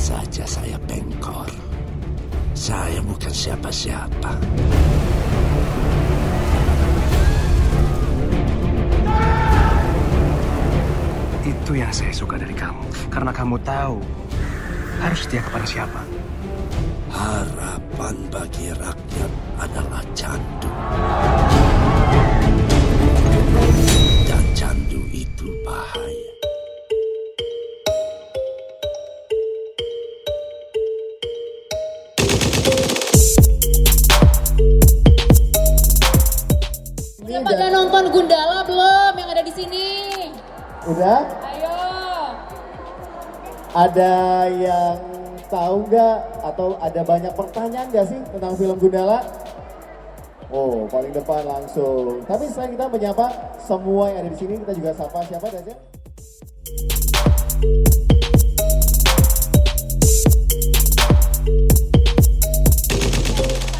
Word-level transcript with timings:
saja 0.00 0.48
saya 0.48 0.80
pengkor. 0.88 1.44
Saya 2.56 3.04
bukan 3.04 3.28
siapa-siapa. 3.28 4.32
Itu 11.44 11.72
yang 11.76 11.92
saya 11.92 12.16
suka 12.16 12.40
dari 12.40 12.56
kamu. 12.56 12.80
Karena 13.12 13.28
kamu 13.28 13.60
tahu 13.60 14.00
harus 15.04 15.20
setia 15.28 15.44
kepada 15.44 15.68
siapa. 15.68 16.00
Harapan 17.12 18.16
bagi 18.32 18.72
rakyat 18.72 19.32
adalah 19.60 20.02
candu. 20.16 20.70
Dan 24.24 24.44
candu 24.56 25.00
itu 25.12 25.48
bahaya. 25.68 26.19
Ada 43.80 44.44
yang 44.60 45.00
tahu 45.48 45.88
nggak 45.88 46.44
atau 46.44 46.76
ada 46.84 47.00
banyak 47.00 47.32
pertanyaan 47.32 47.88
nggak 47.88 48.12
sih 48.12 48.20
tentang 48.28 48.52
film 48.52 48.76
Gundala? 48.76 49.24
Oh, 50.52 50.84
paling 50.92 51.16
depan 51.16 51.48
langsung. 51.48 52.20
Tapi 52.28 52.44
selain 52.52 52.76
kita 52.76 52.92
menyapa 52.92 53.56
semua 53.56 54.12
yang 54.12 54.28
ada 54.28 54.36
di 54.36 54.36
sini, 54.36 54.60
kita 54.60 54.76
juga 54.76 54.92
sapa 54.92 55.24
siapa 55.24 55.48
Dajen? 55.48 55.80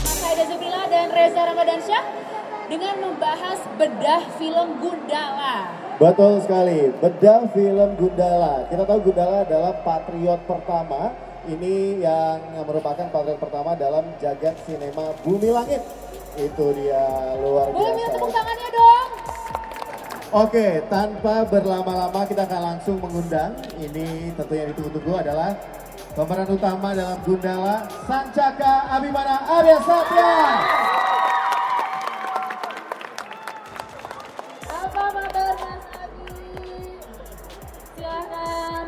Sama 0.00 0.14
saya 0.16 0.34
Dazubila 0.40 0.82
dan 0.88 1.12
Reza 1.12 1.44
Ramadansyah 1.44 2.02
dengan 2.70 2.94
membahas 3.02 3.58
bedah 3.74 4.22
film 4.38 4.68
Gundala. 4.78 5.54
Betul 5.98 6.38
sekali, 6.40 6.94
bedah 7.02 7.50
film 7.50 7.90
Gundala. 7.98 8.70
Kita 8.70 8.86
tahu 8.86 9.10
Gundala 9.10 9.42
adalah 9.42 9.74
patriot 9.82 10.40
pertama. 10.46 11.10
Ini 11.50 11.98
yang 11.98 12.38
merupakan 12.62 13.10
patriot 13.10 13.42
pertama 13.42 13.74
dalam 13.74 14.06
jagat 14.22 14.54
sinema 14.64 15.10
Bumi 15.26 15.50
Langit. 15.50 15.82
Itu 16.38 16.70
dia 16.78 17.34
luar 17.42 17.74
Boleh 17.74 17.90
biasa. 17.98 18.14
tepuk 18.14 18.30
tangannya 18.30 18.68
dong. 18.70 19.08
Oke, 20.30 20.66
tanpa 20.86 21.42
berlama-lama 21.42 22.22
kita 22.22 22.46
akan 22.46 22.60
langsung 22.62 23.02
mengundang. 23.02 23.50
Ini 23.82 24.30
tentu 24.38 24.54
yang 24.54 24.70
ditunggu-tunggu 24.70 25.26
adalah 25.26 25.58
pemeran 26.14 26.48
utama 26.54 26.94
dalam 26.94 27.18
Gundala, 27.26 27.82
Sancaka 28.06 28.94
Abimana 28.94 29.42
Arya 29.58 29.78
Satya. 29.82 30.30
Silakan. 38.00 38.84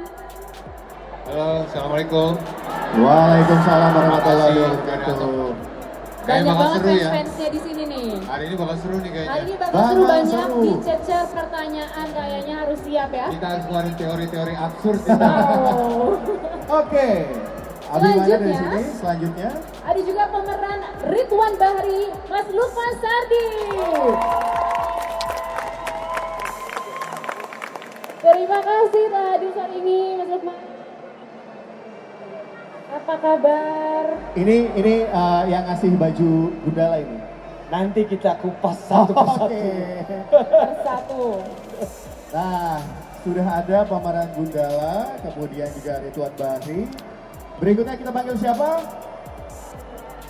Halo, 1.28 1.48
Assalamualaikum. 1.68 2.30
Waalaikumsalam 2.96 3.90
warahmatullahi 3.92 4.56
wabarakatuh. 4.56 5.52
Kayaknya 6.22 6.24
Banyak 6.24 6.46
bakal 6.48 6.64
banget 6.64 6.80
seru 6.80 6.88
ya. 6.88 6.96
fans-fansnya 7.04 7.48
di 7.50 7.60
sini 7.60 7.82
nih. 7.84 8.08
Hari 8.24 8.42
ini 8.48 8.54
bakal 8.56 8.76
seru 8.80 8.96
nih 8.96 9.02
Hari 9.02 9.12
kayaknya. 9.12 9.36
ini 9.42 9.54
bakal 9.54 9.72
Bakal 9.74 9.90
seru 9.92 10.02
banyak 10.08 10.40
seru. 10.40 10.60
dicecer 10.64 11.24
pertanyaan 11.28 12.06
kayaknya 12.08 12.54
harus 12.56 12.78
siap 12.80 13.10
ya. 13.12 13.26
Kita 13.28 13.46
harus 13.52 13.64
keluarin 13.68 13.94
teori-teori 14.00 14.54
absurd. 14.56 15.00
Oke, 16.80 17.08
Selanjutnya. 17.84 18.56
sini. 18.56 18.80
Selanjutnya, 18.96 19.48
Ada 19.82 20.00
juga 20.00 20.24
pemeran 20.32 20.78
Ridwan 21.04 21.52
Bahri, 21.60 22.02
Mas 22.26 22.48
Lukman 22.48 22.92
Sardi. 22.96 23.46
Terima 28.32 28.58
kasih 28.64 29.04
telah 29.12 29.28
hadir 29.36 29.50
saat 29.52 29.72
ini, 29.76 30.16
Mas 30.16 30.28
Lukman. 30.32 30.56
Apa 32.92 33.14
kabar? 33.20 34.04
ini 34.36 34.72
ini 34.72 34.94
uh, 35.08 35.44
yang 35.48 35.68
ngasih 35.68 35.92
baju 36.00 36.32
Gundala 36.64 36.96
ini. 37.04 37.18
Nanti 37.68 38.00
kita 38.08 38.40
kupas 38.40 38.76
satu 38.88 39.12
persatu. 39.12 39.52
Oke. 39.52 39.68
Bersatu. 40.32 41.24
Nah, 42.32 42.80
sudah 43.20 43.46
ada 43.60 43.78
pemeran 43.84 44.28
Gundala, 44.32 44.96
kemudian 45.20 45.68
juga 45.76 45.92
Ridwan 46.00 46.32
Bahri. 46.40 46.80
Berikutnya 47.60 47.94
kita 48.00 48.10
panggil 48.16 48.36
siapa? 48.40 48.70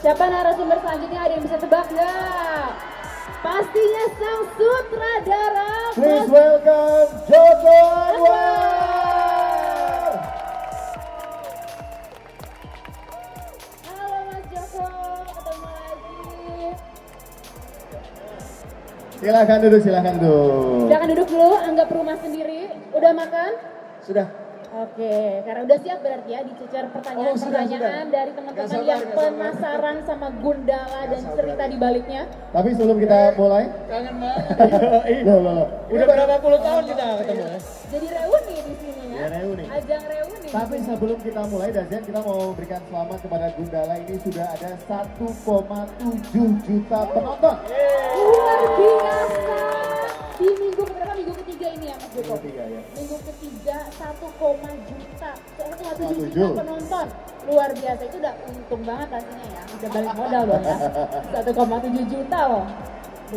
Siapa 0.03 0.25
narasumber 0.27 0.79
selanjutnya? 0.83 1.21
Ada 1.23 1.33
yang 1.39 1.45
bisa 1.47 1.57
tebak 1.63 1.87
nggak? 1.95 2.92
Pastinya 3.23 4.05
sang 4.19 4.43
sutradara. 4.59 5.95
Please 5.95 6.27
welcome 6.27 7.07
Joko 7.31 7.79
Anwar. 7.87 8.43
Halo 13.87 14.27
Mas 14.27 14.43
Joko, 14.51 14.87
ketemu 15.23 15.69
lagi. 15.71 16.75
Silakan 19.23 19.59
duduk, 19.63 19.81
silakan 19.87 20.19
duduk. 20.19 20.91
Silakan 20.91 21.09
duduk 21.15 21.29
dulu, 21.31 21.55
anggap 21.63 21.89
rumah 21.95 22.19
sendiri. 22.19 22.75
Udah 22.91 23.15
makan? 23.15 23.55
Sudah. 24.03 24.42
Oke, 24.73 25.15
karena 25.45 25.61
udah 25.63 25.79
siap 25.79 25.99
berarti 26.01 26.31
ya 26.33 26.41
dicecer 26.43 26.85
Oh, 26.85 26.91
pertanyaan-pertanyaan 26.91 27.77
sudah. 27.77 28.09
dari 28.09 28.31
teman-teman 28.33 28.81
yang 28.83 29.03
penasaran 29.13 29.97
sama 30.01 30.29
Gundala 30.35 31.01
dan 31.05 31.21
sabar. 31.21 31.37
cerita 31.37 31.65
di 31.69 31.77
baliknya. 31.77 32.23
Tapi 32.49 32.69
sebelum 32.73 32.97
kita 32.97 33.37
mulai, 33.37 33.69
Kangen 33.85 34.17
banget. 34.17 34.45
loh, 35.29 35.39
loh, 35.39 35.53
loh. 35.55 35.67
Udah 35.87 36.07
berapa 36.09 36.35
puluh 36.41 36.57
tahun 36.59 36.83
kita 36.89 37.05
ketemu 37.21 37.45
ya? 37.45 37.59
Jadi 37.93 38.07
reuni 38.09 38.57
di 38.57 38.75
sini 38.75 39.03
ya. 39.05 39.13
Ya, 39.13 39.27
reuni. 39.31 39.65
Ajang 39.69 40.03
reuni. 40.09 40.49
Tapi 40.49 40.77
sebelum 40.81 41.19
kita 41.21 41.43
mulai, 41.47 41.69
Dazen, 41.69 42.03
kita 42.03 42.19
mau 42.19 42.37
memberikan 42.47 42.81
selamat 42.83 43.19
kepada 43.21 43.47
Gundala 43.53 43.95
ini 43.99 44.17
sudah 44.19 44.47
ada 44.51 44.71
1,7 44.81 45.21
juta 46.63 47.01
penonton. 47.07 47.57
Luar 48.17 48.61
biasa. 48.73 50.02
Di 50.43 50.51
minggu 50.59 50.83
keberapa? 50.83 51.15
Minggu 51.15 51.35
ketiga 51.47 51.67
ini 51.71 51.87
ya 51.87 51.95
Mas 52.03 52.11
Joko? 52.11 52.35
Minggu 52.35 52.35
ketiga, 52.43 52.63
ya. 52.67 52.81
Minggu 52.99 53.17
ketiga 53.23 53.77
1, 53.95 54.75
juta. 54.91 55.31
1,7 55.55 56.03
1,7. 56.03 56.35
juta 56.35 56.59
penonton. 56.59 57.07
Luar 57.47 57.71
biasa. 57.71 58.03
Itu 58.11 58.17
udah 58.19 58.35
untung 58.51 58.83
banget 58.83 59.09
pastinya 59.15 59.47
ya. 59.47 59.63
Udah 59.71 59.89
balik 59.95 60.13
modal 60.19 60.43
dong 60.51 60.65
ya. 60.67 60.77
1,7 61.47 62.11
juta 62.11 62.41
loh. 62.51 62.67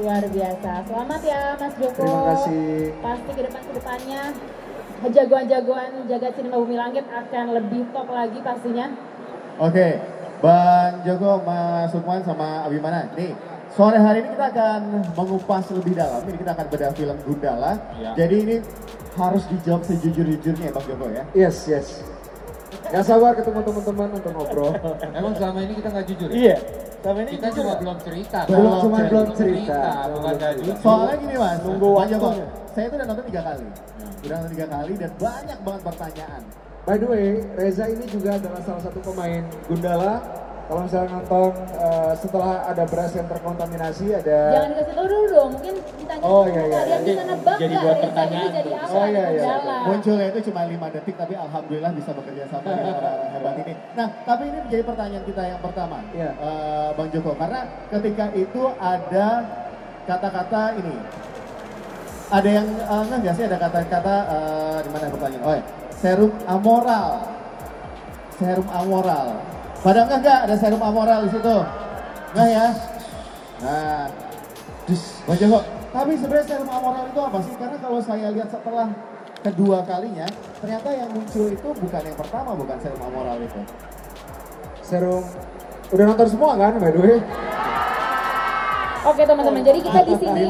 Luar 0.02 0.24
biasa. 0.26 0.72
Selamat 0.90 1.22
ya 1.22 1.42
Mas 1.62 1.74
Joko. 1.78 2.02
Terima 2.02 2.22
kasih. 2.26 2.74
Pasti 3.06 3.32
ke 3.38 3.42
depan 3.46 3.62
ke 3.62 3.72
depannya 3.78 4.22
jagoan-jagoan 5.06 6.10
jaga 6.10 6.28
sinema 6.34 6.58
bumi 6.58 6.76
langit 6.82 7.06
akan 7.06 7.46
lebih 7.54 7.86
top 7.94 8.10
lagi 8.10 8.42
pastinya. 8.42 8.90
Oke, 9.62 10.02
Bang 10.42 11.06
Joko, 11.06 11.46
Mas 11.46 11.94
Sukman, 11.94 12.26
sama 12.26 12.66
Abimana. 12.66 13.14
Nih, 13.14 13.38
sore 13.76 13.98
hari 14.00 14.24
ini 14.24 14.30
kita 14.34 14.46
akan 14.52 14.82
mengupas 15.14 15.66
lebih 15.72 15.94
dalam. 15.94 16.22
Ini 16.24 16.38
kita 16.40 16.52
akan 16.56 16.66
bedah 16.72 16.92
film 16.96 17.18
Gundala. 17.28 17.74
Iya. 18.00 18.12
Jadi 18.16 18.36
ini 18.42 18.56
harus 19.16 19.44
dijawab 19.48 19.82
sejujur-jujurnya 19.84 20.66
ya 20.68 20.74
Bang 20.74 20.86
Joko 20.88 21.06
ya. 21.12 21.24
Yes, 21.36 21.68
yes. 21.68 21.88
Gak 22.86 23.02
sabar 23.02 23.34
ketemu 23.34 23.60
teman-teman 23.66 24.10
untuk 24.14 24.32
ngobrol. 24.32 24.72
Emang 25.12 25.34
selama 25.36 25.60
ini 25.66 25.74
kita 25.76 25.90
nggak 25.90 26.06
jujur 26.08 26.30
ya? 26.32 26.36
iya. 26.36 26.58
Sama 27.02 27.22
ini 27.22 27.38
Kita 27.38 27.48
cuma 27.54 27.70
ya? 27.70 27.78
belum 27.82 27.98
cerita. 28.02 28.40
Belum, 28.50 28.74
cuma 28.82 28.98
belum 29.06 29.28
cerita. 29.38 29.80
bukan 30.10 30.34
nggak 30.38 30.54
jujur. 30.58 30.76
Soalnya 30.82 31.16
gini 31.22 31.36
mas, 31.38 31.58
Nunggu 31.62 31.88
waktunya. 31.94 32.48
saya 32.74 32.86
tuh 32.90 32.96
udah 32.98 33.08
nonton 33.08 33.26
tiga 33.30 33.42
kali. 33.46 33.66
Udah 34.26 34.36
nonton 34.36 34.52
tiga 34.54 34.68
kali 34.70 34.94
dan 34.98 35.12
banyak 35.18 35.60
banget 35.62 35.82
pertanyaan. 35.84 36.42
By 36.86 36.96
the 37.02 37.08
way, 37.10 37.28
Reza 37.58 37.86
ini 37.90 38.06
juga 38.06 38.30
adalah 38.38 38.62
salah 38.62 38.82
satu 38.86 39.00
pemain 39.02 39.42
Gundala. 39.66 40.45
Kalau 40.66 40.82
misalnya 40.82 41.10
nonton 41.14 41.54
eh, 41.78 42.14
setelah 42.18 42.66
ada 42.66 42.84
beras 42.84 43.14
yang 43.14 43.30
terkontaminasi 43.30 44.06
ada 44.12 44.40
Jangan 44.50 44.70
dikasih 44.74 44.94
tahu 44.98 45.06
dulu 45.06 45.26
dong, 45.30 45.50
mungkin 45.54 45.74
ditanya 45.78 46.24
Oh, 46.26 46.44
iya, 46.44 46.58
iya. 46.58 46.74
kalian 46.74 46.90
Jadi- 46.98 47.06
bisa 47.06 47.24
nebak 47.30 47.56
jadi 47.56 47.70
nggak 47.70 47.86
buat 47.86 48.00
pertanyaan 48.02 48.50
jadi 48.50 48.72
apa 48.74 48.86
Oh, 48.90 49.06
di 49.06 49.12
iya, 49.14 49.26
iya. 49.30 49.44
Gundala? 49.46 49.76
Munculnya 49.86 50.26
itu 50.34 50.40
cuma 50.50 50.62
lima 50.66 50.88
detik, 50.90 51.16
tapi 51.16 51.34
alhamdulillah 51.38 51.92
bisa 51.94 52.12
bekerja 52.12 52.44
sama 52.50 52.66
dengan 52.68 52.94
orang 52.98 53.18
hebat 53.30 53.56
ini. 53.62 53.74
Nah, 53.94 54.08
tapi 54.22 54.44
ini 54.44 54.58
menjadi 54.60 54.84
pertanyaan 54.84 55.24
kita 55.24 55.42
yang 55.46 55.62
pertama, 55.62 55.98
Iya. 56.12 56.30
Eh, 56.34 56.88
Bang 56.98 57.10
Joko, 57.14 57.32
karena 57.38 57.60
ketika 57.88 58.26
itu 58.34 58.62
ada 58.76 59.28
kata-kata 60.06 60.62
ini, 60.76 60.96
ada 62.28 62.50
yang 62.50 62.68
eh, 62.68 63.02
enggak 63.06 63.20
nggak 63.22 63.36
sih 63.38 63.46
ada 63.46 63.58
kata-kata 63.62 64.16
eh, 64.28 64.78
di 64.82 64.90
mana 64.90 65.06
pertanyaan? 65.14 65.46
Oh, 65.46 65.54
ya. 65.54 65.64
serum 65.94 66.34
amoral, 66.50 67.10
serum 68.36 68.66
amoral. 68.68 69.30
Pada 69.86 70.02
enggak 70.02 70.20
enggak 70.26 70.40
ada 70.50 70.56
serum 70.58 70.82
amoral 70.82 71.30
di 71.30 71.38
situ? 71.38 71.58
Enggak 72.34 72.48
ya? 72.50 72.66
Nah, 73.62 74.10
dus, 74.90 75.22
Bang 75.30 75.38
Joko. 75.38 75.62
Tapi 75.94 76.12
sebenarnya 76.18 76.46
serum 76.50 76.70
amoral 76.74 77.06
itu 77.06 77.22
apa 77.22 77.38
sih? 77.46 77.54
Karena 77.54 77.78
kalau 77.78 78.00
saya 78.02 78.28
lihat 78.34 78.50
setelah 78.50 78.90
kedua 79.46 79.86
kalinya 79.86 80.26
ternyata 80.58 80.90
yang 80.90 81.14
muncul 81.14 81.46
itu 81.54 81.70
bukan 81.70 82.02
yang 82.02 82.18
pertama 82.18 82.58
bukan 82.58 82.78
serum 82.82 83.02
amoral 83.06 83.38
itu. 83.38 83.62
Serum 84.82 85.22
udah 85.94 86.06
nonton 86.10 86.28
semua 86.34 86.58
kan 86.58 86.82
by 86.82 86.90
the 86.90 87.02
way? 87.06 87.18
Oke 89.06 89.22
teman-teman, 89.22 89.62
jadi 89.62 89.80
kita 89.86 90.02
di 90.02 90.16
sini 90.18 90.50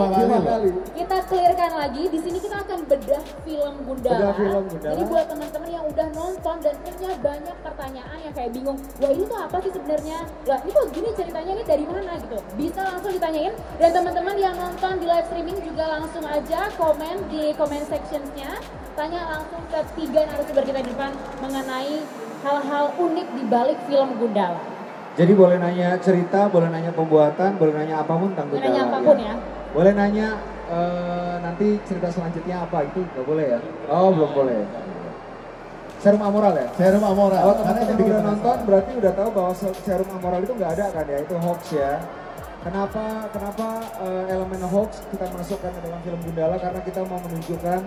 kita 0.96 1.18
clearkan 1.28 1.72
lagi. 1.76 2.04
Di 2.08 2.20
sini 2.24 2.38
kita 2.40 2.64
akan 2.64 2.88
bedah 2.88 3.24
film 3.44 3.74
Gundala. 3.84 4.32
Bedah 4.32 4.34
film 4.40 4.64
Gundala. 4.72 4.94
Jadi 4.96 5.04
buat 5.12 5.26
teman-teman 5.28 5.70
yang 5.76 5.84
udah 5.92 6.08
nonton 6.16 6.56
dan 6.64 6.76
punya 6.80 7.12
banyak 7.20 7.58
pertanyaan 7.60 8.18
yang 8.24 8.32
kayak 8.32 8.52
bingung, 8.56 8.80
wah 9.04 9.12
ini 9.12 9.24
tuh 9.28 9.40
apa 9.44 9.60
sih 9.60 9.72
sebenarnya? 9.76 10.24
Lah 10.48 10.58
ini 10.64 10.72
kok 10.72 10.88
gini 10.96 11.10
ceritanya 11.20 11.52
ini 11.52 11.64
dari 11.68 11.84
mana 11.84 12.12
gitu? 12.16 12.40
Bisa 12.56 12.80
langsung 12.80 13.12
ditanyain. 13.12 13.54
Dan 13.76 13.90
teman-teman 13.92 14.36
yang 14.40 14.56
nonton 14.56 14.94
di 15.04 15.06
live 15.12 15.28
streaming 15.28 15.60
juga 15.60 15.84
langsung 16.00 16.24
aja 16.24 16.60
komen 16.80 17.16
di 17.28 17.52
comment 17.60 17.84
sectionsnya. 17.92 18.56
Tanya 18.96 19.22
langsung 19.36 19.60
ke 19.68 19.80
tiga 20.00 20.32
narasumber 20.32 20.64
kita 20.64 20.80
di 20.80 20.96
depan 20.96 21.12
mengenai 21.44 22.08
hal-hal 22.48 22.96
unik 23.04 23.28
di 23.36 23.44
balik 23.52 23.80
film 23.92 24.16
Gundala. 24.16 24.75
Jadi 25.16 25.32
boleh 25.32 25.56
nanya 25.56 25.96
cerita, 25.98 26.52
boleh 26.52 26.68
nanya 26.68 26.92
pembuatan, 26.92 27.56
boleh 27.56 27.72
nanya 27.72 28.04
apa 28.04 28.14
pun 28.14 28.36
tentang 28.36 28.48
Boleh 28.52 28.60
Gundala. 28.60 28.76
nanya 28.76 28.84
apa 28.86 28.98
pun 29.00 29.18
ya. 29.18 29.34
Boleh 29.72 29.92
nanya 29.96 30.28
eh, 30.68 31.36
nanti 31.40 31.68
cerita 31.84 32.08
selanjutnya 32.12 32.56
apa 32.62 32.78
itu 32.84 33.00
nggak 33.02 33.26
boleh 33.26 33.46
ya? 33.48 33.60
Oh 33.88 34.12
belum 34.12 34.32
boleh. 34.36 34.60
Serum 36.04 36.22
amoral 36.22 36.54
ya? 36.54 36.68
Serum 36.76 37.02
amoral. 37.02 37.40
Kalau 37.40 37.56
Karena 37.56 37.64
teman-teman 37.64 37.88
yang 37.88 37.98
bikin 37.98 38.12
udah 38.12 38.24
nonton 38.28 38.58
berarti 38.68 38.92
udah 38.94 39.14
tahu 39.16 39.30
bahwa 39.32 39.52
se- 39.56 39.78
serum 39.82 40.10
amoral 40.12 40.40
itu 40.44 40.54
nggak 40.54 40.72
ada 40.76 40.86
kan 40.92 41.06
ya? 41.08 41.18
Itu 41.24 41.36
hoax 41.40 41.62
ya. 41.72 41.92
Kenapa 42.62 43.04
kenapa 43.32 43.68
eh, 44.04 44.34
elemen 44.36 44.62
hoax 44.68 44.92
kita 45.10 45.26
masukkan 45.32 45.72
ke 45.72 45.80
dalam 45.80 46.00
film 46.04 46.20
Gundala 46.22 46.56
karena 46.60 46.80
kita 46.84 47.02
mau 47.08 47.20
menunjukkan 47.24 47.80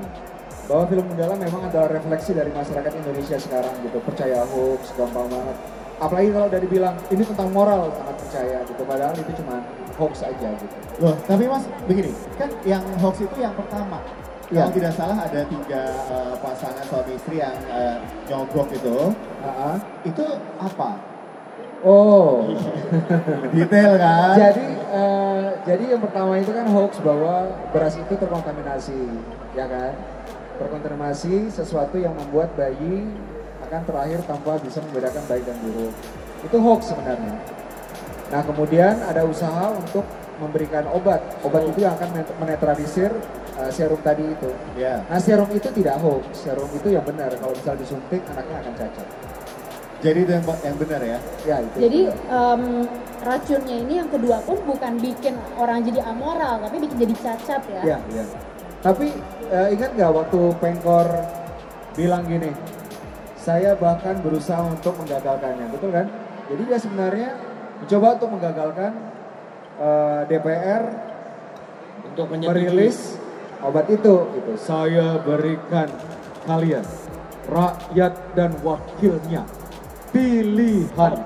bahwa 0.64 0.84
film 0.86 1.04
Gundala 1.12 1.34
memang 1.36 1.62
adalah 1.62 1.88
refleksi 1.92 2.32
dari 2.32 2.50
masyarakat 2.50 2.92
Indonesia 2.96 3.36
sekarang 3.36 3.74
gitu. 3.84 3.98
Percaya 4.00 4.48
hoax 4.48 4.96
gampang 4.96 5.28
banget. 5.28 5.56
Apalagi 5.98 6.30
kalau 6.30 6.46
udah 6.46 6.60
dibilang 6.62 6.94
ini 7.10 7.22
tentang 7.26 7.48
moral 7.50 7.90
sangat 7.90 8.16
percaya 8.22 8.58
gitu. 8.62 8.82
Padahal 8.86 9.14
itu 9.18 9.32
cuma 9.42 9.56
hoax 9.98 10.14
aja 10.22 10.48
gitu. 10.54 10.76
Loh, 11.02 11.14
tapi 11.26 11.44
mas 11.50 11.66
begini, 11.90 12.14
kan 12.38 12.50
yang 12.62 12.82
hoax 13.02 13.18
itu 13.22 13.36
yang 13.38 13.54
pertama. 13.58 13.98
Ya. 14.48 14.64
Kalau 14.64 14.72
tidak 14.72 14.92
salah 14.96 15.18
ada 15.28 15.40
tiga 15.44 15.82
eh, 16.08 16.34
pasangan 16.40 16.84
suami 16.88 17.12
istri 17.18 17.36
yang 17.42 17.52
eh, 17.68 18.00
nyogok 18.30 18.68
itu. 18.72 19.12
Ah. 19.44 19.76
Itu 20.06 20.24
apa? 20.56 20.96
Oh. 21.84 22.48
Detail 23.54 23.92
kan? 24.00 24.34
Jadi 24.38 24.66
eh, 24.72 25.46
jadi 25.68 25.84
yang 25.98 26.00
pertama 26.00 26.40
itu 26.40 26.50
kan 26.54 26.66
hoax 26.70 26.96
bahwa 27.04 27.52
beras 27.74 28.00
itu 28.00 28.14
terkontaminasi, 28.16 29.00
ya 29.52 29.66
kan? 29.68 29.92
Terkontaminasi 30.62 31.52
sesuatu 31.52 32.00
yang 32.00 32.16
membuat 32.16 32.54
bayi 32.56 33.04
akan 33.68 33.82
terakhir 33.84 34.20
tanpa 34.24 34.56
bisa 34.64 34.80
membedakan 34.80 35.22
baik 35.28 35.44
dan 35.44 35.56
buruk. 35.60 35.94
Itu 36.42 36.56
hoax 36.58 36.80
sebenarnya. 36.90 37.36
Nah 38.28 38.42
kemudian 38.44 38.94
ada 39.04 39.22
usaha 39.28 39.72
untuk 39.76 40.04
memberikan 40.40 40.88
obat. 40.90 41.20
Obat 41.44 41.62
itu 41.68 41.84
yang 41.84 41.94
akan 42.00 42.08
men- 42.16 42.36
menetralisir 42.40 43.12
eh, 43.60 43.70
serum 43.70 44.00
tadi 44.00 44.24
itu. 44.24 44.50
Ya. 44.80 45.04
Nah 45.06 45.20
serum 45.20 45.50
itu 45.52 45.68
tidak 45.70 46.00
hoax, 46.00 46.48
serum 46.48 46.70
itu 46.72 46.88
yang 46.96 47.04
benar. 47.04 47.28
Kalau 47.36 47.52
misal 47.52 47.76
disuntik 47.76 48.24
anaknya 48.32 48.56
akan 48.64 48.72
cacat. 48.74 49.08
Jadi 49.98 50.18
itu 50.22 50.30
yang, 50.30 50.46
yang 50.62 50.76
benar 50.78 51.00
ya? 51.02 51.18
Ya 51.42 51.56
itu. 51.58 51.76
Jadi 51.82 52.00
em, 52.30 52.62
racunnya 53.18 53.76
ini 53.82 53.94
yang 53.98 54.06
kedua 54.06 54.38
pun 54.46 54.62
bukan 54.62 54.94
bikin 55.02 55.34
orang 55.58 55.82
jadi 55.82 56.06
amoral, 56.06 56.62
tapi 56.62 56.76
bikin 56.86 57.02
jadi 57.02 57.14
cacat 57.18 57.62
ya. 57.66 57.82
Iya, 57.82 57.98
iya. 58.14 58.24
Tapi 58.78 59.10
eh, 59.50 59.68
ingat 59.74 59.90
nggak 59.98 60.10
waktu 60.14 60.40
Pengkor 60.62 61.08
bilang 61.98 62.22
gini, 62.30 62.54
saya 63.48 63.72
bahkan 63.80 64.20
berusaha 64.20 64.60
untuk 64.60 64.92
menggagalkannya, 65.00 65.72
betul 65.72 65.88
kan? 65.88 66.04
Jadi 66.52 66.62
dia 66.68 66.76
sebenarnya 66.76 67.30
mencoba 67.80 68.06
untuk 68.20 68.30
menggagalkan 68.36 68.92
eh, 69.80 70.20
DPR 70.28 70.84
Untuk 72.12 72.26
merilis 72.36 73.16
obat 73.64 73.88
itu. 73.88 74.28
Gitu. 74.36 74.52
Saya 74.60 75.16
berikan 75.24 75.88
kalian 76.44 76.84
rakyat 77.48 78.12
dan 78.36 78.52
wakilnya 78.60 79.48
pilihan 80.12 81.16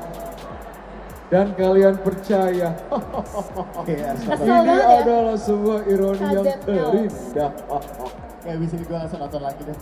dan 1.27 1.47
kalian 1.59 1.97
percaya 1.99 2.71
ini 3.91 3.99
ya. 3.99 5.03
adalah 5.03 5.35
sebuah 5.39 5.81
ironi 5.91 6.27
yang 6.31 6.47
terindah. 6.63 7.51
Kayak 8.43 8.59
bisa 8.59 8.75
gue 8.75 8.97
langsung 8.99 9.21
nonton 9.23 9.43
lagi 9.43 9.63
deh. 9.63 9.79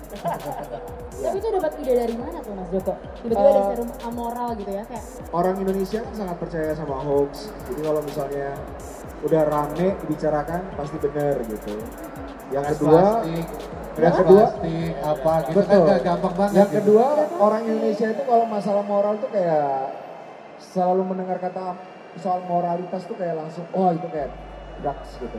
Tapi 1.25 1.37
itu 1.37 1.49
dapat 1.53 1.73
ide 1.81 1.93
dari 1.97 2.15
mana 2.17 2.39
tuh 2.45 2.53
Mas 2.57 2.69
Joko? 2.73 2.93
Tiba-tiba 3.25 3.49
ada 3.49 3.61
Eh, 3.61 3.67
serum 3.73 3.91
amoral 4.05 4.49
gitu 4.57 4.73
ya 4.73 4.85
kayak 4.89 5.05
Orang 5.33 5.55
Indonesia 5.61 5.99
kan 6.05 6.15
sangat 6.17 6.37
percaya 6.41 6.73
sama 6.77 6.97
hoax. 7.01 7.49
Jadi 7.69 7.81
kalau 7.85 8.01
misalnya 8.05 8.49
udah 9.21 9.43
rame 9.49 9.87
dibicarakan 10.05 10.61
pasti 10.77 10.97
benar 11.01 11.37
gitu. 11.45 11.75
Yang 12.51 12.65
kedua, 12.75 13.01
plastik, 13.23 13.47
yang 14.01 14.15
kedua, 14.17 14.45
plastik, 14.49 14.93
apa 15.05 15.33
gitu 15.45 15.59
betul. 15.61 15.71
kan 15.71 15.89
gak 15.93 16.01
gampang 16.03 16.35
banget. 16.35 16.57
Yang 16.57 16.69
gitu. 16.69 16.79
kedua, 16.83 17.07
orang 17.39 17.63
Indonesia 17.69 18.07
itu 18.11 18.23
kalau 18.27 18.45
masalah 18.49 18.85
moral 18.85 19.15
tuh 19.21 19.31
kayak 19.31 19.71
selalu 20.61 21.03
mendengar 21.05 21.39
kata 21.39 21.65
soal 22.19 22.41
moralitas 22.49 23.03
tuh 23.07 23.15
kayak 23.15 23.39
langsung, 23.39 23.65
oh 23.71 23.89
itu 23.95 24.07
kayak 24.11 24.35
drugs 24.83 25.11
gitu. 25.21 25.39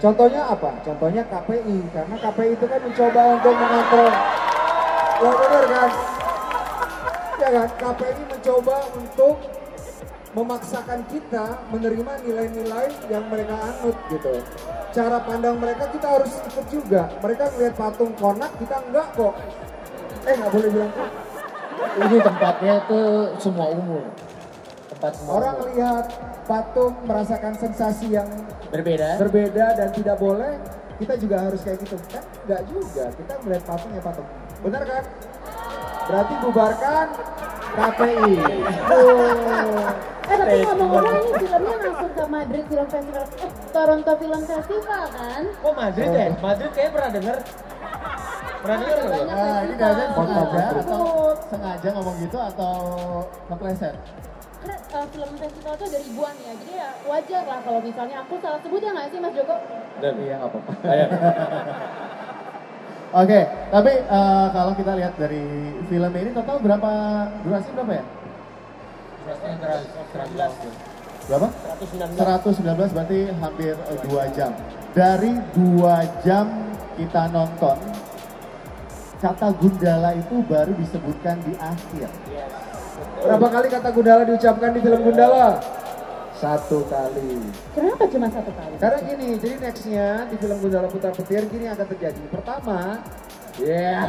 Contohnya 0.00 0.48
apa? 0.48 0.80
Contohnya 0.80 1.22
KPI, 1.28 1.78
karena 1.92 2.16
KPI 2.16 2.56
itu 2.56 2.64
kan 2.64 2.80
mencoba 2.80 3.20
untuk 3.36 3.52
mengontrol. 3.52 4.12
Ya 5.20 5.30
benar 5.36 5.64
kan? 5.68 5.90
Ya 7.36 7.48
kan? 7.52 7.68
KPI 7.76 8.22
mencoba 8.24 8.76
untuk 8.96 9.36
memaksakan 10.30 11.00
kita 11.12 11.58
menerima 11.68 12.12
nilai-nilai 12.24 12.86
yang 13.12 13.28
mereka 13.28 13.60
anut 13.60 13.96
gitu. 14.08 14.40
Cara 14.96 15.20
pandang 15.20 15.60
mereka 15.60 15.84
kita 15.92 16.06
harus 16.08 16.32
ikut 16.48 16.66
juga. 16.72 17.12
Mereka 17.20 17.52
ngeliat 17.52 17.74
patung 17.76 18.16
konak, 18.16 18.56
kita 18.56 18.80
enggak 18.80 19.08
kok. 19.12 19.34
Eh 20.24 20.32
nggak 20.32 20.48
boleh 20.48 20.68
bilang. 20.72 20.92
Ini 22.00 22.16
tempatnya 22.24 22.72
itu 22.88 23.00
semua 23.36 23.66
umur. 23.68 24.04
Tempat 25.00 25.16
semua 25.16 25.32
Orang 25.40 25.56
lihat 25.72 26.04
patung 26.44 26.92
merasakan 27.08 27.56
sensasi 27.56 28.12
yang 28.12 28.28
berbeda. 28.68 29.16
berbeda 29.16 29.66
dan 29.80 29.88
tidak 29.96 30.20
boleh, 30.20 30.60
kita 31.00 31.16
juga 31.16 31.36
harus 31.40 31.64
kayak 31.64 31.80
gitu. 31.88 31.96
Kan 32.12 32.20
enggak 32.44 32.62
juga, 32.68 33.04
kita 33.16 33.32
melihat 33.40 33.64
patung 33.64 33.90
ya 33.96 34.02
patung. 34.04 34.28
Benar 34.60 34.82
kan? 34.84 35.04
Berarti 36.04 36.34
bubarkan 36.44 37.06
KPI. 37.80 38.32
Tuh. 38.92 39.88
Eh 40.30 40.38
tapi 40.38 40.62
ngomong-ngomong 40.62 41.26
ini 41.26 41.42
filmnya 41.42 41.74
langsung 41.74 42.12
ke 42.14 42.24
Madrid 42.30 42.64
Film 42.70 42.86
Festival, 42.86 43.24
eh 43.42 43.50
Toronto 43.74 44.12
Film 44.14 44.42
Festival 44.46 45.02
kan? 45.10 45.42
Oh 45.66 45.74
Madrid 45.74 46.06
ya? 46.06 46.26
Madrid 46.38 46.70
kayaknya 46.70 46.92
pernah 46.94 47.10
denger. 47.10 47.36
Pernah 48.62 48.76
denger 48.78 48.96
nggak? 49.02 49.22
Nah, 49.26 49.58
ini. 49.66 49.74
Dadan 49.74 50.08
sengaja 50.14 50.62
atau 50.86 51.02
sengaja 51.50 51.88
ngomong 51.98 52.16
gitu 52.22 52.38
atau 52.38 52.74
kepleset? 53.50 53.96
Karena 54.60 54.76
eh, 54.76 55.06
film 55.08 55.30
festival 55.40 55.72
itu 55.72 55.84
ada 55.88 55.98
ribuan 56.04 56.34
ya, 56.44 56.52
jadi 56.52 56.72
ya 56.76 56.90
wajar 57.08 57.42
lah 57.48 57.58
kalau 57.64 57.80
misalnya 57.80 58.16
aku 58.20 58.34
salah 58.44 58.60
sebut 58.60 58.80
ya 58.84 58.90
nggak 58.92 59.08
sih 59.08 59.18
Mas 59.24 59.32
Joko? 59.32 59.56
Dan 60.04 60.14
Iya 60.20 60.34
nggak 60.36 60.50
apa-apa. 60.52 60.72
Oke, 63.24 63.40
tapi 63.72 63.92
eh, 64.04 64.46
kalau 64.52 64.72
kita 64.76 64.92
lihat 65.00 65.16
dari 65.16 65.44
film 65.88 66.12
ini 66.12 66.30
total 66.36 66.56
berapa 66.60 66.90
durasi 67.42 67.68
berapa 67.72 67.92
ya? 67.96 68.04
Antara 69.30 69.76
100. 69.80 71.00
Berapa? 71.30 71.48
119. 71.80 72.20
119 72.20 72.94
berarti 72.94 73.18
hampir 73.40 73.74
2 73.80 74.36
jam. 74.36 74.52
Dari 74.92 75.32
2 75.56 76.26
jam 76.26 76.46
kita 77.00 77.30
nonton, 77.32 77.78
kata 79.22 79.48
Gundala 79.56 80.12
itu 80.18 80.42
baru 80.44 80.72
disebutkan 80.74 81.38
di 81.46 81.54
akhir. 81.56 82.08
Berapa 83.20 83.46
kali 83.52 83.66
kata 83.68 83.88
Gundala 83.92 84.22
diucapkan 84.24 84.72
di 84.72 84.80
film 84.80 85.00
Gundala? 85.04 85.60
Satu 86.40 86.88
kali. 86.88 87.36
Kenapa 87.76 88.08
cuma 88.08 88.32
satu 88.32 88.48
kali? 88.56 88.74
Karena 88.80 88.98
gini, 89.04 89.36
jadi 89.36 89.54
nextnya 89.60 90.24
di 90.32 90.36
film 90.40 90.56
Gundala 90.56 90.88
Putra 90.88 91.12
Petir 91.12 91.44
gini 91.52 91.68
akan 91.68 91.84
terjadi. 91.84 92.22
Pertama, 92.32 93.04
ya 93.60 94.08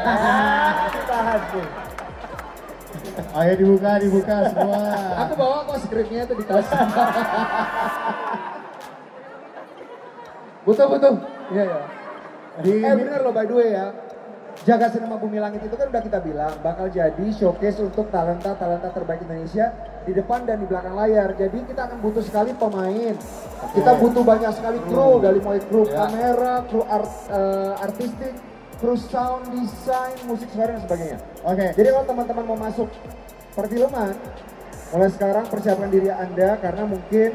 nih. 1.52 1.68
Ayo 3.40 3.54
dibuka, 3.56 4.00
dibuka 4.00 4.36
semua. 4.52 4.84
Aku 5.28 5.34
bawa 5.40 5.64
kok 5.68 5.80
skripnya 5.88 6.28
itu 6.28 6.34
di 6.36 6.44
tas. 6.44 6.68
butuh 10.68 10.88
butuh. 10.92 11.16
Iya 11.52 11.64
ya. 11.68 11.80
Di, 12.62 12.72
Eh 12.84 12.94
bener 13.00 13.20
loh 13.24 13.32
by 13.32 13.48
the 13.48 13.56
way 13.56 13.72
ya. 13.76 13.96
Jaga 14.62 14.94
Cinema 14.94 15.18
Bumi 15.18 15.42
Langit 15.42 15.66
itu 15.66 15.74
kan 15.74 15.90
udah 15.90 16.04
kita 16.06 16.20
bilang 16.22 16.54
bakal 16.62 16.86
jadi 16.92 17.26
showcase 17.34 17.82
untuk 17.82 18.14
talenta-talenta 18.14 18.94
terbaik 18.94 19.26
Indonesia 19.26 19.74
di 20.06 20.14
depan 20.14 20.46
dan 20.46 20.62
di 20.62 20.70
belakang 20.70 20.94
layar. 20.94 21.34
Jadi 21.34 21.66
kita 21.66 21.90
akan 21.90 21.98
butuh 21.98 22.22
sekali 22.22 22.54
pemain. 22.54 23.16
Kita 23.74 23.92
butuh 23.98 24.22
banyak 24.22 24.52
sekali 24.54 24.78
kru 24.86 25.18
dari 25.18 25.40
mulai 25.42 25.62
kru 25.66 25.90
Ya. 25.90 26.06
kamera, 26.06 26.54
kru 26.70 26.82
art, 26.86 27.10
eh, 27.34 27.74
artistik, 27.82 28.34
kru 28.78 28.94
sound 28.94 29.50
design, 29.50 30.14
musik 30.30 30.50
suara 30.54 30.78
dan 30.78 30.82
sebagainya. 30.86 31.18
Oke. 31.42 31.66
Jadi 31.74 31.88
kalau 31.90 32.06
teman-teman 32.06 32.44
mau 32.46 32.60
masuk 32.60 32.90
perfilman, 33.58 34.14
mulai 34.94 35.10
sekarang 35.10 35.46
persiapkan 35.50 35.90
diri 35.90 36.14
Anda 36.14 36.60
karena 36.62 36.84
mungkin 36.86 37.34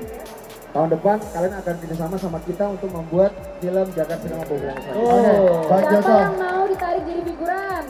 tahun 0.76 0.92
depan 0.92 1.16
kalian 1.33 1.54
akan 1.56 1.75
kerjasama 1.80 2.16
sama 2.21 2.38
kita 2.45 2.64
untuk 2.68 2.90
membuat 2.92 3.33
film 3.64 3.87
Jakarta 3.97 4.21
Cinema 4.21 4.45
selanjutnya. 4.45 4.75
Oke, 4.92 5.35
Bang 5.64 5.80
Siapa 5.80 5.92
Joko. 5.97 6.14
yang 6.21 6.37
mau 6.37 6.62
ditarik 6.68 7.02
jadi 7.09 7.23
figuran? 7.25 7.85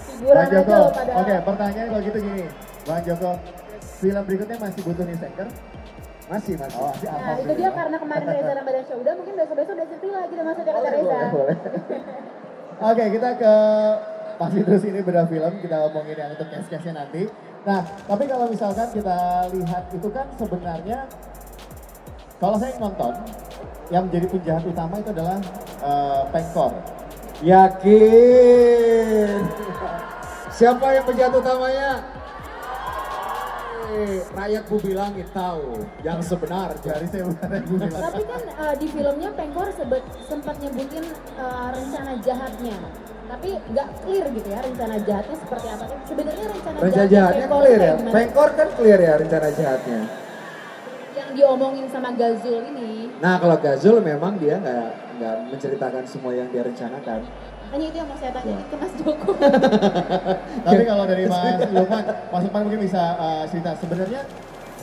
Figuran 0.00 0.34
Bang 0.34 0.48
aja 0.48 0.56
Joko. 0.56 0.72
loh 0.72 0.90
pada. 0.96 1.12
Oke, 1.20 1.34
pertanyaan 1.44 1.86
kalau 1.92 2.02
gitu 2.08 2.18
gini. 2.24 2.44
Bang 2.88 3.00
Joko, 3.04 3.30
film 4.00 4.22
berikutnya 4.24 4.56
masih 4.56 4.80
butuh 4.80 5.04
nih 5.04 5.16
second? 5.20 5.50
Masih, 6.24 6.54
masih. 6.56 6.78
Oh, 6.80 6.88
masih 6.88 7.06
Nah 7.12 7.36
itu 7.36 7.52
dia 7.52 7.70
karena 7.76 7.96
kemarin 8.00 8.26
Reza 8.32 8.52
dan 8.56 8.64
Badan 8.64 8.84
Show 8.88 8.96
udah 8.96 9.12
mungkin 9.20 9.34
besok-besok 9.36 9.74
udah 9.76 9.88
sepi 9.92 10.08
lagi 10.08 10.32
udah 10.32 10.46
masuk 10.48 10.62
Jakarta 10.64 10.88
Reza. 10.88 11.04
boleh, 11.04 11.28
boleh. 11.36 11.56
Oke, 12.90 13.04
kita 13.12 13.28
ke 13.36 13.54
masih 14.34 14.60
terus 14.64 14.82
ini 14.88 14.98
beda 15.04 15.22
film, 15.28 15.52
kita 15.60 15.76
ngomongin 15.84 16.16
yang 16.16 16.30
untuk 16.32 16.48
case-case-nya 16.48 16.92
nanti. 16.96 17.28
Nah, 17.68 17.80
tapi 17.84 18.24
kalau 18.24 18.48
misalkan 18.48 18.88
kita 18.88 19.18
lihat 19.52 19.84
itu 19.92 20.08
kan 20.08 20.26
sebenarnya 20.40 20.98
kalau 22.40 22.56
saya 22.58 22.74
nonton 22.78 23.14
yang 23.92 24.08
menjadi 24.08 24.26
penjahat 24.28 24.64
utama 24.64 24.98
itu 24.98 25.10
adalah 25.12 25.38
eh, 25.80 26.22
Pengkor. 26.32 26.72
Yakin. 27.44 29.38
Siapa 30.58 30.86
yang 30.94 31.04
penjahat 31.04 31.34
utamanya? 31.34 31.90
Eh, 33.94 34.26
Rakyat 34.26 34.64
Bumi 34.66 34.92
Langit 34.96 35.28
tahu 35.30 35.78
yang 36.02 36.18
sebenarnya. 36.18 36.78
Dari 36.82 37.06
saya. 37.06 37.30
Tapi 37.90 38.22
kan 38.26 38.42
eh, 38.42 38.74
di 38.80 38.86
filmnya 38.90 39.30
Pengkor 39.34 39.68
sebet, 39.70 40.02
sempat 40.26 40.58
nyebutin 40.58 41.04
eh, 41.38 41.68
rencana 41.70 42.12
jahatnya. 42.18 42.78
Tapi 43.24 43.56
nggak 43.72 43.88
clear 44.04 44.26
gitu 44.30 44.48
ya 44.52 44.60
rencana 44.62 44.94
jahatnya 45.00 45.36
seperti 45.38 45.66
apa. 45.70 45.84
Sebenarnya 46.04 46.44
rencana, 46.50 46.76
Rencana 46.78 47.06
jahatnya 47.06 47.14
jahatnya 47.14 47.46
Pengkor 47.46 47.62
clear 47.62 47.80
ya. 47.80 47.92
gimana? 47.94 48.12
Pengkor 48.14 48.50
kan 48.54 48.68
clear 48.78 49.00
ya 49.00 49.12
rencana 49.18 49.48
jahatnya. 49.54 50.00
Yang 51.14 51.30
diomongin 51.34 51.86
sama 51.86 52.10
Gazul 52.12 52.60
ini. 52.74 53.06
Nah 53.22 53.38
kalau 53.38 53.54
Gazul 53.56 54.02
memang 54.02 54.34
dia 54.36 54.58
nggak 54.58 54.86
nggak 55.14 55.36
menceritakan 55.48 56.02
semua 56.04 56.34
yang 56.34 56.50
dia 56.50 56.62
rencanakan. 56.62 57.22
Hanya 57.70 57.86
itu 57.86 57.96
yang 57.96 58.06
mau 58.06 58.18
saya 58.18 58.30
tanya 58.30 58.54
Ya. 58.54 58.66
ke 58.66 58.76
Mas 58.76 58.92
Joko. 58.98 59.30
Tapi 60.66 60.82
kalau 60.84 61.04
dari 61.06 61.24
Mas 61.26 61.42
Lukman, 61.70 62.04
Mas 62.30 62.42
Lukman 62.44 62.62
mungkin 62.66 62.82
bisa 62.82 63.02
eh, 63.14 63.44
cerita 63.48 63.70
sebenarnya 63.74 64.22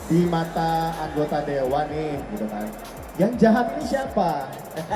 di 0.08 0.20
mata 0.24 0.92
anggota 0.98 1.40
dewan 1.40 1.88
nih, 1.88 2.20
gitu 2.32 2.44
kan. 2.48 2.68
Yang 3.16 3.32
jahat 3.38 3.66
ini 3.76 3.84
siapa? 3.86 4.30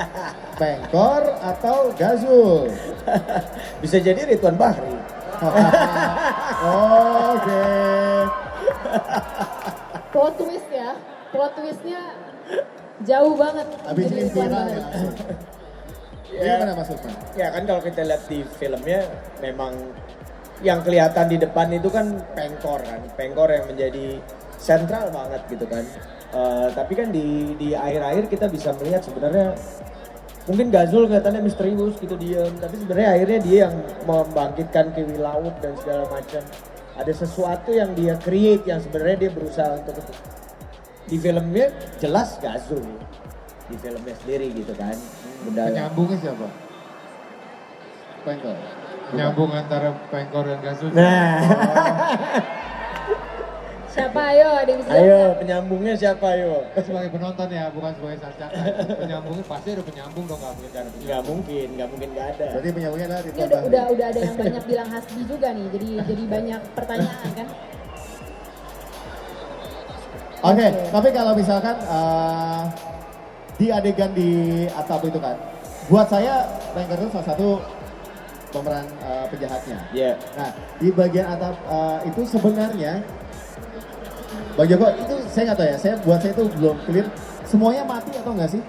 Pengkor 0.61 1.25
atau 1.37 1.93
Gazul? 1.93 2.69
Bisa 3.85 4.01
jadi 4.01 4.25
Ridwan 4.25 4.57
Bahri. 4.57 4.93
Oke. 6.65 7.65
Plot 10.11 10.33
twist 10.37 10.69
ya. 10.73 10.97
Plot 11.37 11.53
twistnya 11.61 12.01
jauh 13.05 13.35
banget. 13.37 13.67
Habis 13.85 14.05
Jadi 14.09 14.17
ini 14.17 14.31
viral 14.33 14.67
ya 14.73 14.81
Ya. 16.27 16.59
gimana 16.59 16.75
Mas 16.75 16.91
Lukman? 16.91 17.15
Ya 17.39 17.49
kan 17.55 17.63
kalau 17.65 17.81
kita 17.87 18.03
lihat 18.03 18.23
di 18.27 18.43
filmnya 18.59 19.01
memang 19.39 19.73
yang 20.61 20.83
kelihatan 20.83 21.31
di 21.31 21.39
depan 21.39 21.71
itu 21.71 21.87
kan 21.87 22.19
pengkor 22.35 22.83
kan, 22.83 23.01
pengkor 23.15 23.47
yang 23.47 23.65
menjadi 23.71 24.19
sentral 24.59 25.15
banget 25.15 25.41
gitu 25.47 25.65
kan. 25.71 25.87
Eh, 26.35 26.69
tapi 26.75 26.93
kan 26.99 27.15
di 27.15 27.55
di 27.55 27.79
akhir-akhir 27.79 28.27
kita 28.27 28.47
bisa 28.51 28.75
melihat 28.75 29.07
sebenarnya 29.07 29.55
mungkin 30.51 30.75
Gazul 30.75 31.07
kelihatannya 31.07 31.43
misterius 31.47 31.95
gitu 32.03 32.19
diam, 32.19 32.53
tapi 32.59 32.75
sebenarnya 32.75 33.09
akhirnya 33.17 33.39
dia 33.47 33.59
yang 33.71 33.75
membangkitkan 34.05 34.85
kiwi 34.99 35.17
laut 35.23 35.55
dan 35.63 35.79
segala 35.79 36.11
macam. 36.11 36.43
Ada 36.99 37.13
sesuatu 37.13 37.71
yang 37.71 37.95
dia 37.95 38.19
create 38.19 38.67
yang 38.67 38.83
sebenarnya 38.83 39.29
dia 39.29 39.31
berusaha 39.31 39.79
untuk 39.79 39.95
itu. 40.01 40.13
Di 41.07 41.17
filmnya 41.23 41.67
jelas 42.03 42.39
Gazul 42.43 42.83
di 43.67 43.77
filmnya 43.83 44.15
sendiri 44.23 44.47
gitu 44.55 44.73
kan. 44.79 44.95
Benda 45.43 45.63
Penyambungnya 45.71 46.19
siapa? 46.23 46.47
Pengkor. 48.23 48.59
Nyambung 49.15 49.51
antara 49.55 49.95
Pengkor 50.11 50.45
dan 50.51 50.59
Gasus. 50.63 50.91
Nah, 50.91 51.39
Siapa 53.97 54.21
ayo 54.29 54.53
ada 54.53 54.69
yang 54.69 54.81
bisa 54.85 54.93
ayo 54.93 55.21
penyambungnya 55.41 55.95
siapa 55.97 56.37
ayo? 56.37 56.69
Sebagai 56.77 57.17
penonton 57.17 57.49
ya, 57.49 57.73
bukan 57.73 57.97
sebagai 57.97 58.19
sarjana. 58.21 58.61
Penyambungnya 58.93 59.45
pasti 59.49 59.69
ada 59.73 59.81
penyambung 59.89 60.25
dong, 60.29 60.37
nggak 60.37 60.53
mungkin 60.53 60.77
ada 60.77 60.91
Nggak 61.01 61.23
mungkin, 61.25 61.67
nggak 61.81 61.89
mungkin 61.89 62.09
nggak 62.13 62.29
ada. 62.37 62.47
Berarti 62.53 62.69
penyambungnya 62.77 63.07
adalah 63.09 63.23
Ini 63.25 63.41
udah, 63.41 63.61
udah 63.65 63.85
udah 63.97 64.07
ada 64.13 64.21
yang 64.21 64.37
banyak 64.37 64.65
bilang 64.69 64.89
Hasbi 64.93 65.23
juga 65.25 65.49
nih, 65.57 65.67
jadi 65.73 65.89
jadi 66.13 66.23
banyak 66.29 66.61
pertanyaan 66.77 67.31
kan. 67.33 67.49
Oke, 70.45 70.67
tapi 70.93 71.09
kalau 71.17 71.33
misalkan 71.33 71.77
eh, 71.81 72.63
di 73.57 73.67
adegan 73.73 74.13
di 74.13 74.31
atap 74.69 75.01
itu 75.09 75.17
kan, 75.17 75.37
buat 75.89 76.07
saya 76.11 76.45
Pengkor 76.77 77.01
itu 77.01 77.09
salah 77.09 77.27
satu 77.33 77.49
pemeran 78.53 78.85
eh, 79.01 79.25
penjahatnya. 79.33 79.79
Iya. 79.97 80.13
Nah, 80.37 80.51
di 80.77 80.89
bagian 80.93 81.27
atap 81.33 81.57
eh, 81.57 81.99
itu 82.13 82.21
sebenarnya 82.29 83.01
Bang 84.57 84.69
Joko 84.69 84.89
itu 84.89 85.15
saya 85.29 85.53
nggak 85.53 85.59
tahu 85.61 85.69
ya, 85.69 85.77
saya 85.77 85.95
buat 86.01 86.19
saya 86.21 86.33
itu 86.33 86.45
belum 86.57 86.77
clear. 86.89 87.07
Semuanya 87.47 87.83
mati 87.85 88.11
atau 88.17 88.33
enggak 88.33 88.51
sih? 88.57 88.63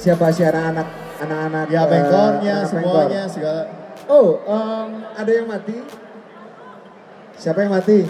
Siapa 0.00 0.28
sih 0.32 0.44
anak-anak 0.44 0.88
anak-anak 1.22 1.66
Ya 1.70 1.82
bengkornya, 1.88 2.54
anak 2.60 2.68
semuanya 2.68 3.22
Pengkor? 3.24 3.32
segala. 3.32 3.62
Oh, 4.04 4.28
em, 4.44 4.88
ada 5.16 5.30
yang 5.32 5.48
mati? 5.48 5.76
Siapa 7.40 7.64
yang 7.64 7.72
mati? 7.72 8.04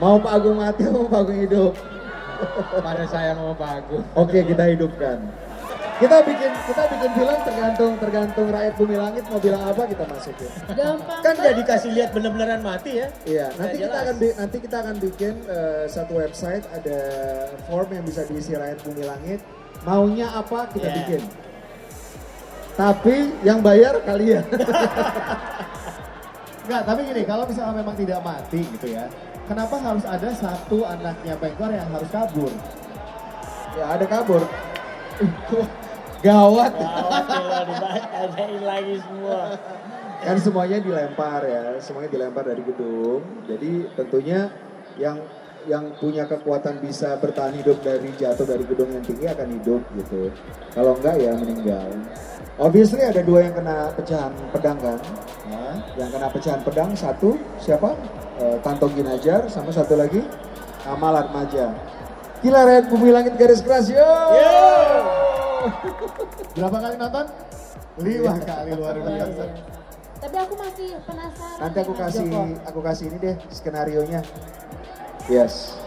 Mau 0.00 0.18
Pak 0.18 0.32
Agung 0.32 0.56
mati 0.58 0.82
atau 0.84 1.06
mau 1.06 1.10
Pak 1.10 1.20
Agung 1.22 1.38
hidup? 1.38 1.72
Pada 2.82 3.04
saya 3.06 3.30
mau 3.38 3.54
Pak 3.54 3.70
Agung. 3.78 4.02
Oke, 4.18 4.42
kita 4.42 4.64
hidupkan. 4.66 5.18
Kita 5.94 6.26
bikin 6.26 6.50
kita 6.66 6.82
bikin 6.90 7.10
film 7.14 7.38
tergantung 7.46 7.92
tergantung 8.02 8.46
rakyat 8.50 8.74
bumi 8.74 8.98
langit 8.98 9.22
mau 9.30 9.38
bilang 9.38 9.62
apa 9.62 9.86
kita 9.86 10.02
masukin. 10.10 10.50
Gampang 10.74 11.22
Kan 11.22 11.34
nggak 11.38 11.54
dikasih 11.62 11.90
lihat 11.94 12.10
bener-beneran 12.10 12.66
mati 12.66 12.98
ya? 12.98 13.06
Iya, 13.22 13.46
nanti 13.54 13.76
kita 13.78 13.96
akan 14.02 14.14
nanti 14.18 14.56
kita 14.58 14.76
akan 14.82 14.94
bikin 14.98 15.34
eh, 15.46 15.84
satu 15.86 16.18
website 16.18 16.66
ada 16.74 16.98
form 17.70 17.94
yang 17.94 18.02
bisa 18.02 18.26
diisi 18.26 18.58
rakyat 18.58 18.82
bumi 18.82 19.06
langit. 19.06 19.38
Maunya 19.86 20.26
apa 20.34 20.66
kita 20.74 20.90
Iya. 20.90 20.96
bikin. 20.98 21.22
Tapi 22.74 23.16
yang 23.46 23.62
bayar 23.62 23.94
kalian. 24.02 24.42
Enggak, 26.64 26.82
tapi 26.88 27.00
gini, 27.04 27.22
kalau 27.22 27.44
misalnya 27.44 27.76
memang 27.76 27.92
tidak 27.92 28.24
mati 28.24 28.64
gitu 28.64 28.96
ya, 28.96 29.04
kenapa 29.44 29.76
harus 29.80 30.04
ada 30.08 30.30
satu 30.32 30.84
anaknya 30.84 31.34
Pengkor 31.36 31.70
yang 31.72 31.88
harus 31.92 32.08
kabur? 32.08 32.52
ya 33.74 33.84
ada 33.98 34.06
kabur. 34.06 34.42
Gawat. 36.24 36.72
Kalau 36.72 37.62
ditanyain 37.68 38.62
lagi 38.64 38.94
semua. 39.04 39.40
kan 40.24 40.40
semuanya 40.40 40.80
dilempar 40.80 41.44
ya, 41.44 41.76
semuanya 41.84 42.08
dilempar 42.08 42.48
dari 42.48 42.64
gedung. 42.64 43.20
Jadi 43.44 43.92
tentunya 43.92 44.48
yang 44.96 45.20
yang 45.68 45.92
punya 45.96 46.24
kekuatan 46.28 46.80
bisa 46.80 47.16
bertahan 47.20 47.56
hidup 47.56 47.80
dari 47.84 48.08
jatuh 48.16 48.44
dari 48.44 48.64
gedung 48.64 48.88
yang 48.92 49.04
tinggi 49.04 49.28
akan 49.28 49.48
hidup 49.60 49.82
gitu. 50.00 50.32
Kalau 50.72 50.96
enggak 50.96 51.20
ya 51.20 51.32
meninggal. 51.36 51.88
Obviously 52.56 53.02
ada 53.04 53.20
dua 53.20 53.50
yang 53.50 53.54
kena 53.56 53.92
pecahan 53.92 54.32
pedang 54.54 54.78
kan. 54.80 54.98
Hah? 55.50 55.76
Yang 56.00 56.10
kena 56.16 56.28
pecahan 56.32 56.60
pedang 56.64 56.90
satu 56.96 57.36
siapa? 57.60 57.92
Eh, 58.34 58.56
Tanto 58.60 58.90
Ginajar 58.90 59.46
sama 59.46 59.70
satu 59.70 59.94
lagi 59.94 60.18
Amal 60.84 61.14
Atmaja. 61.16 61.70
Gila 62.42 62.66
Red 62.66 62.90
Bumi 62.90 63.08
Langit 63.08 63.38
Garis 63.38 63.62
Keras 63.62 63.88
yo. 63.88 64.04
Berapa 66.52 66.76
kali 66.78 66.94
nonton? 66.98 67.26
Lima 68.02 68.34
Iya. 68.34 68.42
kali 68.42 68.70
luar 68.74 68.94
Luar 68.98 69.06
biasa. 69.06 69.30
biasa. 69.30 69.44
Tapi 70.18 70.36
aku 70.36 70.54
masih 70.56 70.88
penasaran. 71.04 71.58
Nanti 71.62 71.78
aku 71.78 71.92
kasih 71.94 72.24
Joko. 72.26 72.42
aku 72.64 72.80
kasih 72.82 73.04
ini 73.06 73.16
deh 73.18 73.36
skenario 73.48 74.02
nya. 74.04 74.20
Yes. 75.26 75.78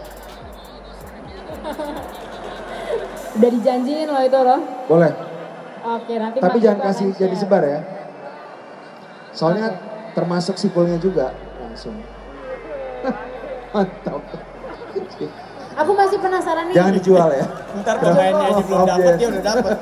Udah 3.37 3.49
dijanjiin 3.53 4.07
loh 4.07 4.23
itu 4.23 4.39
loh. 4.39 4.59
Boleh. 4.87 5.11
Oke 5.83 6.13
nanti. 6.15 6.37
Tapi 6.39 6.57
jangan 6.57 6.79
kasih 6.81 7.07
jadi 7.13 7.35
sebar 7.37 7.61
ya. 7.61 7.79
Soalnya 9.29 9.67
Oke. 9.69 10.15
termasuk 10.15 10.55
sipulnya 10.57 10.97
juga 10.97 11.35
langsung. 11.59 11.93
Mantap. 13.73 14.21
Aku 15.77 15.91
masih 15.93 16.17
penasaran 16.17 16.63
nih. 16.69 16.75
Jangan 16.75 16.93
dijual 16.97 17.29
ya. 17.29 17.45
Ntar 17.77 17.95
pemainnya 18.01 18.45
aja 18.49 18.63
belum 18.65 18.81
dapet, 18.83 19.11
dia 19.15 19.27
udah 19.29 19.43
dapet. 19.45 19.75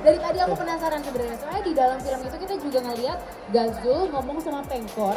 Dari 0.00 0.18
tadi 0.20 0.38
aku 0.40 0.54
penasaran 0.54 1.00
sebenarnya. 1.00 1.36
Soalnya 1.40 1.62
di 1.64 1.72
dalam 1.72 1.98
film 1.98 2.20
itu 2.20 2.36
kita 2.38 2.54
juga 2.60 2.78
ngeliat 2.84 3.18
Gazul 3.48 4.00
ngomong 4.12 4.38
sama 4.40 4.60
Pengkor 4.64 5.16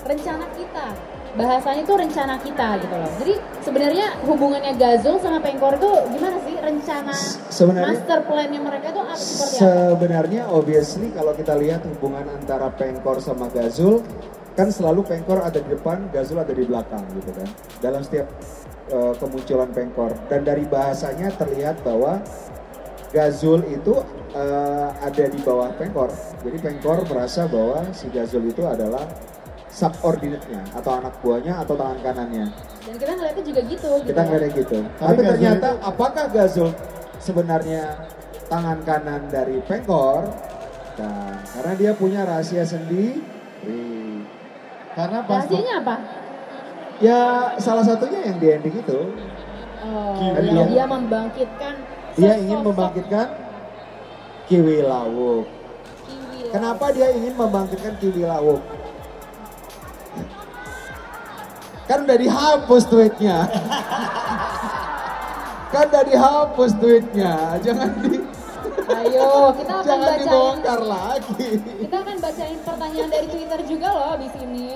rencana 0.00 0.46
kita. 0.54 0.86
bahasanya 1.28 1.84
itu 1.84 1.92
rencana 1.92 2.34
kita 2.40 2.68
gitu 2.80 2.96
loh. 2.96 3.10
Jadi 3.20 3.34
sebenarnya 3.60 4.06
hubungannya 4.24 4.72
Gazul 4.74 5.20
sama 5.20 5.38
Pengkor 5.38 5.76
itu 5.76 5.90
gimana 6.08 6.36
sih 6.40 6.54
rencana 6.56 7.14
sebenarnya- 7.52 7.94
master 7.94 8.18
plan-nya 8.24 8.58
mereka 8.58 8.86
itu 8.90 8.98
apa 8.98 9.14
seperti 9.14 9.54
apa? 9.54 9.66
Sebenarnya 9.92 10.42
obviously 10.48 11.12
kalau 11.12 11.36
kita 11.36 11.54
lihat 11.54 11.84
hubungan 11.84 12.24
antara 12.26 12.72
Pengkor 12.72 13.20
sama 13.20 13.46
Gazul 13.52 14.00
kan 14.58 14.74
selalu 14.74 15.06
Pengkor 15.06 15.38
ada 15.38 15.62
di 15.62 15.70
depan, 15.70 16.10
Gazul 16.10 16.42
ada 16.42 16.50
di 16.50 16.66
belakang 16.66 17.06
gitu 17.14 17.30
kan. 17.30 17.46
Dalam 17.78 18.02
setiap 18.02 18.26
uh, 18.90 19.14
kemunculan 19.22 19.70
Pengkor 19.70 20.10
dan 20.26 20.42
dari 20.42 20.66
bahasanya 20.66 21.30
terlihat 21.38 21.78
bahwa 21.86 22.18
Gazul 23.14 23.62
itu 23.70 24.02
uh, 24.34 24.90
ada 24.98 25.24
di 25.30 25.38
bawah 25.46 25.70
Pengkor. 25.78 26.10
Jadi 26.42 26.58
Pengkor 26.58 27.06
merasa 27.06 27.46
bahwa 27.46 27.86
si 27.94 28.10
Gazul 28.10 28.50
itu 28.50 28.66
adalah 28.66 29.06
subordinate-nya 29.70 30.74
atau 30.74 30.90
anak 30.98 31.14
buahnya 31.22 31.54
atau 31.62 31.78
tangan 31.78 32.02
kanannya. 32.02 32.50
Dan 32.82 32.94
kita 32.98 33.12
ngeliatnya 33.14 33.44
juga 33.46 33.60
gitu. 33.62 33.88
Kita 33.94 34.10
gitu. 34.10 34.20
ngeliatnya 34.26 34.50
gitu. 34.58 34.78
Tapi 34.82 34.98
Tapi 34.98 35.20
Gazul 35.22 35.30
ternyata 35.30 35.68
itu- 35.70 35.82
apakah 35.86 36.24
Gazul 36.34 36.70
sebenarnya 37.22 37.82
tangan 38.50 38.78
kanan 38.82 39.22
dari 39.30 39.62
Pengkor? 39.62 40.26
Nah, 40.98 41.38
karena 41.54 41.72
dia 41.78 41.92
punya 41.94 42.26
rahasia 42.26 42.66
sendiri. 42.66 43.22
Karena 44.98 45.22
pas 45.22 45.46
Rahasianya 45.46 45.74
apa? 45.78 45.94
Ya 46.98 47.20
salah 47.62 47.86
satunya 47.86 48.18
yang 48.26 48.42
di 48.42 48.46
ending 48.50 48.82
itu. 48.82 49.00
Oh, 49.78 50.18
Kiwi. 50.18 50.50
yang 50.50 50.66
dia 50.74 50.84
membangkitkan 50.90 51.74
Dia 52.18 52.34
sosok 52.34 52.42
ingin 52.42 52.58
membangkitkan 52.66 53.26
Kiwi 54.50 54.82
Lawuk. 54.82 55.46
Kiwi 56.02 56.50
Kenapa 56.50 56.90
dia 56.90 57.14
ingin 57.14 57.30
membangkitkan 57.38 57.94
Kiwi 58.02 58.26
Lawuk? 58.26 58.58
Kan 61.86 62.02
udah 62.02 62.18
dihapus 62.18 62.82
tweetnya. 62.90 63.46
kan 65.72 65.84
udah 65.94 66.04
dihapus 66.10 66.70
tweetnya. 66.74 67.32
Jangan 67.62 68.02
di 68.02 68.18
Ayo, 68.88 69.28
kita 69.52 69.72
akan 69.74 69.84
jangan 69.84 70.00
bacain 70.02 70.24
dibongkar 70.24 70.80
lagi. 70.82 71.48
kita 71.84 71.96
akan 71.98 72.16
bacain 72.18 72.58
pertanyaan 72.64 73.10
dari 73.10 73.26
Twitter 73.28 73.60
juga 73.68 73.88
loh 73.90 74.14
di 74.16 74.28
sini. 74.32 74.68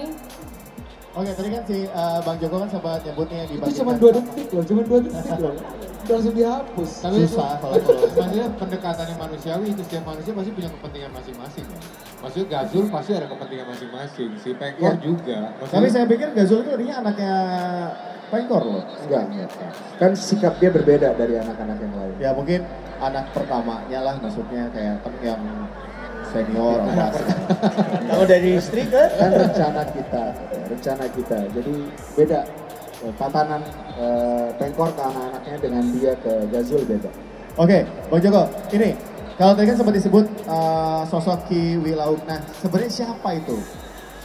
Oke, 1.12 1.28
tadi 1.28 1.49
kan 1.49 1.62
si 1.64 1.78
uh, 1.87 2.25
Bang 2.25 2.40
Joko 2.40 2.57
kan 2.57 2.69
sempat 2.69 3.04
nyebutnya 3.04 3.45
di 3.45 3.54
Itu 3.54 3.85
cuma 3.85 3.92
dua 3.95 4.11
detik 4.16 4.49
loh, 4.49 4.64
cuma 4.64 4.81
dua 4.81 4.99
detik 5.00 5.37
loh. 5.37 5.52
Udah 6.02 6.14
langsung 6.19 6.35
dihapus. 6.35 6.90
Tapi 6.99 7.16
Susah 7.23 7.50
kalau 7.57 7.76
kalau 7.78 7.78
kalau- 7.78 8.11
maksudnya 8.16 8.47
pendekatannya 8.59 9.16
manusiawi 9.16 9.66
itu 9.71 9.83
setiap 9.85 10.04
manusia 10.04 10.33
pasti 10.35 10.50
punya 10.50 10.69
kepentingan 10.73 11.11
masing-masing 11.14 11.64
ya. 11.69 11.78
Maksudnya 12.19 12.47
Gazul 12.49 12.85
pasti 12.88 13.11
ada 13.12 13.26
kepentingan 13.28 13.66
masing-masing, 13.71 14.31
si 14.40 14.49
Pengkor 14.57 14.88
Ya. 14.88 14.92
juga. 14.99 15.38
Maksudnya, 15.57 15.76
Tapi 15.78 15.87
saya 15.88 16.04
pikir 16.09 16.28
Gazul 16.33 16.59
itu 16.61 16.71
tadinya 16.71 16.95
anaknya 17.00 17.35
Pengkor 18.28 18.62
loh. 18.64 18.85
Enggak, 19.04 19.25
kan 20.00 20.11
sikap 20.16 20.57
dia 20.59 20.71
berbeda 20.71 21.12
dari 21.12 21.35
anak-anak 21.37 21.76
yang 21.76 21.92
lain. 21.92 22.14
Ya 22.19 22.31
mungkin 22.33 22.64
anak 23.02 23.25
pertamanya 23.35 23.99
lah 24.06 24.14
maksudnya 24.23 24.71
kayak 24.71 25.02
kan 25.02 25.14
yang 25.21 25.42
senior 26.30 26.78
kelas. 26.87 27.14
Kalau 28.09 28.25
dari 28.32 28.50
istri 28.56 28.82
ke 28.87 29.02
kan 29.18 29.30
rencana 29.35 29.82
kita, 29.90 30.25
rencana 30.71 31.04
kita. 31.11 31.38
Jadi 31.52 31.75
beda 32.14 32.40
eh, 33.02 33.12
tatanan 33.18 33.62
eh, 33.99 34.49
Pengkor 34.56 34.94
ke 34.94 35.02
anak-anaknya 35.02 35.56
dengan 35.61 35.85
dia 35.92 36.12
ke 36.23 36.32
Gazul 36.49 36.82
beda. 36.87 37.11
Oke, 37.61 37.85
Bang 38.09 38.23
Joko, 38.25 38.49
ini 38.73 38.97
kalau 39.37 39.52
tadi 39.52 39.68
kan 39.68 39.76
sempat 39.76 39.94
disebut 39.97 40.25
uh, 40.49 41.04
sosok 41.04 41.52
Ki 41.52 41.76
Wilauk. 41.76 42.21
Nah, 42.25 42.40
sebenarnya 42.64 42.92
siapa 43.04 43.37
itu 43.37 43.61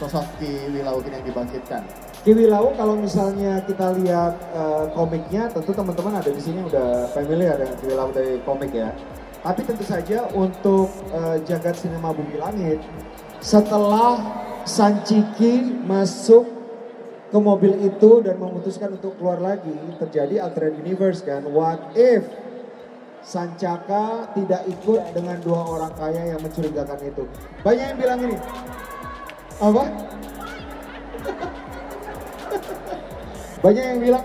sosok 0.00 0.24
Ki 0.40 0.72
Wilauk 0.72 1.04
ini 1.04 1.20
yang 1.20 1.26
dibangkitkan? 1.28 1.84
Kiwi 2.26 2.50
Lau 2.50 2.74
kalau 2.74 2.98
misalnya 2.98 3.62
kita 3.62 3.94
lihat 4.02 4.34
eh, 4.50 4.84
komiknya, 4.92 5.46
tentu 5.54 5.70
teman-teman 5.70 6.18
ada 6.18 6.30
di 6.30 6.42
sini 6.42 6.66
udah 6.66 7.14
familiar 7.14 7.54
dengan 7.54 7.76
Kiwi 7.78 7.94
Lau 7.94 8.10
dari 8.10 8.42
komik 8.42 8.74
ya. 8.74 8.90
Tapi 9.38 9.62
tentu 9.62 9.86
saja 9.86 10.26
untuk 10.34 10.90
eh, 11.14 11.38
jagat 11.46 11.78
sinema 11.78 12.10
Bumi 12.10 12.36
Langit, 12.36 12.82
setelah 13.38 14.18
Sanciki 14.66 15.64
masuk 15.86 16.44
ke 17.28 17.38
mobil 17.38 17.72
itu 17.86 18.20
dan 18.20 18.36
memutuskan 18.36 18.98
untuk 18.98 19.16
keluar 19.16 19.38
lagi, 19.40 19.72
terjadi 20.02 20.44
alternate 20.44 20.80
universe 20.82 21.22
kan. 21.22 21.46
What 21.48 21.96
if 21.96 22.26
Sancaka 23.24 24.32
tidak 24.32 24.64
ikut 24.66 25.12
dengan 25.14 25.36
dua 25.40 25.60
orang 25.64 25.92
kaya 25.96 26.34
yang 26.34 26.40
mencurigakan 26.42 26.98
itu? 27.04 27.24
Banyak 27.62 27.84
yang 27.94 27.98
bilang 28.00 28.20
ini, 28.26 28.36
apa? 29.60 29.84
Banyak 33.58 33.84
yang 33.84 34.00
bilang 34.00 34.24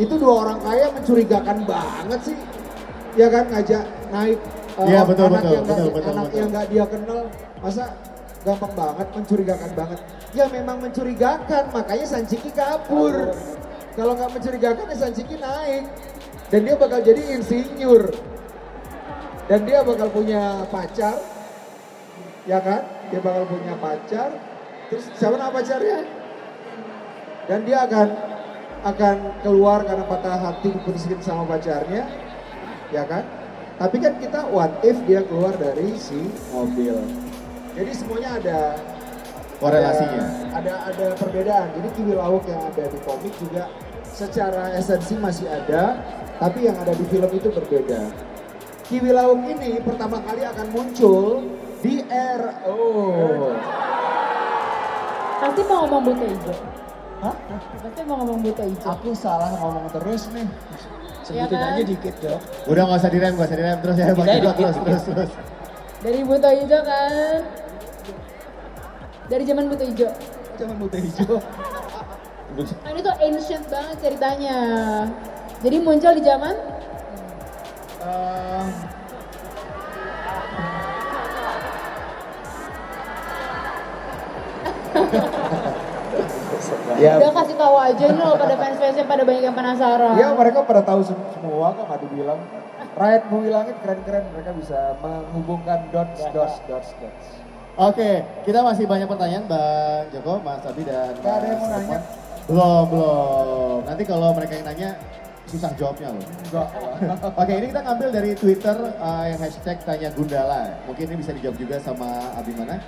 itu 0.00 0.14
dua 0.16 0.34
orang 0.48 0.58
kaya 0.64 0.86
mencurigakan 0.96 1.58
banget 1.68 2.20
sih, 2.32 2.38
ya 3.16 3.28
kan 3.28 3.44
ngajak 3.52 3.84
naik 4.08 4.38
uh, 4.80 4.86
Iya, 4.88 5.00
betul, 5.04 5.28
anak 5.28 5.42
betul, 5.44 5.52
yang 5.52 5.64
betul, 5.66 5.88
betul, 5.92 6.10
anak 6.12 6.24
betul. 6.24 6.38
yang 6.40 6.48
nggak 6.48 6.66
dia 6.72 6.84
kenal, 6.88 7.20
masa 7.60 7.84
gampang 8.40 8.72
banget 8.72 9.06
mencurigakan 9.12 9.70
banget. 9.76 10.00
Ya 10.32 10.44
memang 10.48 10.76
mencurigakan, 10.80 11.64
makanya 11.74 12.06
Sanjiki 12.06 12.50
kabur. 12.54 13.34
Kalau 13.98 14.12
nggak 14.16 14.30
mencurigakan 14.32 14.84
ya 14.88 14.96
Sanjiki 14.96 15.36
naik 15.36 15.84
dan 16.48 16.60
dia 16.64 16.74
bakal 16.78 17.00
jadi 17.02 17.22
insinyur 17.36 18.14
dan 19.50 19.60
dia 19.66 19.82
bakal 19.82 20.08
punya 20.14 20.64
pacar, 20.70 21.18
ya 22.46 22.58
kan? 22.62 22.86
Dia 23.10 23.20
bakal 23.20 23.44
punya 23.50 23.74
pacar. 23.76 24.30
Terus 24.88 25.04
siapa 25.18 25.34
nama 25.34 25.50
pacarnya? 25.50 26.19
Dan 27.46 27.64
dia 27.64 27.86
akan 27.86 28.08
akan 28.80 29.16
keluar 29.44 29.84
karena 29.84 30.04
patah 30.08 30.40
hati 30.40 30.72
diputuskan 30.72 31.20
sama 31.20 31.44
pacarnya. 31.44 32.08
Ya 32.90 33.04
kan? 33.06 33.22
Tapi 33.80 33.96
kan 33.96 34.18
kita 34.20 34.44
what 34.52 34.72
if 34.84 34.96
dia 35.08 35.24
keluar 35.24 35.56
dari 35.56 35.96
si 35.96 36.28
mobil? 36.52 37.00
Jadi 37.76 37.90
semuanya 37.96 38.36
ada 38.36 38.58
Korelasinya. 39.60 40.24
ada 40.56 40.74
ada 40.88 41.06
perbedaan. 41.20 41.68
Jadi 41.76 41.88
kiwi 41.96 42.12
lauk 42.16 42.48
yang 42.48 42.64
ada 42.64 42.84
di 42.88 42.98
komik 43.04 43.32
juga 43.36 43.68
secara 44.08 44.72
esensi 44.72 45.14
masih 45.20 45.46
ada 45.48 46.00
tapi 46.40 46.64
yang 46.64 46.76
ada 46.80 46.96
di 46.96 47.04
film 47.12 47.28
itu 47.28 47.52
berbeda. 47.52 48.08
Kiwi 48.88 49.12
lauk 49.12 49.44
ini 49.44 49.80
pertama 49.84 50.24
kali 50.24 50.42
akan 50.42 50.66
muncul 50.72 51.44
di 51.80 52.04
RO 52.08 52.80
Pasti 55.40 55.60
mau 55.64 55.88
ngomong 55.88 56.04
buta 56.04 56.26
hijau. 56.28 56.56
Hah? 57.20 57.36
Pasti 57.84 58.00
mau 58.08 58.16
ngomong 58.24 58.38
buta 58.40 58.64
hijau. 58.64 58.96
Aku 58.96 59.12
salah 59.12 59.52
ngomong 59.60 59.86
terus 59.92 60.32
nih. 60.32 60.48
Sebutin 61.20 61.52
kan? 61.52 61.76
aja 61.76 61.84
dikit 61.84 62.14
dong. 62.24 62.40
Udah 62.64 62.82
nggak 62.88 63.00
usah 63.04 63.10
direm, 63.12 63.32
nggak 63.36 63.48
usah 63.48 63.58
direm 63.60 63.78
terus 63.84 63.96
ya 64.00 64.06
Joko 64.08 64.22
dikit, 64.24 64.40
terus 64.40 64.56
dikit. 64.56 64.84
terus 64.88 65.02
terus. 65.04 65.30
Dari 66.00 66.20
buta 66.24 66.48
hijau 66.56 66.80
kan? 66.80 67.38
Dari 69.28 69.42
zaman 69.44 69.64
buta 69.68 69.84
hijau. 69.84 70.10
Jangan 70.56 70.76
buta 70.80 70.96
hijau. 70.96 71.36
Nah, 72.50 72.90
ini 72.90 73.00
tuh 73.04 73.14
ancient 73.20 73.64
banget 73.70 73.96
ceritanya. 74.02 74.58
Jadi 75.60 75.76
muncul 75.84 76.12
di 76.16 76.24
zaman 76.24 76.56
Eh, 78.00 78.64
Ya, 87.00 87.16
udah 87.16 87.32
kasih 87.32 87.56
tahu 87.56 87.74
aja 87.74 88.04
nih 88.06 88.20
loh 88.20 88.36
pada 88.36 88.54
fans-fansnya 88.54 89.04
pada 89.08 89.22
banyak 89.24 89.42
yang 89.42 89.56
penasaran. 89.56 90.12
ya 90.14 90.28
mereka 90.36 90.58
pada 90.62 90.82
tahu 90.84 91.00
sem- 91.00 91.26
semua 91.32 91.72
kok 91.72 91.84
nggak 91.88 92.00
dibilang. 92.04 92.40
Riot 92.90 93.24
Bumi 93.32 93.48
Langit 93.48 93.76
keren-keren 93.80 94.24
mereka 94.30 94.50
bisa 94.52 94.78
menghubungkan 95.00 95.88
dots 95.88 96.20
dots 96.30 96.60
dots 96.68 96.90
dots. 97.00 97.26
Oke, 97.80 98.10
kita 98.44 98.60
masih 98.60 98.84
banyak 98.84 99.08
pertanyaan 99.08 99.44
Bang 99.48 100.04
Joko, 100.12 100.42
Mas 100.44 100.60
Abi 100.66 100.82
dan 100.84 101.16
Nggak 101.16 101.34
ada 101.34 101.46
yang 101.48 101.56
Mas 101.56 101.64
mau 101.64 101.70
nanya? 101.72 101.98
Belum, 102.44 102.82
belum. 102.90 103.78
Nanti 103.86 104.02
kalau 104.04 104.28
mereka 104.34 104.52
yang 104.58 104.66
nanya 104.68 104.90
susah 105.46 105.70
jawabnya 105.74 106.08
loh. 106.12 106.24
Enggak. 106.50 106.68
Oke, 107.40 107.52
ini 107.56 107.66
kita 107.70 107.80
ngambil 107.82 108.08
dari 108.10 108.30
Twitter 108.34 108.76
uh, 108.98 109.24
yang 109.24 109.38
hashtag 109.38 109.78
tanya 109.82 110.08
Gundala. 110.12 110.62
Mungkin 110.84 111.04
ini 111.08 111.16
bisa 111.18 111.32
dijawab 111.32 111.56
juga 111.56 111.76
sama 111.80 112.06
Abimana. 112.36 112.78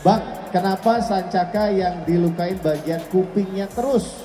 Bang, 0.00 0.22
kenapa 0.48 1.04
Sancaka 1.04 1.68
yang 1.68 2.04
dilukain 2.08 2.56
bagian 2.64 3.04
kupingnya 3.12 3.68
terus? 3.72 4.24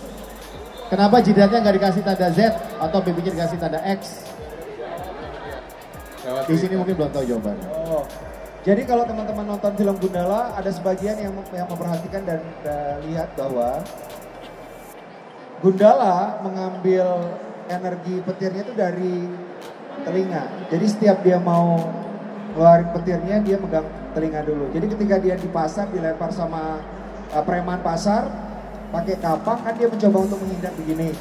Kenapa 0.88 1.20
jidatnya 1.20 1.60
nggak 1.66 1.76
dikasih 1.82 2.02
tanda 2.06 2.30
Z 2.32 2.40
atau 2.78 3.00
bibinya 3.02 3.32
dikasih 3.34 3.58
tanda 3.58 3.82
X? 3.84 4.26
lewat 6.26 6.44
Di 6.50 6.56
sini 6.58 6.74
mungkin 6.76 6.96
belum 6.98 7.12
tahu 7.14 7.26
jawabannya. 7.30 7.70
Oh. 7.86 8.06
Jadi 8.66 8.82
kalau 8.90 9.06
teman-teman 9.06 9.46
nonton 9.46 9.74
film 9.78 9.96
Gundala 10.02 10.58
ada 10.58 10.74
sebagian 10.74 11.22
yang 11.22 11.34
yang 11.54 11.70
memperhatikan 11.70 12.26
dan, 12.26 12.42
dan 12.66 12.98
lihat 13.06 13.30
bahwa 13.38 13.86
Gundala 15.62 16.42
mengambil 16.42 17.06
energi 17.70 18.22
petirnya 18.26 18.62
itu 18.66 18.74
dari 18.74 19.30
telinga. 20.02 20.50
Jadi 20.74 20.86
setiap 20.90 21.22
dia 21.22 21.38
mau 21.38 21.78
ngeluarin 22.54 22.90
petirnya 22.90 23.38
dia 23.46 23.58
megang 23.62 23.86
telinga 24.16 24.42
dulu. 24.48 24.72
Jadi 24.72 24.86
ketika 24.96 25.16
dia 25.20 25.36
di 25.36 25.52
pasar 25.52 25.92
dilempar 25.92 26.32
sama 26.32 26.80
uh, 27.36 27.44
preman 27.44 27.84
pasar, 27.84 28.32
pakai 28.90 29.20
kapak 29.20 29.58
kan 29.68 29.74
dia 29.76 29.92
mencoba 29.92 30.18
untuk 30.24 30.40
menghindar 30.40 30.72
begini. 30.80 31.12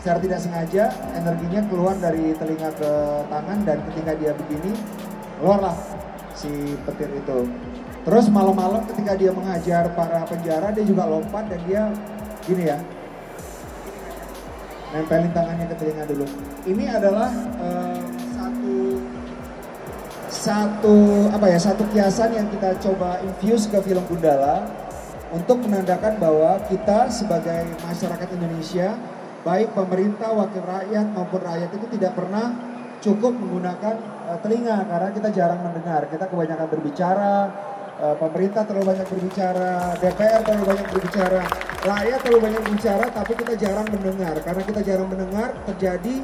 Secara 0.00 0.16
tidak 0.24 0.40
sengaja 0.40 0.84
energinya 1.12 1.60
keluar 1.68 1.92
dari 2.00 2.32
telinga 2.40 2.72
ke 2.72 2.92
tangan 3.28 3.58
dan 3.68 3.78
ketika 3.92 4.16
dia 4.16 4.32
begini 4.32 4.72
keluarlah 5.36 5.76
si 6.32 6.48
petir 6.88 7.12
itu. 7.12 7.44
Terus 8.00 8.32
malam-malam 8.32 8.88
ketika 8.88 9.12
dia 9.12 9.28
menghajar 9.28 9.92
para 9.92 10.24
penjara 10.24 10.72
dia 10.72 10.88
juga 10.88 11.04
lompat 11.04 11.52
dan 11.52 11.60
dia 11.68 11.92
gini 12.48 12.72
ya 12.72 12.80
nempelin 14.90 15.30
tangannya 15.36 15.66
ke 15.68 15.76
telinga 15.76 16.04
dulu. 16.08 16.26
Ini 16.64 16.84
adalah 16.96 17.30
satu 17.60 17.99
satu 20.40 21.28
apa 21.28 21.52
ya 21.52 21.60
satu 21.60 21.84
kiasan 21.92 22.32
yang 22.32 22.48
kita 22.48 22.72
coba 22.80 23.20
infuse 23.20 23.68
ke 23.68 23.76
film 23.84 24.00
Gundala 24.08 24.64
untuk 25.36 25.60
menandakan 25.60 26.16
bahwa 26.16 26.56
kita 26.64 27.12
sebagai 27.12 27.68
masyarakat 27.84 28.28
Indonesia 28.40 28.96
baik 29.44 29.76
pemerintah, 29.76 30.32
wakil 30.32 30.64
rakyat 30.64 31.12
maupun 31.12 31.40
rakyat 31.44 31.70
itu 31.76 31.86
tidak 31.96 32.12
pernah 32.16 32.56
cukup 33.04 33.36
menggunakan 33.36 33.94
eh, 34.32 34.38
telinga 34.40 34.76
karena 34.88 35.08
kita 35.12 35.28
jarang 35.28 35.60
mendengar. 35.60 36.08
Kita 36.08 36.24
kebanyakan 36.28 36.66
berbicara, 36.72 37.36
eh, 38.00 38.16
pemerintah 38.16 38.62
terlalu 38.64 38.96
banyak 38.96 39.08
berbicara, 39.12 39.72
DPR 40.00 40.40
terlalu 40.40 40.64
banyak 40.72 40.86
berbicara, 40.88 41.42
rakyat 41.84 42.18
terlalu 42.24 42.40
banyak 42.48 42.60
berbicara, 42.64 43.04
tapi 43.12 43.32
kita 43.36 43.52
jarang 43.60 43.86
mendengar. 43.92 44.34
Karena 44.40 44.62
kita 44.64 44.80
jarang 44.84 45.08
mendengar, 45.08 45.48
terjadi 45.68 46.14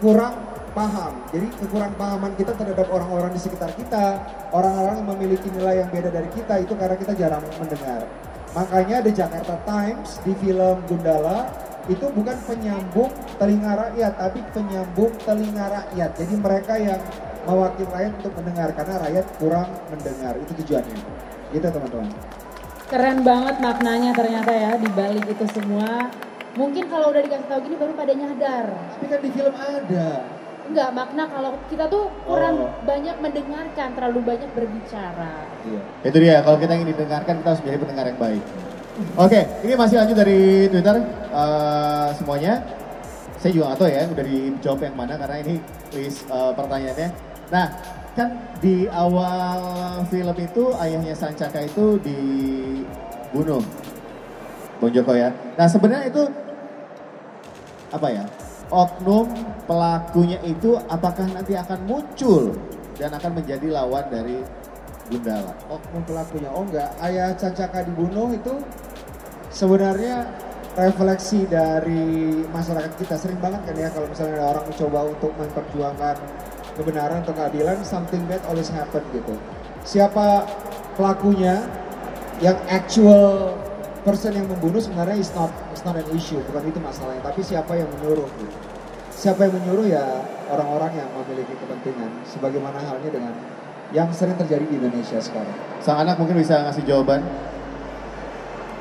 kurang 0.00 0.51
paham. 0.72 1.12
Jadi 1.32 1.46
kekurang 1.60 1.92
pahaman 1.96 2.32
kita 2.36 2.52
terhadap 2.56 2.88
orang-orang 2.88 3.30
di 3.32 3.40
sekitar 3.40 3.70
kita, 3.76 4.20
orang-orang 4.52 5.00
yang 5.00 5.08
memiliki 5.16 5.48
nilai 5.52 5.84
yang 5.84 5.88
beda 5.92 6.10
dari 6.10 6.28
kita 6.32 6.54
itu 6.60 6.72
karena 6.76 6.96
kita 6.96 7.12
jarang 7.16 7.44
mendengar. 7.56 8.04
Makanya 8.52 9.00
The 9.00 9.12
Jakarta 9.16 9.56
Times 9.64 10.20
di 10.24 10.32
film 10.36 10.76
Gundala 10.84 11.48
itu 11.88 12.04
bukan 12.12 12.36
penyambung 12.44 13.10
telinga 13.40 13.72
rakyat, 13.74 14.12
tapi 14.20 14.40
penyambung 14.52 15.12
telinga 15.24 15.66
rakyat. 15.72 16.10
Jadi 16.20 16.34
mereka 16.36 16.74
yang 16.76 17.00
mewakili 17.48 17.88
rakyat 17.88 18.12
untuk 18.22 18.32
mendengar 18.38 18.68
karena 18.76 18.94
rakyat 19.08 19.26
kurang 19.40 19.68
mendengar 19.88 20.32
itu 20.36 20.52
tujuannya. 20.62 20.98
Gitu 21.50 21.66
teman-teman. 21.66 22.12
Keren 22.92 23.18
banget 23.24 23.56
maknanya 23.56 24.12
ternyata 24.12 24.52
ya 24.52 24.72
di 24.76 24.88
balik 24.92 25.24
itu 25.24 25.44
semua. 25.48 26.12
Mungkin 26.52 26.92
kalau 26.92 27.08
udah 27.08 27.24
dikasih 27.24 27.48
tahu 27.48 27.60
gini 27.64 27.76
baru 27.80 27.92
pada 27.96 28.12
nyadar. 28.12 28.66
Tapi 28.68 29.04
kan 29.08 29.20
di 29.24 29.30
film 29.32 29.54
ada. 29.56 30.08
Enggak, 30.72 30.90
makna 30.96 31.28
kalau 31.28 31.52
kita 31.68 31.84
tuh 31.92 32.08
kurang 32.24 32.64
Oh. 32.64 32.72
banyak 32.88 33.16
mendengarkan, 33.20 33.92
terlalu 33.92 34.20
banyak 34.24 34.48
berbicara. 34.56 35.44
Iya. 35.68 35.80
Itu 36.08 36.16
dia, 36.16 36.40
kalau 36.40 36.56
kita 36.56 36.72
ingin 36.80 36.96
didengarkan 36.96 37.44
kita 37.44 37.48
harus 37.52 37.60
menjadi 37.60 37.78
pendengar 37.84 38.04
yang 38.08 38.20
baik. 38.20 38.42
Oke, 39.20 39.40
ini 39.64 39.72
masih 39.76 39.96
lanjut 40.00 40.16
dari 40.16 40.68
Twitter 40.72 40.96
eh, 41.28 42.08
semuanya. 42.16 42.64
Saya 43.36 43.50
juga 43.52 43.64
nggak 43.68 43.78
tahu 43.84 43.88
ya, 43.92 44.02
udah 44.08 44.24
dijawab 44.24 44.80
yang 44.80 44.96
mana 44.96 45.14
karena 45.20 45.36
ini 45.44 45.54
list 45.92 46.24
eh, 46.24 46.52
pertanyaannya. 46.56 47.08
Nah, 47.52 47.66
kan 48.16 48.28
di 48.64 48.88
awal 48.88 49.60
film 50.08 50.36
itu 50.40 50.64
ayahnya 50.80 51.12
Sancaka 51.12 51.68
itu 51.68 52.00
dibunuh, 52.00 53.60
Bung 54.80 54.92
Joko 54.92 55.12
ya. 55.12 55.32
Nah 55.56 55.68
sebenarnya 55.68 56.08
itu 56.08 56.22
apa 57.92 58.08
ya? 58.08 58.24
Oknum 58.72 59.28
pelakunya 59.68 60.40
itu 60.48 60.80
apakah 60.88 61.28
nanti 61.28 61.52
akan 61.52 61.84
muncul 61.84 62.56
dan 62.96 63.12
akan 63.12 63.36
menjadi 63.36 63.68
lawan 63.68 64.08
dari 64.08 64.40
Gundala? 65.12 65.52
oknum 65.68 66.02
pelakunya. 66.08 66.48
Oh 66.48 66.64
enggak, 66.64 66.88
ayah 67.04 67.36
Cancaka 67.36 67.84
dibunuh 67.84 68.32
itu 68.32 68.64
sebenarnya 69.52 70.24
refleksi 70.72 71.44
dari 71.44 72.40
masyarakat 72.48 72.96
kita. 72.96 73.20
Sering 73.20 73.36
banget 73.44 73.60
kan 73.68 73.76
ya 73.76 73.88
kalau 73.92 74.08
misalnya 74.08 74.40
ada 74.40 74.46
orang 74.56 74.64
mencoba 74.72 75.00
untuk 75.04 75.32
memperjuangkan 75.36 76.16
kebenaran 76.80 77.20
atau 77.20 77.34
keadilan, 77.36 77.76
something 77.84 78.24
bad 78.24 78.40
always 78.48 78.72
happen 78.72 79.04
gitu. 79.12 79.36
Siapa 79.84 80.48
pelakunya 80.96 81.60
yang 82.40 82.56
actual 82.72 83.52
person 84.02 84.34
yang 84.34 84.46
membunuh 84.50 84.82
sebenarnya 84.82 85.16
is 85.18 85.30
not 85.34 85.50
is 85.70 85.82
not 85.86 85.94
an 85.94 86.06
issue, 86.14 86.38
bukan 86.50 86.62
itu 86.66 86.78
masalahnya, 86.82 87.22
tapi 87.22 87.40
siapa 87.42 87.72
yang 87.78 87.88
menyuruh 87.98 88.26
gitu. 88.38 88.56
Siapa 89.12 89.46
yang 89.46 89.54
menyuruh 89.62 89.86
ya 89.86 90.04
orang-orang 90.50 90.98
yang 90.98 91.08
memiliki 91.14 91.54
kepentingan 91.54 92.10
sebagaimana 92.26 92.82
halnya 92.82 93.10
dengan 93.10 93.32
yang 93.92 94.08
sering 94.10 94.34
terjadi 94.40 94.64
di 94.66 94.74
Indonesia 94.80 95.20
sekarang. 95.20 95.54
Sang 95.84 96.00
anak 96.00 96.16
mungkin 96.16 96.40
bisa 96.40 96.58
ngasih 96.64 96.82
jawaban. 96.88 97.22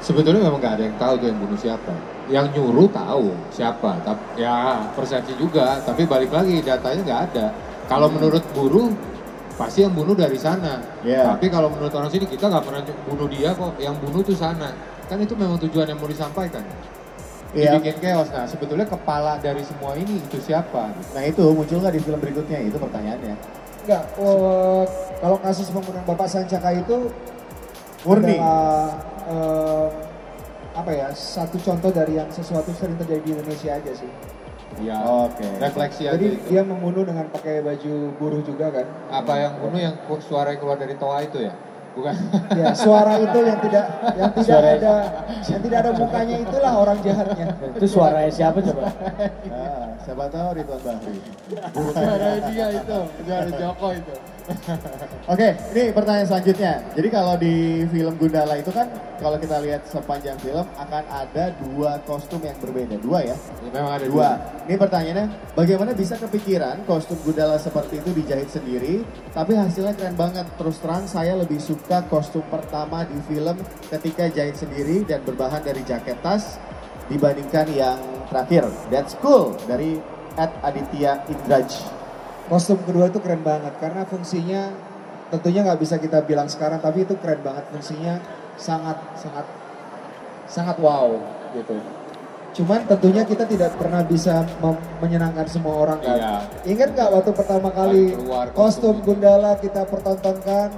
Sebetulnya 0.01 0.41
memang 0.41 0.57
nggak 0.57 0.75
ada 0.81 0.83
yang 0.89 0.97
tahu 0.97 1.13
tuh 1.21 1.27
yang 1.29 1.39
bunuh 1.39 1.59
siapa. 1.59 1.93
Yang 2.31 2.45
nyuruh 2.57 2.89
tahu 2.89 3.37
siapa. 3.53 4.01
Tapi 4.01 4.41
ya 4.41 4.87
persepsi 4.97 5.37
juga. 5.37 5.77
Tapi 5.85 6.09
balik 6.09 6.33
lagi 6.33 6.57
datanya 6.65 7.01
nggak 7.05 7.21
ada. 7.31 7.45
Kalau 7.85 8.09
menurut 8.09 8.41
buruh 8.55 8.89
pasti 9.59 9.85
yang 9.85 9.93
bunuh 9.93 10.17
dari 10.17 10.39
sana. 10.41 10.81
Iya. 11.05 11.35
Tapi 11.35 11.53
kalau 11.53 11.69
menurut 11.69 11.93
orang 11.93 12.09
sini 12.09 12.25
kita 12.25 12.49
nggak 12.49 12.65
pernah 12.65 12.81
bunuh 13.05 13.27
dia 13.29 13.53
kok. 13.53 13.77
Yang 13.77 13.95
bunuh 14.01 14.21
tuh 14.25 14.33
sana. 14.33 14.73
Kan 15.11 15.19
itu 15.19 15.35
memang 15.35 15.59
tujuan 15.59 15.91
yang 15.91 15.99
mau 15.99 16.07
disampaikan. 16.07 16.63
Iya. 17.51 17.75
Dibikin 17.75 17.99
chaos. 17.99 18.31
Nah 18.31 18.47
sebetulnya 18.47 18.87
kepala 18.87 19.35
dari 19.43 19.59
semua 19.67 19.99
ini 19.99 20.23
itu 20.23 20.39
siapa? 20.39 20.95
Nah 21.11 21.23
itu 21.27 21.43
muncul 21.51 21.83
nggak 21.83 21.99
di 21.99 22.01
film 22.01 22.19
berikutnya? 22.23 22.63
Itu 22.63 22.79
pertanyaannya. 22.79 23.35
Enggak, 23.81 24.03
oh, 24.21 24.87
kalau 25.19 25.35
kasus 25.41 25.67
pembunuhan 25.73 26.05
Bapak 26.05 26.29
Sancaka 26.29 26.69
itu 26.77 27.09
Murni. 28.05 28.37
adalah, 28.37 28.93
eh, 29.25 29.87
apa 30.77 30.91
ya, 30.93 31.07
satu 31.11 31.57
contoh 31.57 31.89
dari 31.89 32.15
yang 32.15 32.29
sesuatu 32.29 32.69
sering 32.77 32.95
terjadi 33.01 33.21
di 33.25 33.31
Indonesia 33.35 33.71
aja 33.73 33.91
sih. 33.91 34.11
Ya. 34.79 35.01
Oke. 35.03 35.43
Refleksi 35.59 36.07
aja 36.07 36.15
Jadi 36.15 36.39
itu. 36.39 36.47
dia 36.47 36.63
membunuh 36.63 37.03
dengan 37.03 37.27
pakai 37.27 37.59
baju 37.59 37.93
buruh 38.15 38.41
juga 38.45 38.71
kan. 38.71 38.87
Apa 39.11 39.33
yang 39.35 39.53
bunuh 39.59 39.81
yang 39.81 39.95
suara 40.23 40.55
keluar 40.55 40.79
dari 40.79 40.95
toa 40.95 41.19
itu 41.25 41.43
ya? 41.43 41.53
Bukan? 41.91 42.15
Ya, 42.55 42.71
suara 42.71 43.19
itu 43.19 43.37
yang 43.43 43.59
tidak 43.59 43.85
yang 44.15 44.31
tidak 44.31 44.59
ada 44.63 44.93
yang 45.43 45.61
tidak 45.61 45.77
ada 45.83 45.91
mukanya 45.91 46.35
itulah 46.39 46.73
orang 46.79 46.97
jahatnya. 47.03 47.47
Itu 47.75 47.87
suaranya 47.87 48.31
siapa 48.31 48.63
coba? 48.63 48.87
Nah, 49.51 49.99
siapa 49.99 50.23
tahu 50.31 50.49
Ridwan 50.55 50.79
Bahri. 50.87 51.15
Suara 51.91 52.29
dia 52.47 52.67
itu. 52.79 52.99
Suara 53.27 53.49
Joko 53.59 53.87
itu. 53.91 54.13
Oke, 55.29 55.53
ini 55.73 55.93
pertanyaan 55.93 56.27
selanjutnya. 56.27 56.73
Jadi 56.97 57.07
kalau 57.07 57.33
di 57.37 57.85
film 57.87 58.13
Gundala 58.17 58.57
itu 58.57 58.73
kan 58.73 58.89
kalau 59.21 59.37
kita 59.37 59.61
lihat 59.61 59.85
sepanjang 59.85 60.35
film 60.41 60.65
akan 60.75 61.03
ada 61.07 61.53
dua 61.61 62.01
kostum 62.09 62.41
yang 62.41 62.57
berbeda. 62.57 62.97
Dua 62.99 63.21
ya? 63.21 63.37
Ya, 63.37 63.69
memang 63.69 63.93
ada 63.95 64.05
Dua. 64.09 64.29
Ini 64.65 64.75
pertanyaannya, 64.75 65.25
bagaimana 65.53 65.91
bisa 65.93 66.17
kepikiran 66.17 66.83
kostum 66.89 67.15
Gundala 67.21 67.61
seperti 67.61 68.01
itu 68.01 68.09
dijahit 68.17 68.49
sendiri, 68.49 69.05
tapi 69.31 69.53
hasilnya 69.53 69.93
keren 69.93 70.17
banget. 70.17 70.49
Terus 70.57 70.81
terang 70.81 71.05
saya 71.05 71.37
lebih 71.37 71.61
suka 71.61 72.01
kostum 72.09 72.43
pertama 72.49 73.05
di 73.05 73.17
film 73.29 73.55
ketika 73.93 74.25
jahit 74.33 74.57
sendiri 74.57 75.05
dan 75.05 75.21
berbahan 75.21 75.61
dari 75.61 75.85
jaket 75.85 76.17
tas 76.25 76.57
dibandingkan 77.07 77.69
yang 77.71 77.99
terakhir. 78.31 78.65
That's 78.89 79.13
cool 79.21 79.53
dari 79.69 80.01
Ed 80.39 80.51
Aditya 80.65 81.23
Indraj. 81.29 82.00
Kostum 82.51 82.83
kedua 82.83 83.07
itu 83.07 83.23
keren 83.23 83.47
banget 83.47 83.71
karena 83.79 84.03
fungsinya 84.03 84.75
tentunya 85.31 85.63
nggak 85.63 85.79
bisa 85.79 85.95
kita 85.95 86.19
bilang 86.27 86.51
sekarang 86.51 86.83
tapi 86.83 87.07
itu 87.07 87.15
keren 87.15 87.39
banget 87.39 87.63
fungsinya 87.71 88.19
sangat 88.59 88.99
sangat 89.15 89.47
sangat 90.51 90.75
wow 90.83 91.15
gitu. 91.55 91.79
Cuman 92.51 92.83
tentunya 92.83 93.23
kita 93.23 93.47
tidak 93.47 93.71
pernah 93.79 94.03
bisa 94.03 94.43
menyenangkan 94.99 95.47
semua 95.47 95.87
orang 95.87 96.03
kan. 96.03 96.19
Iya. 96.19 96.35
Ingat 96.67 96.89
nggak 96.91 97.09
waktu 97.15 97.31
pertama 97.31 97.71
kali 97.71 98.11
Keluar 98.11 98.51
kostum 98.51 98.99
kostum 98.99 99.07
Gundala 99.07 99.55
kita 99.55 99.87
pertontonkan, 99.87 100.75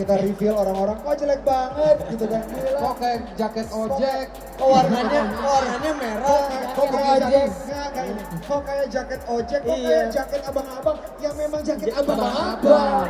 kita 0.00 0.16
reveal 0.16 0.56
orang-orang 0.56 0.96
kok 1.04 1.14
jelek 1.20 1.44
banget 1.44 1.96
gitu 2.08 2.24
kan. 2.24 2.40
Gila. 2.48 2.78
Kok 2.80 2.94
kayak 2.96 3.20
jaket 3.36 3.66
ojek? 3.68 4.26
Kok 4.56 4.68
warnanya 4.72 5.22
warnanya 5.44 5.92
merah, 6.00 6.48
kok 6.72 6.86
kayak 6.88 7.20
ojek. 7.20 7.48
jaket 7.68 8.16
kok 8.40 8.60
kayak 8.64 8.86
jaket 8.88 9.20
ojek, 9.28 9.60
kok 9.60 9.76
kayak 9.76 10.06
jaket 10.08 10.40
abang-abang 10.48 10.96
yang 11.20 11.34
memang 11.36 11.60
jaket 11.60 11.92
abang-abang. 11.92 13.08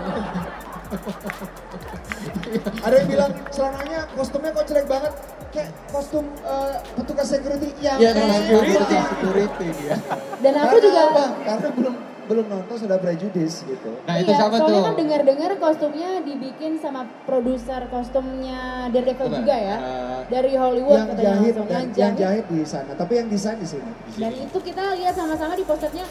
Ada 2.85 2.95
yang 2.99 3.07
bilang 3.07 3.31
celananya 3.55 4.11
kostumnya 4.19 4.51
kok 4.51 4.67
jelek 4.67 4.87
banget, 4.91 5.13
kayak 5.55 5.71
kostum 5.95 6.27
eh, 6.43 6.75
petugas 6.99 7.27
security 7.31 7.71
yang 7.79 8.03
kayak 8.03 8.43
security. 8.43 8.99
Security 8.99 9.67
dia. 9.79 9.97
Dan 10.43 10.53
aku 10.59 10.77
juga 10.83 11.01
apa? 11.15 11.25
Karena 11.47 11.69
belum 11.71 11.95
belum 12.31 12.47
nonton 12.47 12.77
sudah 12.79 12.97
prejudice 12.97 13.67
gitu. 13.67 13.91
Nah 14.07 14.15
itu 14.17 14.31
iya, 14.31 14.39
siapa 14.39 14.55
soalnya 14.55 14.79
tuh? 14.79 14.87
kan 14.87 14.95
dengar-dengar 14.95 15.51
kostumnya 15.59 16.23
dibikin 16.23 16.79
sama 16.79 17.03
produser 17.27 17.91
kostumnya 17.91 18.87
Daredevil 18.89 19.29
juga 19.35 19.57
ya. 19.59 19.77
eh, 19.77 20.19
dari 20.31 20.55
Hollywood 20.55 20.95
Yang 20.95 21.09
katanya 21.11 21.27
jahit, 21.27 21.53
langsung. 21.53 21.67
yang, 21.69 21.87
yang 21.99 22.15
jahit 22.15 22.45
di 22.47 22.63
sana, 22.63 22.93
tapi 22.95 23.13
yang 23.19 23.27
desain 23.27 23.59
di 23.59 23.67
sini. 23.67 23.91
Dan 24.15 24.33
itu 24.39 24.59
kita 24.63 24.95
lihat 24.95 25.15
sama-sama 25.15 25.59
di 25.59 25.67
posternya 25.67 26.07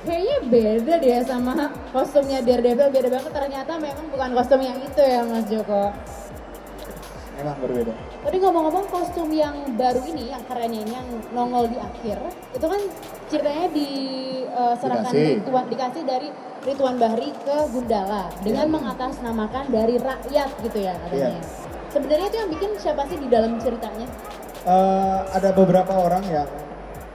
kayaknya 0.00 0.36
beda 0.48 0.94
deh 0.96 1.20
sama 1.22 1.54
kostumnya 1.92 2.40
Daredevil 2.40 2.88
beda 2.88 3.08
banget 3.10 3.32
ternyata 3.36 3.72
memang 3.76 4.06
bukan 4.08 4.30
kostum 4.32 4.60
yang 4.60 4.80
itu 4.80 4.96
ya 4.98 5.20
Mas 5.22 5.44
Joko. 5.44 5.92
Memang 7.40 7.56
berbeda. 7.64 7.92
Tapi 8.20 8.36
ngomong-ngomong 8.36 8.86
kostum 8.92 9.28
yang 9.32 9.56
baru 9.80 10.04
ini, 10.04 10.28
yang 10.28 10.42
kerennya 10.44 10.80
ini, 10.84 10.92
yang 10.92 11.08
nongol 11.32 11.64
di 11.72 11.80
akhir, 11.80 12.20
itu 12.52 12.66
kan 12.68 12.80
ceritanya 13.32 13.66
diserahkan 13.72 15.12
Dikasih. 15.12 15.36
Rituan, 15.40 15.64
dikasih 15.72 16.02
dari 16.04 16.28
Rituan 16.60 16.96
Bahri 17.00 17.32
ke 17.40 17.56
Gundala 17.72 18.28
dengan 18.44 18.68
mengatasnamakan 18.68 19.72
dari 19.72 19.96
rakyat 19.96 20.50
gitu 20.60 20.78
ya 20.84 20.92
katanya. 21.08 21.40
Iya. 21.40 21.42
Sebenarnya 21.90 22.26
itu 22.28 22.36
yang 22.36 22.50
bikin 22.52 22.70
siapa 22.76 23.02
sih 23.08 23.18
di 23.18 23.28
dalam 23.32 23.56
ceritanya? 23.56 24.06
Eh, 24.68 25.20
ada 25.32 25.50
beberapa 25.56 25.96
orang 25.96 26.20
yang 26.28 26.48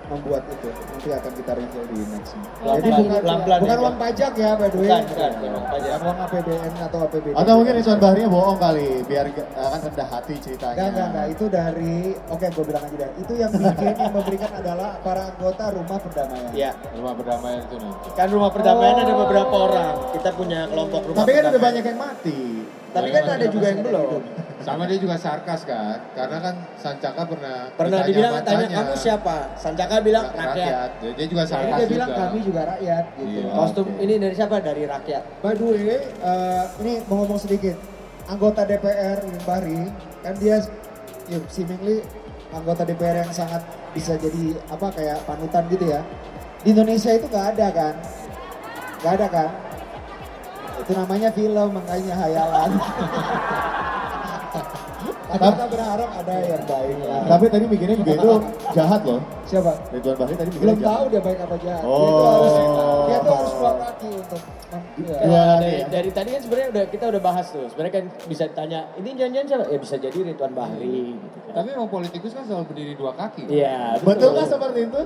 membuat 0.07 0.43
itu. 0.47 0.69
Nanti 0.69 1.09
akan 1.11 1.31
kita 1.33 1.51
review 1.55 1.83
di 1.87 1.99
next. 2.09 2.31
Oh, 2.61 2.75
Jadi 2.75 2.87
pelan- 2.87 3.03
bukan, 3.03 3.21
pelan-pelan 3.21 3.59
bukan 3.59 3.77
ya, 3.77 3.83
uang 3.83 3.95
pajak 3.97 4.31
ya 4.35 4.49
by 4.55 4.67
the 4.67 4.77
way. 4.77 4.87
Bukan, 4.87 5.03
bukan, 5.05 5.31
memang 5.41 5.63
pajak. 5.65 5.89
Bukan 5.89 6.01
uang 6.05 6.17
APBN 6.19 6.73
atau 6.77 6.99
APBD. 7.03 7.33
Atau 7.35 7.53
mungkin 7.55 7.73
Ridwan 7.75 7.99
Bahrinya 7.99 8.29
bohong 8.29 8.59
kali, 8.59 8.89
biar 9.03 9.25
uh, 9.29 9.67
kan 9.69 9.79
rendah 9.81 10.07
hati 10.07 10.33
ceritanya. 10.37 10.75
Enggak, 10.75 10.87
enggak, 10.89 11.07
enggak. 11.09 11.25
Itu 11.33 11.45
dari, 11.47 11.95
oke 12.27 12.45
gue 12.45 12.65
bilang 12.65 12.83
aja 12.83 12.95
deh. 12.95 13.09
Itu 13.17 13.33
yang 13.33 13.51
bikin, 13.51 13.93
yang 13.95 14.13
memberikan 14.13 14.51
adalah 14.53 14.89
para 14.99 15.21
anggota 15.29 15.63
rumah 15.73 15.97
perdamaian. 15.97 16.51
Iya. 16.51 16.71
Rumah 16.93 17.13
perdamaian 17.13 17.59
itu 17.63 17.75
nanti. 17.77 18.07
Kan 18.13 18.27
rumah 18.29 18.49
perdamaian 18.49 18.97
ada 18.99 19.13
beberapa 19.13 19.55
orang. 19.55 19.93
Kita 20.13 20.29
punya 20.31 20.59
kelompok 20.67 21.01
rumah 21.05 21.19
Tapi 21.21 21.31
kan 21.31 21.41
udah 21.41 21.51
perdamaian. 21.51 21.65
banyak 21.65 21.83
yang 21.85 21.99
mati. 21.99 22.39
Tapi 22.95 23.08
kan 23.12 23.23
ada 23.27 23.47
juga 23.51 23.67
yang 23.67 23.81
belum. 23.84 24.21
Sama 24.65 24.89
dia 24.89 24.97
juga 24.97 25.13
sarkas 25.19 25.62
kan, 25.62 25.99
karena 26.17 26.41
kan 26.41 26.55
Sancaka 26.79 27.21
pernah 27.29 27.69
Pernah 27.77 28.01
ditanya 28.01 28.10
dibilang 28.10 28.34
tanya 28.41 28.67
kamu 28.71 28.93
siapa? 28.97 29.38
Sancaka 29.62 29.95
bilang 30.01 30.25
rakyat. 30.34 30.89
Dia 31.05 31.12
dia 31.13 31.27
juga 31.29 31.43
Jadi 31.45 31.53
sarkas 31.53 31.77
dia 31.77 31.88
bilang 31.91 32.10
juga. 32.10 32.21
kami 32.25 32.38
juga 32.41 32.62
rakyat 32.73 33.05
gitu. 33.13 33.29
Iya. 33.29 33.45
Kostum 33.53 33.88
ini 34.01 34.13
dari 34.17 34.34
siapa? 34.34 34.55
Dari 34.63 34.84
rakyat. 34.89 35.23
By 35.45 35.53
the 35.53 35.65
way, 35.69 36.01
eh, 36.01 36.63
ini 36.81 36.93
mau 37.05 37.15
ngomong 37.21 37.38
sedikit. 37.38 37.77
Anggota 38.25 38.65
DPR 38.65 39.21
yang 39.21 39.43
Bari, 39.45 39.81
kan 40.25 40.34
dia 40.41 40.58
ya, 41.29 41.38
seemingly 41.45 42.01
anggota 42.49 42.81
DPR 42.81 43.21
yang 43.21 43.29
sangat 43.29 43.62
bisa 43.93 44.17
jadi 44.17 44.58
apa 44.65 44.88
kayak 44.97 45.21
panutan 45.29 45.63
gitu 45.69 45.86
ya. 45.93 46.01
Di 46.65 46.73
Indonesia 46.73 47.13
itu 47.13 47.29
gak 47.29 47.53
ada 47.53 47.67
kan? 47.69 47.93
Gak 49.05 49.13
ada 49.21 49.27
kan? 49.29 49.49
Itu 50.75 50.91
namanya 50.91 51.29
film, 51.31 51.69
makanya 51.71 52.13
hayalan. 52.17 52.71
Tapi 55.25 55.51
kita 55.51 55.67
berharap 55.67 56.09
ada 56.15 56.35
yang 56.39 56.63
baik 56.63 56.97
lah. 57.03 57.21
Tapi 57.27 57.45
tadi 57.49 57.65
bikinnya 57.67 57.95
juga 57.97 58.13
itu 58.13 58.29
jahat 58.71 59.01
loh. 59.03 59.19
Siapa? 59.43 59.71
Ridwan 59.91 60.15
Bahri 60.15 60.33
tadi 60.33 60.49
bikinnya 60.49 60.63
Belum 60.63 60.79
jahat. 60.79 60.95
tahu 60.95 61.05
dia 61.09 61.21
baik 61.21 61.39
apa 61.41 61.55
jahat. 61.59 61.81
Dia 61.81 61.91
Oh. 61.91 62.07
tuh 62.07 62.25
harus 62.25 62.53
dia 63.05 63.17
tuh 63.19 63.33
harus 63.35 63.53
kaki 63.57 64.09
untuk 64.15 64.41
Iya. 64.75 65.15
Nah, 65.23 65.43
kali 65.55 65.63
dari, 65.63 65.71
ya? 65.73 65.85
dari 65.88 66.09
tadi 66.11 66.29
kan 66.31 66.41
sebenarnya 66.43 66.67
udah 66.69 66.83
kita 66.88 67.05
udah 67.07 67.21
bahas 67.21 67.45
tuh. 67.47 67.65
Sebenarnya 67.67 67.93
kan 67.93 68.05
bisa 68.27 68.43
ditanya, 68.45 68.79
ini 68.95 69.09
janjian 69.13 69.45
siapa? 69.45 69.63
Ya 69.65 69.77
bisa 69.79 69.95
jadi 69.97 70.17
Ridwan 70.21 70.53
Bahri 70.53 71.15
gitu 71.15 71.38
kan. 71.41 71.53
Tapi 71.53 71.67
emang 71.73 71.89
politikus 71.89 72.31
kan 72.31 72.43
selalu 72.43 72.65
berdiri 72.65 72.93
dua 72.93 73.11
kaki. 73.13 73.43
Iya, 73.47 73.99
Betul 73.99 74.31
kan 74.31 74.45
seperti 74.45 74.79
itu? 74.85 75.01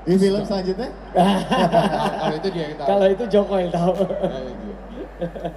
Di 0.00 0.14
film 0.16 0.42
selanjutnya? 0.42 0.88
Kalau 2.20 2.34
itu 2.36 2.48
dia 2.48 2.62
yang 2.64 2.76
tahu. 2.76 2.86
Kalau 2.86 3.06
itu 3.08 3.24
Joko 3.28 3.54
yang 3.56 3.72
tahu. 3.72 3.92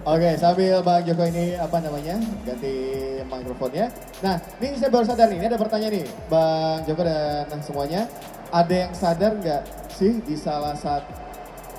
Oke, 0.09 0.29
sambil 0.41 0.81
Bang 0.81 1.05
Joko 1.05 1.23
ini 1.29 1.53
apa 1.53 1.77
namanya 1.77 2.17
ganti 2.43 2.73
mikrofonnya. 3.25 3.93
Nah, 4.25 4.41
ini 4.57 4.77
saya 4.77 4.89
baru 4.89 5.05
sadar 5.05 5.29
nih, 5.29 5.37
ini 5.37 5.47
ada 5.47 5.59
pertanyaan 5.61 5.93
nih, 6.01 6.07
Bang 6.27 6.81
Joko 6.89 7.01
dan 7.05 7.45
nah, 7.47 7.61
semuanya. 7.61 8.01
Ada 8.51 8.75
yang 8.87 8.93
sadar 8.97 9.31
nggak 9.39 9.63
sih 9.95 10.19
di 10.27 10.35
salah 10.35 10.75
satu 10.75 11.21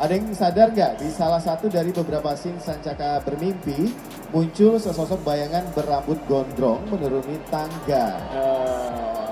ada 0.01 0.18
yang 0.18 0.33
sadar 0.33 0.73
nggak 0.73 1.05
di 1.05 1.09
salah 1.12 1.37
satu 1.37 1.68
dari 1.68 1.92
beberapa 1.92 2.33
scene 2.33 2.57
Sancaka 2.57 3.21
bermimpi 3.29 3.92
muncul 4.33 4.81
sesosok 4.81 5.21
bayangan 5.21 5.68
berambut 5.77 6.16
gondrong 6.25 6.81
menuruni 6.88 7.37
tangga. 7.53 8.16
Eh, 8.33 9.23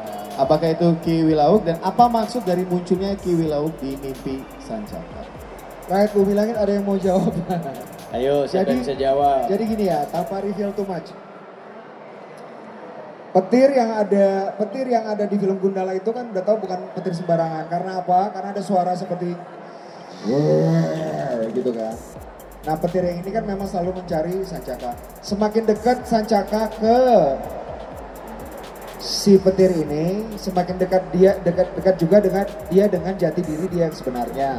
Apakah 0.41 0.73
itu 0.73 0.89
Ki 1.05 1.27
Wilauk 1.27 1.69
dan 1.69 1.77
apa 1.85 2.09
maksud 2.09 2.49
dari 2.49 2.65
munculnya 2.65 3.13
Ki 3.19 3.35
Wilauk 3.35 3.77
di 3.83 3.93
mimpi 4.01 4.41
Sancaka? 4.65 5.27
Rakyat 5.91 6.11
Bumi 6.17 6.33
Langit 6.33 6.57
ada 6.57 6.71
yang 6.71 6.87
mau 6.87 6.97
jawab? 6.97 7.35
Ayo, 8.17 8.47
siapa 8.47 8.75
yang 8.75 8.83
bisa 8.83 8.95
jawab? 8.99 9.47
Jadi 9.47 9.63
gini 9.67 9.85
ya, 9.91 10.07
tanpa 10.11 10.43
reveal 10.43 10.75
too 10.75 10.87
much. 10.87 11.11
Petir 13.31 13.71
yang 13.71 13.95
ada 13.95 14.59
petir 14.59 14.91
yang 14.91 15.07
ada 15.07 15.23
di 15.23 15.39
film 15.39 15.55
Gundala 15.63 15.95
itu 15.95 16.11
kan 16.11 16.35
udah 16.35 16.43
tahu 16.43 16.67
bukan 16.67 16.91
petir 16.99 17.15
sembarangan. 17.15 17.71
Karena 17.71 18.03
apa? 18.03 18.35
Karena 18.35 18.51
ada 18.51 18.59
suara 18.59 18.91
seperti 18.99 19.31
gitu 21.55 21.71
kan. 21.71 21.95
Nah 22.67 22.75
petir 22.75 23.07
yang 23.07 23.23
ini 23.23 23.31
kan 23.31 23.47
memang 23.47 23.71
selalu 23.71 24.03
mencari 24.03 24.43
Sancaka. 24.43 24.99
Semakin 25.23 25.63
dekat 25.63 26.03
Sancaka 26.11 26.75
ke 26.75 26.99
si 28.99 29.39
petir 29.39 29.79
ini, 29.79 30.27
semakin 30.35 30.75
dekat 30.83 31.03
dia 31.15 31.39
dekat 31.47 31.71
dekat 31.79 31.95
juga 32.03 32.19
dengan 32.19 32.45
dia 32.67 32.85
dengan 32.91 33.15
jati 33.15 33.47
diri 33.47 33.71
dia 33.71 33.87
yang 33.87 33.95
sebenarnya. 33.95 34.59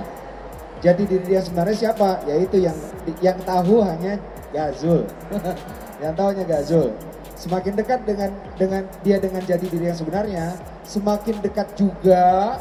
Jati 0.82 1.06
diri 1.06 1.24
dia 1.30 1.42
sebenarnya 1.46 1.78
siapa? 1.78 2.26
Yaitu 2.26 2.58
yang 2.66 2.74
yang 3.22 3.38
tahu 3.46 3.86
hanya 3.86 4.18
Gazul. 4.50 5.06
yang 6.04 6.14
tahu 6.18 6.28
hanya 6.34 6.46
Gazul. 6.50 6.90
Semakin 7.38 7.74
dekat 7.78 8.02
dengan 8.06 8.30
dengan 8.58 8.82
dia 9.06 9.18
dengan 9.18 9.42
jati 9.46 9.66
diri 9.70 9.90
yang 9.90 9.98
sebenarnya, 9.98 10.58
semakin 10.86 11.42
dekat 11.42 11.74
juga 11.78 12.58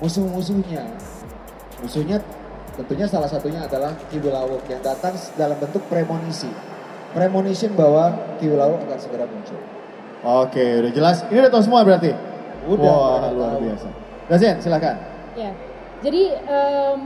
musuh-musuhnya. 0.00 0.84
Musuhnya 1.80 2.20
tentunya 2.76 3.08
salah 3.08 3.28
satunya 3.28 3.64
adalah 3.64 3.92
Kiwilawuk 4.08 4.64
yang 4.68 4.80
datang 4.80 5.16
dalam 5.36 5.56
bentuk 5.56 5.84
premonisi. 5.88 6.48
Premonition 7.12 7.72
bahwa 7.76 8.12
Kiwilawuk 8.40 8.84
akan 8.88 8.98
segera 9.00 9.24
muncul. 9.28 9.60
Oke, 10.20 10.84
udah 10.84 10.92
jelas. 10.92 11.24
Ini 11.32 11.40
udah 11.40 11.52
tahu 11.52 11.62
semua 11.64 11.80
berarti? 11.80 12.12
Udah, 12.68 12.84
Wah, 12.84 13.16
udah 13.24 13.30
luar 13.32 13.50
tahu. 13.56 13.60
biasa. 13.68 13.88
Dasen, 14.28 14.56
silakan. 14.60 14.96
Ya, 15.32 15.50
jadi 16.04 16.22
em, 16.44 17.00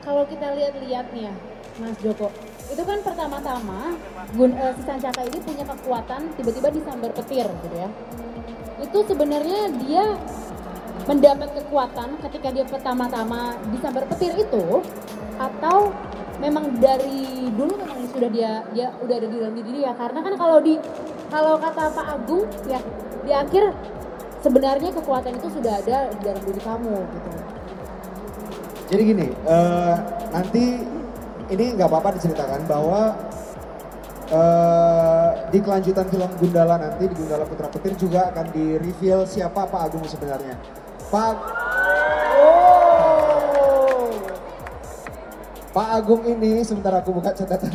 kalau 0.00 0.24
kita 0.24 0.56
lihat-lihat 0.56 1.06
nih 1.12 1.28
ya, 1.28 1.34
Mas 1.80 1.96
Joko, 2.00 2.28
itu 2.70 2.82
kan 2.84 2.98
pertama-tama 3.00 3.96
Gun, 4.36 4.52
eh, 4.54 4.72
si 4.76 4.82
Sancaka 4.84 5.26
ini 5.26 5.38
punya 5.42 5.64
kekuatan 5.64 6.20
tiba-tiba 6.36 6.68
disambar 6.72 7.10
petir 7.16 7.46
gitu 7.48 7.76
ya. 7.76 7.88
Itu 8.80 8.98
sebenarnya 9.04 9.60
dia 9.84 10.04
mendapat 11.08 11.48
kekuatan 11.56 12.20
ketika 12.28 12.48
dia 12.52 12.64
pertama-tama 12.68 13.56
disambar 13.72 14.04
petir 14.06 14.36
itu 14.36 14.84
atau 15.40 15.90
memang 16.40 16.76
dari 16.80 17.48
dulu 17.52 17.76
memang 17.76 17.98
sudah 18.12 18.30
dia 18.32 18.64
dia 18.72 18.92
udah 19.00 19.14
ada 19.16 19.28
di 19.28 19.36
dalam 19.36 19.54
diri 19.56 19.70
dia 19.80 19.92
karena 19.96 20.20
kan 20.24 20.34
kalau 20.36 20.58
di 20.60 20.76
kalau 21.28 21.54
kata 21.60 21.92
Pak 21.92 22.06
Agung 22.16 22.44
ya 22.68 22.80
di 23.24 23.32
akhir 23.32 23.72
sebenarnya 24.40 24.90
kekuatan 24.96 25.36
itu 25.36 25.48
sudah 25.52 25.72
ada 25.84 26.08
di 26.16 26.20
dalam 26.24 26.42
diri 26.44 26.60
kamu 26.60 26.96
gitu. 26.96 27.30
Jadi 28.90 29.02
gini, 29.06 29.26
eh, 29.30 29.94
nanti 30.34 30.82
ini 31.46 31.64
nggak 31.78 31.86
apa-apa 31.86 32.18
diceritakan 32.18 32.66
bahwa 32.66 33.14
eh, 34.34 35.30
di 35.54 35.58
kelanjutan 35.62 36.06
film 36.10 36.30
Gundala 36.42 36.74
nanti 36.74 37.06
di 37.06 37.14
Gundala 37.14 37.46
Putra 37.46 37.70
Petir 37.70 37.94
juga 37.94 38.34
akan 38.34 38.50
di 38.50 38.74
reveal 38.82 39.30
siapa 39.30 39.62
Pak 39.70 39.80
Agung 39.86 40.02
sebenarnya. 40.10 40.58
Pak 41.06 41.34
Pak 45.70 45.88
Agung 46.02 46.26
ini 46.26 46.66
sebentar 46.66 46.90
aku 46.98 47.14
buka 47.14 47.30
catatan. 47.30 47.70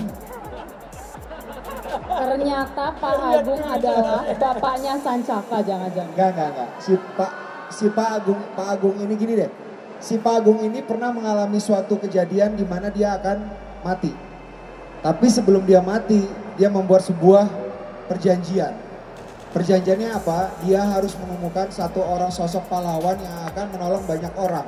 Ternyata 2.16 2.86
Pak 2.92 3.16
Agung 3.40 3.64
adalah 3.64 4.24
bapaknya 4.36 5.00
Sancaka 5.00 5.64
jangan-jangan. 5.64 6.12
Enggak, 6.12 6.30
enggak, 6.36 6.48
enggak. 6.52 6.70
Si 6.84 6.94
Pak 7.16 7.32
si 7.72 7.86
Pak 7.88 8.10
Agung 8.20 8.40
Pak 8.52 8.68
Agung 8.76 8.96
ini 9.00 9.16
gini 9.16 9.40
deh. 9.40 9.65
Si 10.00 10.20
Pak 10.20 10.44
Agung 10.44 10.60
ini 10.62 10.84
pernah 10.84 11.10
mengalami 11.10 11.58
suatu 11.58 11.98
kejadian 11.98 12.60
di 12.60 12.66
mana 12.68 12.92
dia 12.92 13.16
akan 13.18 13.38
mati. 13.82 14.12
Tapi 15.02 15.28
sebelum 15.30 15.64
dia 15.66 15.82
mati, 15.82 16.26
dia 16.58 16.70
membuat 16.70 17.06
sebuah 17.06 17.46
perjanjian. 18.10 18.74
Perjanjiannya 19.56 20.10
apa? 20.12 20.52
Dia 20.68 20.84
harus 20.84 21.16
menemukan 21.16 21.72
satu 21.72 22.04
orang 22.04 22.28
sosok 22.28 22.68
pahlawan 22.68 23.16
yang 23.22 23.38
akan 23.50 23.66
menolong 23.72 24.04
banyak 24.04 24.34
orang. 24.36 24.68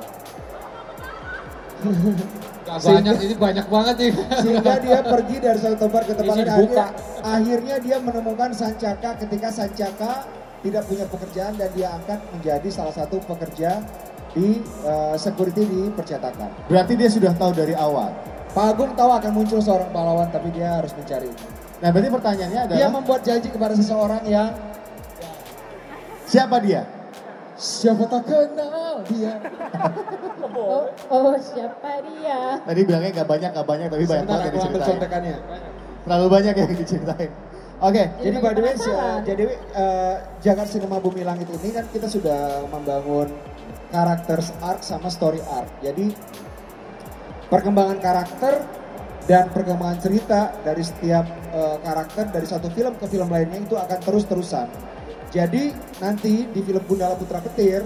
Gak 2.68 2.84
Sehingga- 2.84 3.16
banyak, 3.16 3.24
ini 3.24 3.34
banyak 3.36 3.66
banget 3.72 3.94
nih. 3.96 4.12
Sehingga 4.44 4.72
dia 4.84 4.98
pergi 5.12 5.36
dari 5.40 5.58
satu 5.60 5.76
tempat 5.88 6.02
ke 6.04 6.14
tempat 6.16 6.34
lain. 6.36 6.48
Akhirnya, 6.48 6.86
akhirnya 7.24 7.76
dia 7.80 7.96
menemukan 7.96 8.50
Sancaka 8.52 9.10
ketika 9.24 9.48
Sancaka 9.48 10.12
tidak 10.60 10.84
punya 10.84 11.06
pekerjaan 11.08 11.54
dan 11.56 11.70
dia 11.72 11.88
angkat 11.96 12.20
menjadi 12.34 12.68
salah 12.68 12.92
satu 12.92 13.22
pekerja 13.24 13.80
di 14.36 14.60
eh, 14.62 15.14
security 15.16 15.62
di 15.64 15.80
percetakan. 15.92 16.68
Berarti 16.68 16.92
dia 16.96 17.08
sudah 17.08 17.32
tahu 17.36 17.52
dari 17.56 17.72
awal. 17.72 18.12
Pak 18.52 18.64
Agung 18.74 18.92
tahu 18.96 19.10
akan 19.12 19.32
muncul 19.36 19.60
seorang 19.60 19.92
pahlawan 19.92 20.28
tapi 20.32 20.48
dia 20.50 20.80
harus 20.80 20.90
mencari. 20.96 21.28
Nah, 21.78 21.88
berarti 21.94 22.10
pertanyaannya 22.10 22.60
adalah 22.66 22.78
Dia 22.80 22.88
membuat 22.90 23.20
janji 23.22 23.48
kepada 23.54 23.74
seseorang 23.78 24.22
yang 24.26 24.50
siapa 26.26 26.58
dia? 26.58 26.82
siapa 27.58 28.06
tak 28.06 28.22
kenal 28.22 29.02
dia. 29.10 29.34
Oh, 30.58 30.90
oh 31.10 31.38
siapa 31.38 32.02
dia? 32.02 32.58
Tadi 32.66 32.80
bilangnya 32.82 33.22
gak 33.22 33.28
banyak, 33.30 33.50
gak 33.54 33.68
banyak, 33.68 33.86
tapi 33.94 34.04
banyak 34.10 34.26
banget 34.26 34.42
yang 34.42 34.54
diceritain. 34.58 34.90
contekannya. 34.90 35.36
Terlalu 36.02 36.26
banyak 36.34 36.54
yang 36.58 36.70
diceritain. 36.74 37.30
Oke, 37.78 38.02
Jadi 38.18 38.36
by 38.42 38.52
the 38.58 38.62
way, 38.66 38.74
jadi 39.22 39.44
eh, 39.54 40.14
Jakarta 40.42 40.66
Cinema 40.66 40.98
Bumi 40.98 41.22
Langit 41.22 41.46
ini 41.46 41.70
kan 41.70 41.86
kita 41.94 42.10
sudah 42.10 42.66
membangun 42.74 43.30
karakter 43.88 44.38
arc 44.60 44.80
sama 44.84 45.08
story 45.08 45.40
arc. 45.48 45.70
Jadi 45.80 46.12
perkembangan 47.48 47.98
karakter 48.00 48.54
dan 49.28 49.52
perkembangan 49.52 49.98
cerita 50.00 50.56
dari 50.64 50.80
setiap 50.80 51.24
eh, 51.52 51.76
karakter 51.84 52.24
dari 52.32 52.46
satu 52.48 52.68
film 52.72 52.96
ke 52.96 53.06
film 53.08 53.28
lainnya 53.28 53.60
itu 53.60 53.76
akan 53.76 53.98
terus-terusan. 54.00 54.68
Jadi 55.28 55.76
nanti 56.00 56.48
di 56.48 56.60
film 56.64 56.80
Gundala 56.88 57.12
Putra 57.16 57.44
Petir 57.44 57.84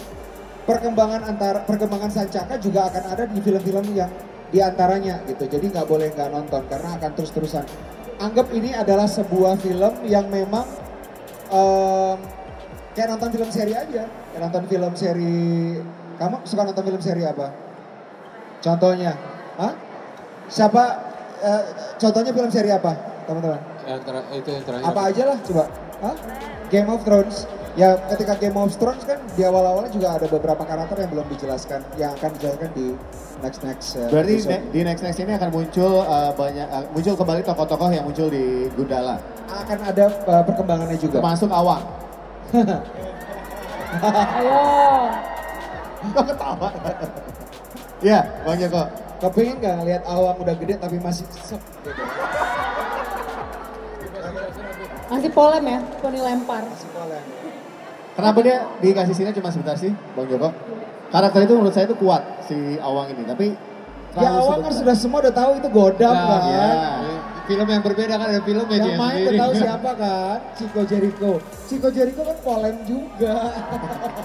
perkembangan 0.63 1.27
antara 1.27 1.67
perkembangan 1.67 2.11
Sancaka 2.11 2.55
juga 2.63 2.87
akan 2.87 3.03
ada 3.11 3.25
di 3.27 3.43
film-film 3.43 3.83
yang 3.99 4.11
di 4.53 4.63
antaranya 4.63 5.19
gitu. 5.27 5.51
Jadi 5.51 5.75
nggak 5.75 5.87
boleh 5.91 6.15
nggak 6.15 6.31
nonton 6.31 6.63
karena 6.71 6.95
akan 7.01 7.11
terus-terusan. 7.19 7.65
Anggap 8.23 8.55
ini 8.55 8.71
adalah 8.71 9.11
sebuah 9.11 9.59
film 9.59 10.07
yang 10.07 10.31
memang 10.31 10.63
em, 11.51 12.17
kayak 12.95 13.09
nonton 13.17 13.31
film 13.35 13.51
seri 13.51 13.75
aja. 13.75 14.07
Nonton 14.35 14.63
film 14.67 14.93
seri. 14.93 15.79
Kamu 16.17 16.37
suka 16.45 16.63
nonton 16.63 16.85
film 16.85 17.01
seri 17.01 17.23
apa? 17.23 17.53
Contohnya, 18.61 19.13
Hah? 19.59 19.73
Siapa? 20.47 20.85
eh, 21.43 21.63
contohnya 21.99 22.31
film 22.31 22.47
seri 22.49 22.71
apa, 22.71 22.95
teman-teman? 23.27 23.59
Yang 23.83 24.01
ter- 24.05 24.29
itu 24.33 24.49
yang 24.53 24.65
terakhir. 24.65 24.85
Apa 24.87 25.01
aja 25.11 25.23
lah, 25.27 25.39
coba. 25.43 25.65
Hah? 26.01 26.15
Game 26.71 26.89
of 26.89 27.03
Thrones. 27.03 27.37
Ya, 27.73 27.97
ketika 28.07 28.37
Game 28.37 28.55
of 28.55 28.71
Thrones 28.77 29.03
kan 29.03 29.17
di 29.33 29.43
awal-awalnya 29.43 29.91
juga 29.91 30.13
ada 30.13 30.29
beberapa 30.29 30.61
karakter 30.63 30.97
yang 30.99 31.11
belum 31.11 31.27
dijelaskan, 31.33 31.81
yang 31.97 32.13
akan 32.15 32.31
dijelaskan 32.37 32.71
di 32.71 32.87
next 33.41 33.61
next. 33.65 33.97
eh, 33.97 34.07
berarti 34.07 34.35
episode. 34.39 34.53
ne- 34.53 34.65
di 34.71 34.81
next 34.83 35.03
next 35.03 35.19
ini 35.19 35.33
akan 35.33 35.51
muncul 35.51 35.93
eh, 36.01 36.31
banyak 36.31 36.69
eh, 36.69 36.85
muncul 36.93 37.15
kembali 37.17 37.41
tokoh-tokoh 37.43 37.89
yang 37.91 38.05
muncul 38.05 38.29
di 38.29 38.45
Gundala, 38.71 39.17
akan 39.49 39.79
ada 39.83 40.05
eh, 40.07 40.43
perkembangannya 40.45 40.97
juga. 40.97 41.19
termasuk 41.19 41.49
Awang. 41.49 41.83
Ayo. 43.93 44.61
Kok 46.13 46.25
ketawa? 46.27 46.69
Iya, 48.03 48.21
Bang 48.43 48.59
Joko. 48.59 48.83
Kepingin 49.23 49.57
nggak 49.63 49.75
ngelihat 49.79 50.03
awang 50.05 50.35
udah 50.35 50.55
gede 50.59 50.75
tapi 50.77 50.99
masih 50.99 51.23
sep 51.31 51.63
gitu. 51.87 52.03
Masih 55.07 55.31
polem 55.31 55.65
ya, 55.69 55.79
poni 56.01 56.19
lempar. 56.19 56.63
Masih 56.67 56.89
polen. 56.91 57.23
Kenapa 58.13 58.39
dia 58.43 58.57
dikasih 58.83 59.15
sini 59.15 59.31
cuma 59.31 59.49
sebentar 59.49 59.77
sih, 59.79 59.95
Bang 60.13 60.27
Joko? 60.27 60.51
Karakter 61.13 61.45
itu 61.45 61.55
menurut 61.55 61.71
saya 61.71 61.85
itu 61.87 61.95
kuat 61.95 62.25
si 62.45 62.81
Awang 62.81 63.13
ini, 63.13 63.23
tapi 63.29 63.47
Ya 64.13 64.29
awang 64.29 64.61
kan 64.61 64.77
sudah 64.77 64.93
semua 64.93 65.25
udah 65.25 65.33
tahu 65.33 65.57
itu 65.57 65.69
godam 65.73 66.13
Nah, 66.13 66.29
kan. 66.29 66.43
ya. 66.45 66.69
Film 67.43 67.67
yang 67.67 67.83
berbeda 67.83 68.15
kan 68.15 68.29
ada 68.31 68.41
filmnya 68.41 68.79
Yang 68.79 68.87
dia 68.87 68.97
main 68.97 69.17
sendiri. 69.19 69.39
tahu 69.43 69.53
siapa 69.59 69.91
kan? 69.99 70.37
Chico 70.55 70.81
Jericho. 70.87 71.33
Chico 71.67 71.89
Jericho 71.91 72.23
kan 72.23 72.39
polen 72.41 72.77
juga. 72.87 73.35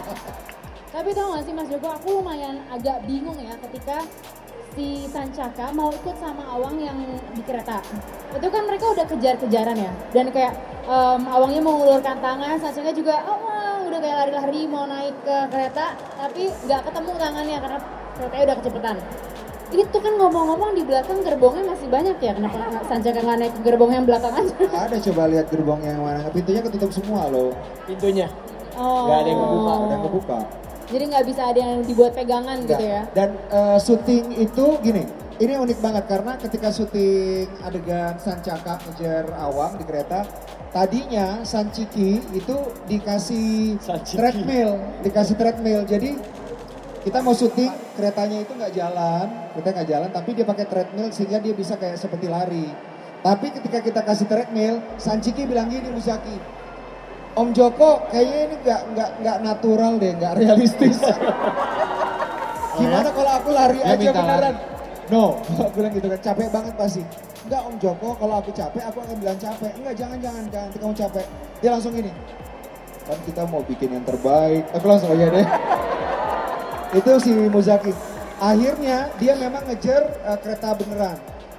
Tapi 0.94 1.10
tau 1.14 1.34
gak 1.34 1.44
sih 1.46 1.54
Mas 1.54 1.70
Joko, 1.70 1.88
aku 1.94 2.08
lumayan 2.22 2.58
agak 2.70 3.06
bingung 3.06 3.38
ya 3.38 3.54
ketika 3.70 4.02
si 4.74 5.06
Sancaka 5.10 5.74
mau 5.74 5.90
ikut 5.90 6.16
sama 6.18 6.42
Awang 6.58 6.78
yang 6.78 6.98
di 7.34 7.42
kereta. 7.42 7.82
Itu 8.34 8.48
kan 8.50 8.66
mereka 8.66 8.94
udah 8.94 9.06
kejar-kejaran 9.06 9.78
ya. 9.78 9.94
Dan 10.14 10.30
kayak 10.30 10.54
em, 10.86 11.22
Awangnya 11.26 11.62
mau 11.62 11.78
mengulurkan 11.78 12.18
tangan, 12.18 12.58
Sancaka 12.58 12.94
juga 12.94 13.14
Awang 13.26 13.90
udah 13.90 14.00
kayak 14.02 14.18
lari-lari 14.26 14.62
mau 14.66 14.86
naik 14.86 15.14
ke 15.22 15.38
kereta, 15.50 15.94
tapi 16.18 16.50
nggak 16.66 16.82
ketemu 16.86 17.12
tangannya 17.18 17.58
karena 17.62 17.80
keretanya 18.18 18.44
udah 18.46 18.58
kecepatan. 18.58 18.96
Itu 19.68 19.98
kan 19.98 20.14
ngomong-ngomong 20.16 20.72
di 20.74 20.84
belakang 20.84 21.20
gerbongnya 21.20 21.64
masih 21.68 21.88
banyak 21.88 22.16
ya, 22.18 22.32
kenapa 22.32 22.56
nggak- 22.58 22.88
Sancaka 22.88 23.20
nggak 23.20 23.38
naik 23.38 23.54
ke 23.54 23.62
gerbong 23.62 23.92
yang 23.92 24.06
belakang 24.06 24.34
aja? 24.34 24.56
ada 24.80 24.96
coba 24.98 25.22
lihat 25.28 25.46
gerbong 25.48 25.82
yang 25.82 26.00
mana. 26.00 26.24
Pintunya 26.32 26.62
ketutup 26.62 26.90
semua 26.90 27.28
loh. 27.28 27.52
Pintunya. 27.84 28.28
Oh. 28.74 29.06
Nggak 29.06 29.18
ada 29.18 29.28
yang 29.28 29.40
ngebuka, 29.40 29.74
Ada 29.74 29.92
yang 29.92 30.04
kebuka. 30.06 30.38
Jadi 30.88 31.04
nggak 31.06 31.26
bisa 31.28 31.42
ada 31.44 31.60
yang 31.60 31.74
dibuat 31.84 32.12
pegangan 32.16 32.58
gitu 32.64 32.80
Enggak. 32.80 32.96
ya? 32.96 33.02
Dan 33.12 33.30
eh, 33.52 33.78
syuting 33.78 34.26
itu 34.40 34.66
gini, 34.80 35.04
ini 35.38 35.54
unik 35.54 35.80
banget 35.84 36.04
karena 36.08 36.40
ketika 36.40 36.72
syuting 36.72 37.52
adegan 37.60 38.16
Sancaka 38.16 38.80
ngejar 38.82 39.28
Awang 39.36 39.76
di 39.76 39.84
kereta, 39.84 40.24
tadinya 40.72 41.44
Sanciki 41.44 42.24
itu 42.32 42.56
dikasih 42.88 43.76
Sanciki. 43.78 44.16
treadmill, 44.16 44.80
dikasih 45.04 45.36
treadmill. 45.36 45.84
Jadi 45.84 46.16
kita 47.04 47.20
mau 47.20 47.36
syuting 47.36 47.68
keretanya 47.98 48.46
itu 48.46 48.54
nggak 48.54 48.74
jalan, 48.78 49.26
kita 49.58 49.70
nggak 49.74 49.88
jalan, 49.90 50.10
tapi 50.14 50.30
dia 50.38 50.46
pakai 50.46 50.66
treadmill 50.70 51.10
sehingga 51.10 51.42
dia 51.42 51.54
bisa 51.58 51.74
kayak 51.74 51.98
seperti 51.98 52.30
lari. 52.30 52.70
Tapi 53.26 53.50
ketika 53.50 53.82
kita 53.82 54.06
kasih 54.06 54.30
treadmill, 54.30 54.78
Sanciki 55.02 55.50
bilang 55.50 55.74
gini 55.74 55.90
Musaki, 55.90 56.38
Om 57.34 57.50
Joko 57.58 58.06
kayaknya 58.14 58.40
ini 58.46 58.56
nggak 58.62 58.82
nggak 58.94 59.10
nggak 59.26 59.38
natural 59.42 59.94
deh, 59.98 60.14
nggak 60.14 60.34
realistis. 60.38 61.02
Gimana 62.78 63.10
kalau 63.10 63.32
aku 63.42 63.50
lari 63.50 63.82
Dia 63.82 63.98
aja 63.98 64.10
beneran? 64.14 64.54
lari. 64.54 64.62
No, 65.10 65.42
aku 65.66 65.72
bilang 65.82 65.94
gitu 65.98 66.08
kan, 66.14 66.20
capek 66.22 66.48
banget 66.54 66.74
pasti. 66.78 67.02
Enggak 67.50 67.62
Om 67.66 67.76
Joko, 67.82 68.10
kalau 68.22 68.36
aku 68.38 68.52
capek 68.54 68.84
aku 68.86 68.98
akan 69.02 69.16
bilang 69.18 69.40
capek. 69.42 69.72
Enggak, 69.82 69.94
jangan, 69.98 70.18
jangan, 70.22 70.44
jangan, 70.54 70.68
nanti 70.70 70.78
kamu 70.78 70.94
capek. 70.94 71.26
Dia 71.58 71.70
langsung 71.74 71.92
gini, 71.96 72.12
kan 73.08 73.18
kita 73.26 73.42
mau 73.50 73.62
bikin 73.66 73.90
yang 73.98 74.06
terbaik. 74.06 74.64
Aku 74.78 74.86
langsung, 74.86 75.10
oh 75.10 75.18
iya 75.18 75.32
deh. 75.32 75.48
Itu 76.96 77.12
si 77.20 77.34
Muzaki. 77.52 77.92
Akhirnya 78.38 79.12
dia 79.18 79.34
memang 79.36 79.66
ngejar 79.68 80.08
eh, 80.24 80.38
kereta 80.40 80.78
beneran. 80.78 81.18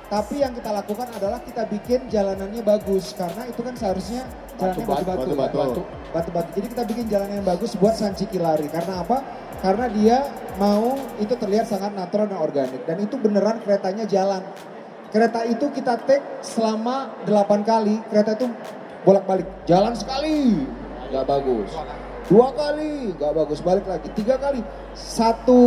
Tapi 0.08 0.40
yang 0.40 0.56
kita 0.56 0.72
lakukan 0.72 1.04
adalah 1.12 1.36
kita 1.44 1.68
bikin 1.68 2.08
jalanannya 2.08 2.64
bagus. 2.64 3.12
Karena 3.12 3.44
itu 3.44 3.60
kan 3.60 3.76
seharusnya 3.76 4.24
jalannya 4.56 4.88
Batu-batu, 4.88 5.82
batu-batu. 6.16 6.50
Jadi 6.56 6.66
kita 6.72 6.82
bikin 6.88 7.06
jalan 7.12 7.28
yang 7.28 7.44
bagus 7.44 7.76
buat 7.76 7.92
Sanciki 7.92 8.40
lari. 8.40 8.72
Karena 8.72 9.04
apa? 9.04 9.20
Karena 9.60 9.84
dia 9.92 10.24
mau 10.56 10.96
itu 11.20 11.36
terlihat 11.36 11.68
sangat 11.68 11.92
natural 11.92 12.32
dan 12.32 12.40
organik. 12.40 12.88
Dan 12.88 13.04
itu 13.04 13.20
beneran 13.20 13.60
keretanya 13.60 14.08
jalan. 14.08 14.40
Kereta 15.12 15.44
itu 15.44 15.68
kita 15.76 16.00
take 16.08 16.24
selama 16.40 17.12
8 17.28 17.68
kali. 17.68 18.00
Kereta 18.08 18.32
itu 18.32 18.48
bolak-balik. 19.04 19.44
Jalan 19.68 19.92
sekali. 19.92 20.64
Gak 21.12 21.24
bagus. 21.28 21.68
Dua 22.28 22.48
kali. 22.52 23.16
Gak 23.16 23.32
bagus. 23.34 23.58
Balik 23.60 23.84
lagi. 23.84 24.08
Tiga 24.12 24.36
kali. 24.36 24.60
Satu 24.92 25.60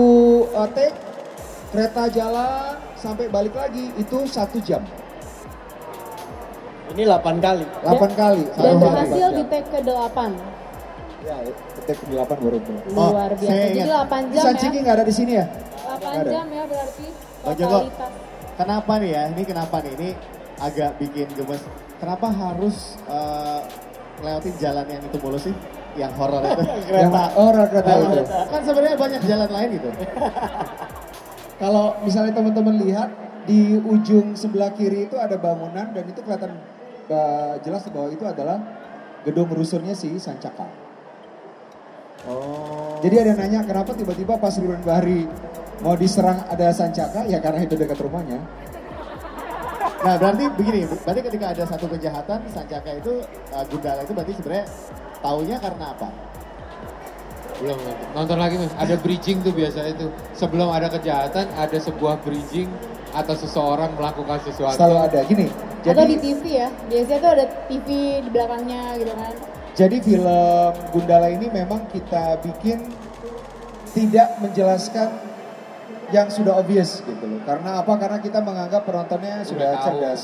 uh, 0.48 0.70
take. 0.72 0.94
Kereta 1.72 2.04
jalan 2.08 2.76
sampai 2.94 3.26
balik 3.28 3.56
lagi. 3.56 3.90
Itu 3.96 4.28
satu 4.28 4.60
jam. 4.60 4.84
Ini 6.92 7.08
8 7.08 7.40
kali. 7.40 7.64
8 7.82 7.88
kali. 8.14 8.44
Dan 8.52 8.76
berhasil 8.78 9.28
di 9.32 9.44
take 9.48 9.68
ke 9.72 9.80
8. 9.80 10.36
Ya, 11.24 11.38
take 11.88 11.96
ke 11.98 12.06
8 12.12 12.28
baru. 12.36 12.58
Luar 12.92 13.32
Oh, 13.32 13.38
biasa. 13.40 13.48
saya 13.48 13.68
Jadi. 13.72 13.88
8 13.88 14.34
jam 14.36 14.44
Sanciki 14.44 14.78
ya. 14.78 14.82
nggak 14.84 14.96
ada 15.00 15.06
di 15.08 15.14
sini 15.16 15.32
ya? 15.34 15.46
8 15.88 16.04
ada. 16.20 16.30
jam 16.30 16.46
ya 16.52 16.64
berarti 16.68 17.06
Bang 17.42 17.56
Joko. 17.56 17.78
totalitas. 17.80 18.12
Kenapa 18.52 18.94
nih 19.00 19.10
ya? 19.10 19.24
Ini 19.32 19.44
kenapa 19.48 19.76
nih? 19.80 19.92
Ini 19.96 20.10
agak 20.60 20.92
bikin 21.00 21.28
gemes. 21.34 21.62
Kenapa 21.98 22.28
harus 22.28 22.76
eh, 23.08 23.60
lewatin 24.20 24.54
jalan 24.60 24.86
yang 24.86 25.02
itu 25.02 25.18
mulu 25.18 25.40
sih? 25.40 25.56
Yang 26.00 26.14
horor 26.16 26.42
itu. 26.44 26.64
Yang 26.92 27.12
horor 27.36 27.66
kereta 27.68 27.92
itu. 28.00 28.24
Kan 28.28 28.62
sebenarnya 28.64 28.98
banyak 28.98 29.22
jalan 29.28 29.50
lain 29.52 29.70
gitu. 29.76 29.90
Kalau 31.62 31.86
misalnya 32.02 32.34
teman-teman 32.34 32.76
lihat 32.82 33.10
di 33.46 33.78
ujung 33.78 34.34
sebelah 34.34 34.74
kiri 34.74 35.06
itu 35.10 35.18
ada 35.18 35.38
bangunan 35.38 35.94
dan 35.94 36.04
itu 36.10 36.22
kelihatan 36.26 36.58
uh, 37.10 37.58
jelas 37.62 37.86
bahwa 37.90 38.10
itu 38.10 38.26
adalah 38.26 38.58
gedung 39.22 39.50
rusunnya 39.54 39.94
si 39.94 40.18
Sancaka. 40.18 40.66
Oh. 42.30 43.02
Jadi 43.02 43.16
ada 43.18 43.30
yang 43.34 43.40
nanya 43.42 43.60
kenapa 43.66 43.98
tiba-tiba 43.98 44.38
pas 44.38 44.54
Ridwan 44.54 44.82
Bahri 44.86 45.26
mau 45.82 45.98
diserang 45.98 46.46
ada 46.50 46.70
Sancaka 46.70 47.26
ya 47.26 47.42
karena 47.42 47.66
itu 47.66 47.74
dekat 47.78 47.98
rumahnya. 47.98 48.42
Nah 50.02 50.16
berarti 50.18 50.44
begini, 50.58 50.86
berarti 50.90 51.22
ketika 51.26 51.46
ada 51.54 51.64
satu 51.66 51.86
kejahatan, 51.90 52.40
Sancaka 52.50 52.92
itu, 52.98 53.22
eh, 53.26 53.64
Gundala 53.70 54.02
itu 54.02 54.14
berarti 54.14 54.34
sebenarnya 54.38 54.66
taunya 55.22 55.58
karena 55.62 55.86
apa? 55.94 56.08
Belum 57.62 57.78
nonton. 57.78 58.08
Nonton 58.18 58.38
lagi 58.42 58.56
mas. 58.58 58.74
Ada 58.74 58.96
bridging 58.98 59.46
tuh 59.46 59.54
biasanya 59.54 59.94
tuh. 59.94 60.10
Sebelum 60.34 60.74
ada 60.74 60.90
kejahatan 60.90 61.46
ada 61.54 61.78
sebuah 61.78 62.18
bridging 62.26 62.66
atau 63.14 63.38
seseorang 63.38 63.94
melakukan 63.94 64.42
sesuatu. 64.42 64.82
Selalu 64.82 64.98
ada 64.98 65.20
gini. 65.30 65.48
Atau 65.86 66.06
di 66.06 66.14
Jadi 66.14 66.14
TV 66.18 66.44
ya. 66.58 66.70
Biasanya 66.90 67.20
tuh 67.22 67.32
ada 67.38 67.46
TV 67.70 67.88
di 68.26 68.30
belakangnya 68.34 68.82
gitu 68.98 69.14
kan. 69.14 69.34
jadi 69.72 69.98
film 70.04 70.72
Gundala 70.92 71.32
ini 71.32 71.48
memang 71.48 71.88
kita 71.96 72.44
bikin 72.44 72.92
tidak 73.96 74.36
menjelaskan 74.44 75.31
yang 76.12 76.28
sudah 76.28 76.60
obvious 76.60 77.02
gitu 77.04 77.24
loh. 77.26 77.40
Karena 77.44 77.82
apa? 77.82 77.94
Karena 77.98 78.18
kita 78.20 78.40
menganggap 78.44 78.84
penontonnya 78.86 79.44
sudah 79.48 79.68
Udah 79.72 79.80
tahu. 79.80 79.88
cerdas. 79.88 80.22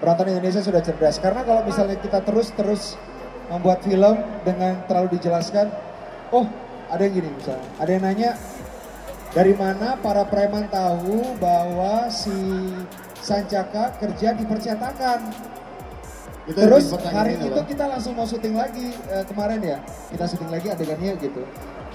Penonton 0.00 0.26
Indonesia 0.30 0.60
sudah 0.60 0.82
cerdas. 0.84 1.16
Karena 1.18 1.40
kalau 1.42 1.64
misalnya 1.64 1.96
kita 1.98 2.20
terus-terus 2.22 3.00
membuat 3.48 3.80
film 3.84 4.16
dengan 4.44 4.84
terlalu 4.88 5.16
dijelaskan, 5.20 5.68
oh 6.32 6.48
ada 6.88 7.00
yang 7.04 7.14
gini 7.24 7.28
misalnya, 7.32 7.68
ada 7.80 7.90
yang 7.90 8.02
nanya 8.04 8.30
dari 9.34 9.52
mana 9.56 9.98
para 9.98 10.22
preman 10.28 10.68
tahu 10.70 11.36
bahwa 11.42 12.06
si 12.12 12.32
Sancaka 13.24 13.96
kerja 13.98 14.36
di 14.36 14.44
percetakan. 14.44 15.32
Itu 16.44 16.60
Terus 16.60 16.92
hari 17.08 17.40
ini, 17.40 17.48
itu 17.48 17.56
Bang. 17.56 17.68
kita 17.72 17.84
langsung 17.88 18.12
mau 18.12 18.28
syuting 18.28 18.52
lagi 18.52 18.92
eh, 19.08 19.24
kemarin 19.24 19.64
ya. 19.64 19.78
Kita 20.12 20.28
syuting 20.28 20.52
lagi 20.52 20.68
adegannya 20.68 21.16
gitu. 21.16 21.40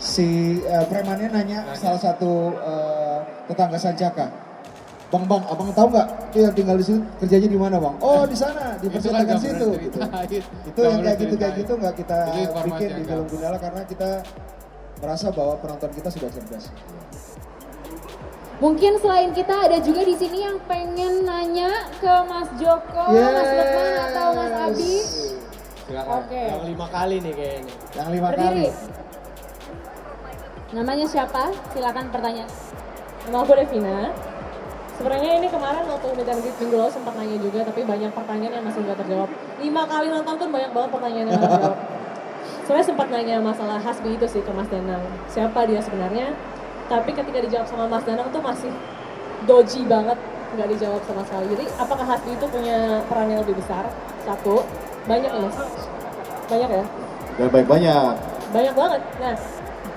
Si 0.01 0.57
eh, 0.65 0.85
premannya 0.89 1.29
nanya 1.29 1.59
salah 1.77 2.01
satu 2.01 2.57
eh, 2.57 3.08
tetangga 3.47 3.77
Sancaka. 3.79 4.27
Bang 5.09 5.25
bang, 5.25 5.41
abang 5.49 5.73
tahu 5.73 5.87
nggak 5.89 6.07
itu 6.29 6.37
yang 6.45 6.53
tinggal 6.53 6.75
di 6.77 6.85
situ 6.85 7.01
kerjanya 7.17 7.49
di 7.49 7.57
mana 7.57 7.75
bang? 7.81 7.95
Oh 7.97 8.29
di 8.29 8.37
sana 8.37 8.77
di 8.77 8.85
Itu 8.85 9.09
kan 9.09 9.25
percetakan 9.25 9.37
situ. 9.41 9.67
Gitu. 9.89 9.97
Itu 10.69 10.79
yang 10.85 11.01
kayak 11.01 11.17
gitu 11.17 11.33
kayak 11.33 11.53
gitu 11.57 11.73
nggak 11.81 11.93
kita 11.97 12.17
bikin 12.69 12.89
di 12.93 13.03
film 13.09 13.25
Gundala 13.25 13.57
karena 13.57 13.81
kita 13.89 14.09
merasa 15.01 15.27
bahwa 15.33 15.53
penonton 15.57 15.89
kita 15.97 16.09
sudah 16.13 16.29
cerdas. 16.29 16.65
Mungkin 18.59 18.99
selain 18.99 19.31
kita 19.31 19.55
ada 19.55 19.79
juga 19.79 20.03
di 20.03 20.19
sini 20.19 20.43
yang 20.43 20.59
pengen 20.67 21.23
nanya 21.23 21.87
ke 21.95 22.13
Mas 22.27 22.51
Joko, 22.59 23.07
Mas 23.07 23.49
Lukman 23.55 23.91
atau 24.11 24.27
Mas 24.35 24.53
Abi. 24.67 24.95
Silakan. 25.87 26.15
Oke. 26.21 26.43
Yang 26.43 26.63
lima 26.69 26.87
kali 26.91 27.15
nih 27.23 27.33
kayaknya. 27.33 27.73
Yang 27.95 28.09
lima 28.13 28.27
Berdiri. 28.29 28.45
kali. 28.45 28.67
Namanya 30.69 31.05
siapa? 31.09 31.43
Silakan 31.73 32.05
pertanyaan. 32.13 32.51
Nama 33.29 33.45
aku 33.45 33.53
Devina. 33.53 34.09
Sebenarnya 34.97 35.37
ini 35.37 35.47
kemarin 35.53 35.85
waktu 35.85 36.17
meet 36.17 36.27
and 36.33 36.41
greet 36.41 36.57
minggu 36.57 36.75
lalu 36.81 36.89
sempat 36.89 37.13
nanya 37.13 37.37
juga, 37.37 37.61
tapi 37.61 37.85
banyak 37.85 38.09
pertanyaan 38.09 38.53
yang 38.57 38.65
masih 38.65 38.81
nggak 38.81 38.97
terjawab. 39.05 39.29
Lima 39.61 39.85
kali 39.85 40.09
nonton 40.09 40.33
pun 40.33 40.49
banyak 40.49 40.71
banget 40.73 40.89
pertanyaan 40.89 41.25
yang 41.29 41.37
nggak 41.37 41.53
terjawab. 41.53 41.79
Sebenarnya 42.65 42.87
sempat 42.89 43.07
nanya 43.13 43.35
masalah 43.37 43.77
Hasbi 43.77 44.09
itu 44.17 44.25
sih 44.25 44.41
ke 44.41 44.49
Mas 44.49 44.65
Danang. 44.73 45.05
Siapa 45.29 45.59
dia 45.69 45.77
sebenarnya? 45.77 46.33
Tapi 46.89 47.13
ketika 47.13 47.37
dijawab 47.37 47.67
sama 47.69 47.85
Mas 47.85 48.01
Danang 48.01 48.33
tuh 48.33 48.41
masih 48.41 48.73
doji 49.45 49.85
banget, 49.85 50.17
nggak 50.57 50.67
dijawab 50.73 51.01
sama 51.05 51.21
sekali. 51.29 51.45
Jadi 51.53 51.65
apakah 51.77 52.05
Hasbi 52.09 52.33
itu 52.33 52.45
punya 52.49 53.05
peran 53.05 53.29
yang 53.29 53.45
lebih 53.45 53.61
besar? 53.61 53.85
Satu, 54.25 54.65
banyak 55.05 55.29
ya 55.29 55.41
mas? 55.45 55.57
Banyak 56.49 56.69
ya? 56.81 56.85
Banyak-banyak. 57.37 58.13
banyak 58.49 58.73
banget. 58.73 59.01
Nah, 59.21 59.37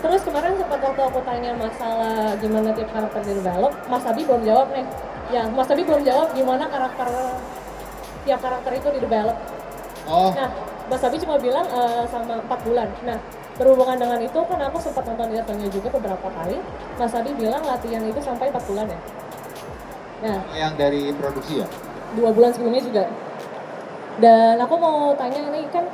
terus 0.03 0.21
kemarin 0.27 0.59
sempat 0.59 0.83
waktu 0.83 1.03
aku 1.03 1.21
tanya 1.23 1.55
masalah 1.55 2.35
gimana 2.43 2.75
tiap 2.75 2.91
karakter 2.91 3.23
di 3.23 3.33
develop, 3.39 3.73
Mas 3.87 4.05
Abi 4.05 4.27
belum 4.27 4.43
jawab 4.43 4.69
nih. 4.75 4.87
Ya, 5.31 5.47
Mas 5.49 5.71
Abi 5.71 5.83
belum 5.87 6.03
jawab 6.03 6.35
gimana 6.35 6.67
karakter 6.67 7.09
tiap 8.27 8.41
karakter 8.43 8.73
itu 8.75 8.89
di 8.93 9.01
develop. 9.01 9.37
Oh, 10.11 10.35
Nah, 10.35 10.51
Mas 10.91 11.03
Abi 11.07 11.17
cuma 11.23 11.39
bilang 11.39 11.65
eh, 11.71 12.05
sama 12.11 12.43
4 12.43 12.67
bulan. 12.67 12.91
Nah, 13.07 13.19
berhubungan 13.55 13.97
dengan 13.97 14.19
itu 14.19 14.39
kan 14.43 14.59
aku 14.67 14.79
sempat 14.83 15.07
nonton 15.07 15.31
di 15.31 15.71
juga 15.71 15.89
beberapa 15.95 16.29
kali. 16.35 16.59
Mas 16.99 17.15
Abi 17.15 17.31
bilang 17.39 17.63
latihan 17.63 18.03
itu 18.03 18.19
sampai 18.19 18.51
4 18.51 18.69
bulan 18.69 18.87
ya. 18.91 19.01
Nah, 20.23 20.39
yang 20.55 20.75
dari 20.79 21.11
produksi 21.15 21.63
ya? 21.63 21.69
dua 22.13 22.31
bulan 22.31 22.53
sebelumnya 22.53 22.83
juga. 22.85 23.05
Dan 24.21 24.61
aku 24.61 24.75
mau 24.77 25.17
tanya 25.17 25.49
nih 25.49 25.65
kan 25.73 25.89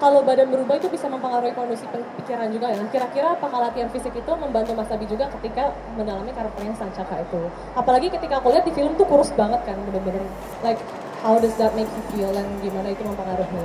kalau 0.00 0.24
badan 0.24 0.48
berubah 0.48 0.80
itu 0.80 0.88
bisa 0.88 1.12
mempengaruhi 1.12 1.52
kondisi 1.52 1.84
pikiran 1.92 2.48
juga 2.48 2.72
ya. 2.72 2.80
Kira-kira 2.88 3.36
apakah 3.36 3.68
latihan 3.68 3.92
fisik 3.92 4.16
itu 4.16 4.32
membantu 4.32 4.72
Mas 4.72 4.88
Abi 4.88 5.04
juga 5.04 5.28
ketika 5.38 5.76
mendalami 5.92 6.32
karakternya 6.32 6.72
Sancaka 6.80 7.20
itu? 7.20 7.52
Apalagi 7.76 8.08
ketika 8.08 8.40
aku 8.40 8.48
lihat 8.48 8.64
di 8.64 8.72
film 8.72 8.96
tuh 8.96 9.04
kurus 9.04 9.28
banget 9.36 9.60
kan, 9.68 9.76
bener-bener 9.84 10.24
like 10.64 10.80
how 11.20 11.36
does 11.36 11.52
that 11.60 11.76
make 11.76 11.86
you 11.92 12.04
feel 12.16 12.32
dan 12.32 12.48
gimana 12.64 12.96
itu 12.96 13.04
mempengaruhi? 13.04 13.64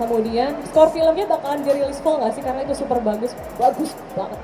Kemudian 0.00 0.56
skor 0.72 0.88
filmnya 0.88 1.28
bakalan 1.28 1.60
dirilis 1.60 2.00
full 2.00 2.16
nggak 2.16 2.32
sih? 2.32 2.40
Karena 2.40 2.64
itu 2.64 2.72
super 2.72 2.96
bagus, 3.04 3.36
bagus 3.60 3.92
banget. 4.16 4.40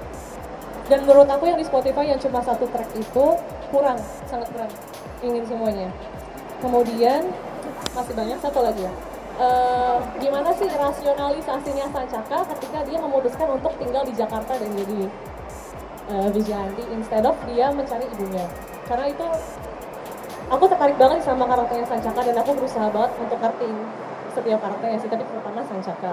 Dan 0.93 1.09
menurut 1.09 1.29
aku 1.29 1.49
yang 1.49 1.57
di 1.57 1.65
Spotify 1.65 2.05
yang 2.05 2.21
cuma 2.21 2.45
satu 2.45 2.69
track 2.69 2.93
itu 3.01 3.27
kurang, 3.73 3.97
sangat 4.29 4.49
kurang. 4.53 4.73
Ingin 5.25 5.45
semuanya. 5.49 5.89
Kemudian 6.61 7.33
masih 7.97 8.13
banyak 8.13 8.39
satu 8.45 8.61
lagi 8.61 8.85
ya. 8.85 8.93
Eh, 9.39 9.97
gimana 10.19 10.51
sih 10.51 10.67
rasionalisasinya 10.67 11.87
Sancaka 11.95 12.43
ketika 12.59 12.83
dia 12.83 12.99
memutuskan 12.99 13.55
untuk 13.55 13.71
tinggal 13.79 14.03
di 14.03 14.11
Jakarta 14.19 14.59
dan 14.59 14.67
jadi 14.75 15.07
eh, 16.11 16.29
vigilante 16.35 16.83
instead 16.91 17.23
of 17.23 17.39
dia 17.47 17.71
mencari 17.71 18.03
ibunya. 18.19 18.43
Karena 18.91 19.07
itu 19.07 19.23
aku 20.51 20.65
tertarik 20.67 20.99
banget 20.99 21.23
sama 21.23 21.47
karakternya 21.47 21.87
Sancaka 21.87 22.21
dan 22.27 22.35
aku 22.35 22.51
berusaha 22.59 22.91
banget 22.91 23.15
untuk 23.15 23.39
ngertiin 23.39 23.79
setiap 24.35 24.59
karakternya 24.59 24.99
sih, 24.99 25.07
tapi 25.07 25.23
terutama 25.23 25.63
Sancaka. 25.71 26.13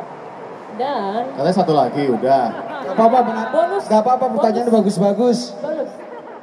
Dan 0.77 1.23
Katanya 1.33 1.55
satu 1.57 1.73
lagi 1.73 2.03
udah. 2.13 2.43
Gak 2.85 2.93
apa-apa 2.93 3.19
benar. 3.25 3.45
Bonus. 3.49 3.83
Gak 3.89 4.01
apa-apa 4.05 4.25
pertanyaan 4.37 4.69
Bonus. 4.69 4.77
bagus-bagus. 4.77 5.39
Bagus. 5.65 5.89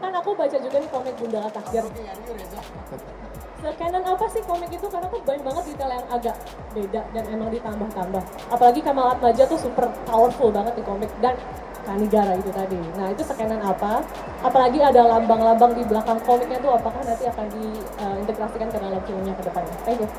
Kan 0.02 0.12
aku 0.18 0.34
baca 0.34 0.56
juga 0.58 0.76
nih 0.82 0.90
komik 0.90 1.14
Gundala 1.14 1.46
Takdir. 1.54 1.86
Sekanan 3.62 4.02
apa 4.02 4.26
sih 4.26 4.42
komik 4.42 4.74
itu? 4.74 4.86
Karena 4.90 5.06
aku 5.06 5.22
banyak 5.22 5.44
banget 5.46 5.64
detail 5.70 5.90
yang 5.94 6.08
agak 6.10 6.34
beda 6.74 7.00
dan 7.14 7.24
emang 7.30 7.48
ditambah-tambah. 7.48 8.22
Apalagi 8.50 8.80
Kamal 8.82 9.14
Atmaja 9.14 9.46
tuh 9.46 9.54
super 9.54 9.86
powerful 10.02 10.50
banget 10.50 10.74
di 10.74 10.82
komik 10.82 11.10
dan 11.22 11.38
Kanigara 11.82 12.38
itu 12.38 12.50
tadi. 12.54 12.78
Nah 12.94 13.10
itu 13.10 13.22
sekanan 13.22 13.58
apa? 13.58 14.06
Apalagi 14.42 14.78
ada 14.78 15.02
lambang-lambang 15.02 15.74
di 15.74 15.82
belakang 15.82 16.18
komiknya 16.22 16.58
tuh 16.58 16.74
apakah 16.74 17.02
nanti 17.02 17.26
akan 17.26 17.46
diintegrasikan 17.50 18.70
ke 18.70 18.78
dalam 18.78 19.02
filmnya 19.02 19.34
ke 19.34 19.42
depannya? 19.46 19.76
Thank 19.82 20.02
you. 20.02 20.10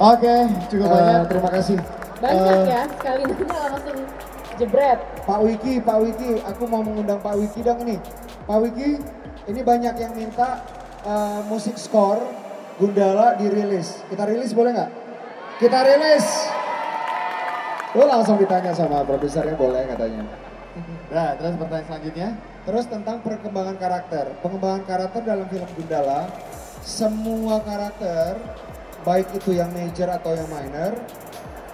Oke, 0.00 0.34
cukup 0.72 0.84
Eh, 0.84 0.92
banyak. 0.96 1.20
terima 1.28 1.50
kasih. 1.52 1.76
Banyak 2.20 2.44
Eh, 2.44 2.64
ya, 2.68 2.82
sekali 2.88 3.22
nanya 3.24 3.60
langsung 3.68 3.98
jebret. 4.56 4.98
Pak 5.24 5.40
Wiki, 5.44 5.72
Pak 5.80 5.98
Wiki, 6.00 6.30
aku 6.44 6.62
mau 6.68 6.80
mengundang 6.80 7.20
Pak 7.20 7.36
Wiki 7.36 7.60
dong 7.60 7.80
nih. 7.84 8.00
Pak 8.44 8.58
Wiki, 8.60 9.00
ini 9.48 9.60
banyak 9.60 9.94
yang 9.96 10.12
minta 10.12 10.60
eh, 11.04 11.40
musik 11.48 11.76
score 11.76 12.22
Gundala 12.80 13.36
dirilis. 13.36 14.00
Kita 14.08 14.24
rilis 14.24 14.56
boleh 14.56 14.72
nggak? 14.72 14.90
Kita 15.60 15.78
rilis. 15.84 16.26
Tuh 17.92 18.06
langsung 18.08 18.40
ditanya 18.40 18.72
sama 18.72 19.04
produsernya 19.04 19.52
boleh 19.52 19.84
katanya. 19.84 20.24
Nah, 21.10 21.34
terus 21.36 21.58
pertanyaan 21.60 21.86
selanjutnya. 21.90 22.28
Terus 22.64 22.84
tentang 22.88 23.20
perkembangan 23.20 23.76
karakter. 23.76 24.24
Pengembangan 24.40 24.82
karakter 24.88 25.20
dalam 25.26 25.46
film 25.50 25.68
Gundala, 25.76 26.30
semua 26.80 27.60
karakter, 27.60 28.40
baik 29.04 29.28
itu 29.36 29.58
yang 29.58 29.68
major 29.76 30.08
atau 30.08 30.32
yang 30.32 30.48
minor, 30.48 30.96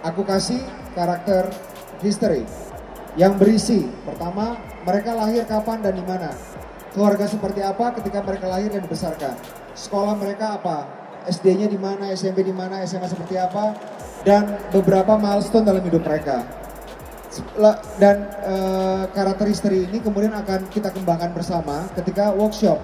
aku 0.03 0.25
kasih 0.27 0.59
karakter 0.91 1.47
history 2.03 2.43
yang 3.15 3.37
berisi. 3.37 3.85
Pertama, 4.03 4.57
mereka 4.83 5.13
lahir 5.13 5.45
kapan 5.45 5.85
dan 5.85 5.93
di 5.95 6.03
mana. 6.03 6.31
Keluarga 6.97 7.29
seperti 7.29 7.61
apa 7.61 7.93
ketika 7.93 8.25
mereka 8.25 8.49
lahir 8.49 8.73
dan 8.73 8.81
dibesarkan. 8.81 9.37
Sekolah 9.77 10.17
mereka 10.17 10.57
apa? 10.57 10.89
SD-nya 11.29 11.69
di 11.69 11.77
mana, 11.77 12.09
SMP 12.09 12.41
di 12.41 12.49
mana, 12.49 12.81
SMA 12.89 13.05
seperti 13.05 13.37
apa, 13.37 13.77
dan 14.25 14.57
beberapa 14.73 15.13
milestone 15.13 15.61
dalam 15.61 15.85
hidup 15.85 16.01
mereka. 16.01 16.41
Dan 18.01 18.25
eh, 18.25 19.03
karakter 19.13 19.45
history 19.45 19.85
ini 19.85 20.01
kemudian 20.01 20.33
akan 20.33 20.73
kita 20.73 20.89
kembangkan 20.89 21.37
bersama 21.37 21.85
ketika 21.93 22.33
workshop. 22.33 22.81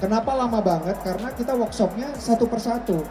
Kenapa 0.00 0.32
lama 0.32 0.64
banget? 0.64 0.96
Karena 1.04 1.28
kita 1.36 1.52
workshopnya 1.52 2.16
satu 2.16 2.48
persatu. 2.48 3.04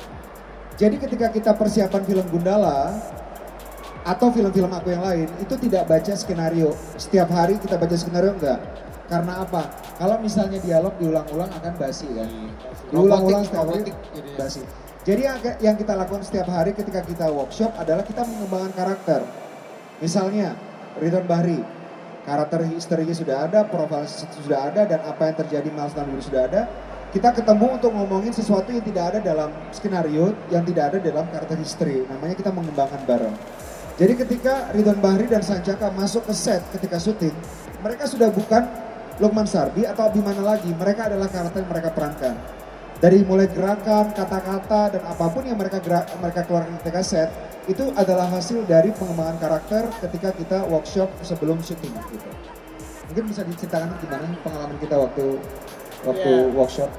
Jadi 0.82 0.98
ketika 0.98 1.30
kita 1.30 1.54
persiapan 1.54 2.02
film 2.02 2.26
Gundala 2.34 2.98
atau 4.02 4.34
film-film 4.34 4.74
aku 4.74 4.98
yang 4.98 5.06
lain 5.06 5.30
itu 5.38 5.54
tidak 5.62 5.86
baca 5.86 6.18
skenario. 6.18 6.74
Setiap 6.98 7.30
hari 7.30 7.62
kita 7.62 7.78
baca 7.78 7.94
skenario 7.94 8.34
enggak. 8.34 8.89
Karena 9.10 9.42
apa? 9.42 9.74
Kalau 9.98 10.22
misalnya 10.22 10.62
dialog 10.62 10.94
diulang-ulang 11.02 11.50
akan 11.50 11.74
basi 11.82 12.06
kan. 12.14 12.30
Diulang-ulang 12.94 13.42
Robotik, 13.42 13.50
setiap 13.50 13.66
hari 13.66 13.82
jadinya. 13.90 14.38
basi. 14.38 14.62
Jadi 15.02 15.22
yang, 15.26 15.38
yang 15.66 15.76
kita 15.82 15.94
lakukan 15.98 16.22
setiap 16.22 16.48
hari 16.54 16.72
ketika 16.78 17.02
kita 17.02 17.26
workshop 17.34 17.74
adalah 17.82 18.06
kita 18.06 18.22
mengembangkan 18.22 18.72
karakter. 18.78 19.26
Misalnya 19.98 20.54
Ridwan 21.02 21.26
Bahri, 21.26 21.60
karakter 22.30 22.70
historinya 22.70 23.16
sudah 23.18 23.50
ada, 23.50 23.66
profil 23.66 24.06
sudah 24.46 24.70
ada, 24.70 24.86
dan 24.86 25.02
apa 25.02 25.34
yang 25.34 25.36
terjadi 25.42 25.70
milestone 25.74 26.14
dulu 26.14 26.22
sudah 26.22 26.46
ada. 26.46 26.62
Kita 27.10 27.34
ketemu 27.34 27.82
untuk 27.82 27.90
ngomongin 27.90 28.30
sesuatu 28.30 28.70
yang 28.70 28.86
tidak 28.86 29.18
ada 29.18 29.20
dalam 29.26 29.50
skenario, 29.74 30.38
yang 30.54 30.62
tidak 30.62 30.94
ada 30.94 30.98
dalam 31.02 31.26
karakter 31.34 31.58
history. 31.58 32.06
Namanya 32.06 32.38
kita 32.38 32.54
mengembangkan 32.54 33.02
bareng. 33.10 33.34
Jadi 33.98 34.14
ketika 34.14 34.70
Ridwan 34.78 35.02
Bahri 35.02 35.26
dan 35.26 35.42
Sancaka 35.42 35.90
masuk 35.98 36.30
ke 36.30 36.34
set 36.38 36.62
ketika 36.70 37.02
syuting, 37.02 37.34
mereka 37.82 38.06
sudah 38.06 38.30
bukan 38.30 38.89
Lukman 39.20 39.46
Sardi 39.46 39.84
atau 39.84 40.08
Abimana 40.08 40.56
lagi. 40.56 40.72
Mereka 40.72 41.12
adalah 41.12 41.28
karakter 41.28 41.60
yang 41.60 41.72
mereka 41.72 41.90
perankan. 41.92 42.36
Dari 43.00 43.24
mulai 43.24 43.48
gerakan, 43.48 44.12
kata-kata, 44.12 44.92
dan 44.92 45.04
apa 45.08 45.26
pun 45.32 45.48
yang 45.48 45.56
mereka 45.56 45.80
gerak, 45.80 46.12
mereka 46.20 46.44
keluarkan 46.44 46.76
ketika 46.84 47.00
set, 47.00 47.30
itu 47.64 47.96
adalah 47.96 48.28
hasil 48.28 48.68
dari 48.68 48.92
pengembangan 48.92 49.40
karakter 49.40 49.88
ketika 50.04 50.36
kita 50.36 50.58
workshop 50.68 51.08
sebelum 51.24 51.64
syuting 51.64 51.96
gitu. 52.12 52.28
Mungkin 53.08 53.24
bisa 53.32 53.48
diceritakan 53.48 53.96
gimana 54.04 54.28
pengalaman 54.44 54.78
kita 54.84 54.96
waktu 55.00 55.40
waktu 56.04 56.32
Iya. 56.32 56.52
workshop? 56.56 56.90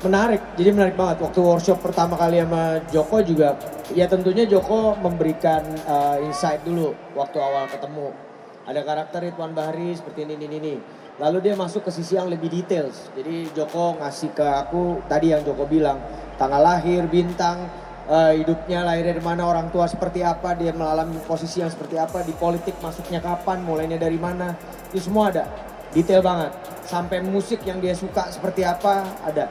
Menarik, 0.00 0.40
jadi 0.60 0.76
menarik 0.76 0.96
banget. 0.96 1.24
Waktu 1.24 1.40
workshop 1.40 1.78
pertama 1.84 2.20
kali 2.20 2.40
sama 2.40 2.80
Joko 2.92 3.20
juga, 3.24 3.56
ya 3.96 4.08
tentunya 4.08 4.44
Joko 4.44 4.96
memberikan 4.96 5.64
uh, 5.84 6.16
insight 6.20 6.64
dulu 6.68 6.92
waktu 7.16 7.36
awal 7.40 7.64
ketemu. 7.68 8.12
Ada 8.68 8.80
karakter 8.84 9.20
Ridwan 9.24 9.52
Bahri 9.56 9.96
seperti 9.96 10.28
ini, 10.28 10.36
ini, 10.36 10.56
ini. 10.56 10.74
Lalu 11.20 11.44
dia 11.44 11.54
masuk 11.54 11.84
ke 11.84 11.92
sisi 11.92 12.16
yang 12.16 12.32
lebih 12.32 12.48
details. 12.48 13.12
Jadi 13.12 13.52
Joko 13.52 14.00
ngasih 14.00 14.32
ke 14.32 14.40
aku 14.40 15.04
tadi 15.04 15.36
yang 15.36 15.44
Joko 15.44 15.68
bilang, 15.68 16.00
tanggal 16.40 16.64
lahir, 16.64 17.04
bintang, 17.12 17.68
eh, 18.08 18.40
hidupnya 18.40 18.80
lahir 18.88 19.04
dari 19.04 19.20
mana, 19.20 19.44
orang 19.44 19.68
tua 19.68 19.84
seperti 19.84 20.24
apa, 20.24 20.56
dia 20.56 20.72
mengalami 20.72 21.20
posisi 21.28 21.60
yang 21.60 21.68
seperti 21.68 22.00
apa, 22.00 22.24
di 22.24 22.32
politik 22.32 22.80
masuknya 22.80 23.20
kapan, 23.20 23.60
mulainya 23.60 24.00
dari 24.00 24.16
mana, 24.16 24.56
itu 24.88 25.12
semua 25.12 25.28
ada. 25.28 25.44
Detail 25.92 26.24
banget. 26.24 26.56
Sampai 26.88 27.20
musik 27.20 27.60
yang 27.68 27.84
dia 27.84 27.92
suka 27.92 28.32
seperti 28.32 28.64
apa, 28.64 29.04
ada. 29.20 29.44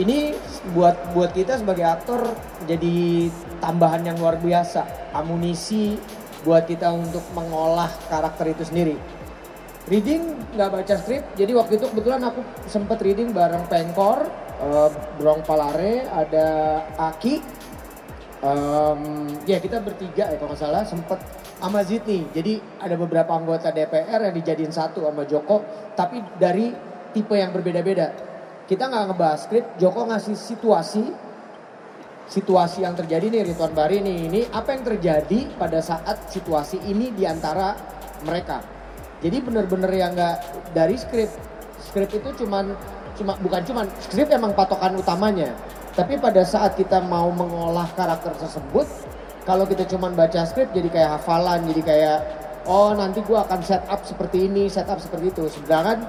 Ini 0.00 0.32
buat 0.72 1.12
buat 1.12 1.36
kita 1.36 1.60
sebagai 1.60 1.84
aktor 1.84 2.24
jadi 2.64 3.28
tambahan 3.60 4.08
yang 4.08 4.16
luar 4.16 4.40
biasa, 4.40 5.12
amunisi 5.12 6.00
buat 6.40 6.64
kita 6.64 6.88
untuk 6.88 7.20
mengolah 7.36 7.92
karakter 8.08 8.56
itu 8.56 8.64
sendiri. 8.64 9.19
Reading 9.88 10.36
nggak 10.58 10.70
baca 10.70 10.94
skrip, 11.00 11.24
jadi 11.38 11.56
waktu 11.56 11.80
itu 11.80 11.88
kebetulan 11.88 12.20
aku 12.20 12.44
sempet 12.68 13.00
reading 13.00 13.32
bareng 13.32 13.64
Pengkor, 13.70 14.28
eh, 14.60 14.90
Brong 15.16 15.40
Palare, 15.46 16.04
ada 16.04 16.46
Aki, 17.00 17.40
Em, 18.40 19.28
ya 19.44 19.60
kita 19.60 19.84
bertiga 19.84 20.32
ya 20.32 20.36
kalau 20.40 20.56
nggak 20.56 20.64
salah 20.64 20.84
sempet 20.88 21.20
sama 21.60 21.84
Zidni. 21.84 22.24
Jadi 22.32 22.56
ada 22.80 22.96
beberapa 22.96 23.36
anggota 23.36 23.68
DPR 23.68 24.32
yang 24.32 24.34
dijadiin 24.34 24.72
satu 24.72 25.04
sama 25.04 25.28
Joko, 25.28 25.60
tapi 25.92 26.24
dari 26.40 26.72
tipe 27.12 27.36
yang 27.36 27.52
berbeda-beda. 27.52 28.16
Kita 28.64 28.88
nggak 28.88 29.12
ngebahas 29.12 29.40
skrip, 29.44 29.64
Joko 29.76 30.08
ngasih 30.08 30.40
situasi, 30.40 31.04
situasi 32.32 32.80
yang 32.80 32.96
terjadi 32.96 33.28
nih 33.28 33.52
Ridwan 33.52 33.76
Bari 33.76 34.00
nih, 34.00 34.18
ini 34.32 34.40
apa 34.48 34.72
yang 34.72 34.88
terjadi 34.88 35.40
pada 35.60 35.84
saat 35.84 36.32
situasi 36.32 36.80
ini 36.88 37.12
di 37.12 37.28
antara 37.28 37.76
mereka. 38.24 38.79
Jadi 39.20 39.36
bener-bener 39.44 39.92
yang 39.92 40.16
nggak 40.16 40.36
dari 40.72 40.96
skrip, 40.96 41.28
skrip 41.76 42.08
itu 42.08 42.44
cuman 42.44 42.72
cuma 43.20 43.36
bukan 43.44 43.60
cuman 43.68 43.86
skrip 44.00 44.32
emang 44.32 44.56
patokan 44.56 44.96
utamanya. 44.96 45.52
Tapi 45.92 46.16
pada 46.16 46.40
saat 46.40 46.72
kita 46.80 47.04
mau 47.04 47.28
mengolah 47.28 47.84
karakter 47.92 48.32
tersebut, 48.40 48.88
kalau 49.44 49.68
kita 49.68 49.84
cuman 49.84 50.16
baca 50.16 50.48
skrip 50.48 50.72
jadi 50.72 50.88
kayak 50.88 51.10
hafalan, 51.20 51.68
jadi 51.68 51.82
kayak 51.84 52.18
oh 52.64 52.96
nanti 52.96 53.20
gua 53.20 53.44
akan 53.44 53.60
set 53.60 53.84
up 53.92 54.00
seperti 54.08 54.48
ini, 54.48 54.72
set 54.72 54.88
up 54.88 54.96
seperti 54.96 55.36
itu. 55.36 55.44
Sedangkan 55.52 56.00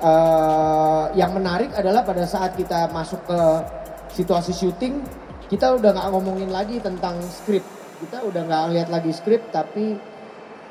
eh, 0.00 1.04
yang 1.20 1.36
menarik 1.36 1.76
adalah 1.76 2.00
pada 2.08 2.24
saat 2.24 2.56
kita 2.56 2.88
masuk 2.88 3.20
ke 3.28 3.40
situasi 4.16 4.56
syuting, 4.56 5.04
kita 5.52 5.76
udah 5.76 5.92
nggak 5.92 6.08
ngomongin 6.08 6.48
lagi 6.48 6.80
tentang 6.80 7.20
skrip. 7.28 7.66
Kita 8.00 8.24
udah 8.24 8.42
nggak 8.48 8.62
lihat 8.72 8.88
lagi 8.88 9.12
skrip, 9.12 9.52
tapi 9.52 9.98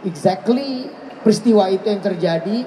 exactly 0.08 0.90
peristiwa 1.24 1.72
itu 1.72 1.88
yang 1.88 2.04
terjadi 2.04 2.58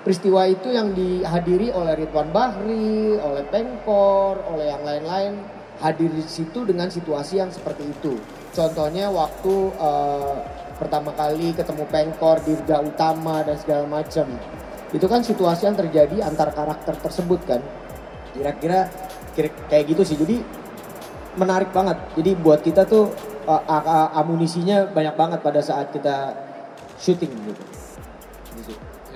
peristiwa 0.00 0.48
itu 0.48 0.72
yang 0.72 0.96
dihadiri 0.96 1.74
oleh 1.76 1.92
Ridwan 1.92 2.32
Bahri, 2.32 3.20
oleh 3.20 3.44
Pengkor, 3.52 4.40
oleh 4.48 4.72
yang 4.72 4.80
lain-lain 4.80 5.32
hadir 5.80 6.08
di 6.12 6.24
situ 6.24 6.64
dengan 6.64 6.88
situasi 6.88 7.40
yang 7.40 7.52
seperti 7.52 7.84
itu. 7.88 8.16
Contohnya 8.56 9.12
waktu 9.12 9.54
eh, 9.76 10.34
pertama 10.80 11.12
kali 11.12 11.52
ketemu 11.52 11.84
Pengkor, 11.92 12.40
Dirga 12.40 12.80
Utama 12.80 13.44
dan 13.44 13.56
segala 13.60 13.84
macam. 13.84 14.24
Itu 14.90 15.06
kan 15.06 15.20
situasi 15.22 15.68
yang 15.68 15.76
terjadi 15.76 16.24
antar 16.24 16.50
karakter 16.50 16.96
tersebut 16.98 17.40
kan. 17.44 17.60
Kira-kira 18.32 18.88
kira- 19.36 19.54
kayak 19.68 19.84
gitu 19.92 20.02
sih. 20.02 20.16
Jadi 20.16 20.40
menarik 21.36 21.70
banget. 21.70 22.00
Jadi 22.16 22.30
buat 22.40 22.64
kita 22.64 22.88
tuh 22.88 23.12
a- 23.46 24.10
amunisinya 24.18 24.90
banyak 24.90 25.14
banget 25.14 25.38
pada 25.44 25.60
saat 25.62 25.92
kita 25.94 26.34
syuting 26.98 27.30
gitu. 27.46 27.69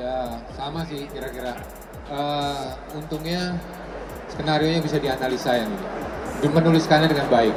Ya 0.04 0.18
sama 0.52 0.84
sih 0.84 1.08
kira-kira. 1.08 1.56
Eh, 2.04 2.64
untungnya 2.92 3.56
skenario 4.28 4.68
nya 4.68 4.80
bisa 4.84 5.00
dianalisa 5.00 5.56
yang 5.56 5.72
ini. 5.72 5.86
Dia 6.44 6.50
Menuliskannya 6.52 7.08
dengan 7.08 7.24
baik. 7.32 7.54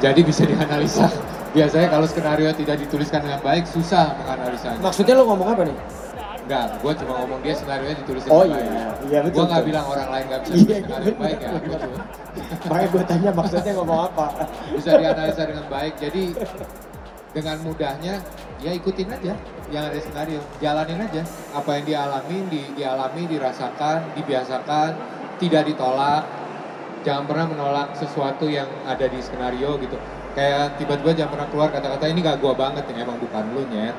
Jadi 0.00 0.20
bisa 0.24 0.48
dianalisa. 0.48 1.12
Biasanya 1.56 1.92
kalau 1.92 2.06
skenario 2.08 2.48
tidak 2.56 2.80
dituliskan 2.80 3.20
dengan 3.20 3.44
baik 3.44 3.68
susah 3.68 4.16
menganalisanya. 4.16 4.80
Maksudnya 4.80 5.12
lo 5.12 5.28
ngomong 5.28 5.48
apa 5.52 5.62
nih? 5.68 5.76
Enggak, 6.40 6.66
gue 6.80 6.92
cuma 6.98 7.12
ngomong 7.20 7.38
dia 7.44 7.54
skenario 7.54 7.86
nya 7.92 7.96
ditulis 8.00 8.22
Oh 8.26 8.42
dengan 8.42 8.48
iya, 8.48 8.56
baik. 8.56 9.06
iya 9.06 9.18
betul. 9.20 9.34
Gue 9.36 9.44
nggak 9.52 9.64
bilang 9.68 9.86
orang 9.86 10.08
lain 10.08 10.24
nggak 10.24 10.40
bisa 10.40 10.54
Iya, 10.56 10.76
skenario 10.80 11.12
baik 11.14 11.38
ya. 11.38 11.50
Gua- 11.52 11.82
Makanya 12.64 12.88
gue 12.88 13.02
tanya 13.04 13.30
maksudnya 13.36 13.72
ngomong 13.76 14.00
apa. 14.08 14.26
bisa 14.72 14.90
dianalisa 14.96 15.42
dengan 15.44 15.66
baik. 15.68 15.92
Jadi 16.00 16.22
dengan 17.30 17.56
mudahnya 17.60 18.14
ya 18.58 18.70
ikutin 18.72 19.08
aja 19.10 19.34
yang 19.70 19.86
ada 19.86 19.98
skenario, 20.02 20.42
jalanin 20.58 21.02
aja 21.02 21.22
apa 21.54 21.70
yang 21.78 21.84
dialami, 21.86 22.38
di, 22.50 22.62
dialami, 22.74 23.22
dirasakan, 23.30 24.18
dibiasakan, 24.18 24.90
tidak 25.38 25.70
ditolak. 25.70 26.26
Jangan 27.00 27.24
pernah 27.24 27.48
menolak 27.48 27.96
sesuatu 27.96 28.44
yang 28.44 28.68
ada 28.84 29.08
di 29.08 29.16
skenario 29.24 29.80
gitu. 29.80 29.96
Kayak 30.36 30.78
tiba-tiba 30.78 31.16
jangan 31.16 31.32
pernah 31.32 31.48
keluar 31.48 31.68
kata-kata 31.72 32.04
ini 32.06 32.22
gak 32.22 32.38
gua 32.38 32.54
banget 32.54 32.86
ini 32.92 33.02
emang 33.02 33.18
bukan 33.18 33.44
lu 33.56 33.64
nyet. 33.72 33.90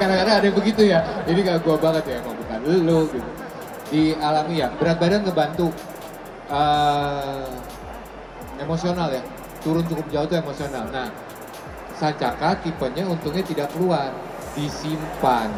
Kadang-kadang 0.00 0.34
ada 0.40 0.46
yang 0.46 0.56
begitu 0.56 0.82
ya, 0.88 1.04
ini 1.28 1.44
gak 1.44 1.60
gua 1.62 1.76
banget 1.76 2.04
ya 2.08 2.16
emang 2.24 2.34
bukan 2.34 2.58
lu 2.64 3.00
gitu. 3.12 3.30
Dialami 3.92 4.54
ya, 4.58 4.72
berat 4.80 4.96
badan 4.96 5.22
ngebantu 5.22 5.68
eh, 6.50 7.52
emosional 8.58 9.08
ya 9.10 9.22
turun 9.64 9.84
cukup 9.88 10.06
jauh 10.12 10.26
tuh 10.28 10.38
emosional 10.38 10.84
nah 10.92 11.08
Sancaka 11.94 12.58
tipenya 12.62 13.06
untungnya 13.06 13.42
tidak 13.46 13.70
keluar. 13.70 14.10
Disimpan. 14.58 15.50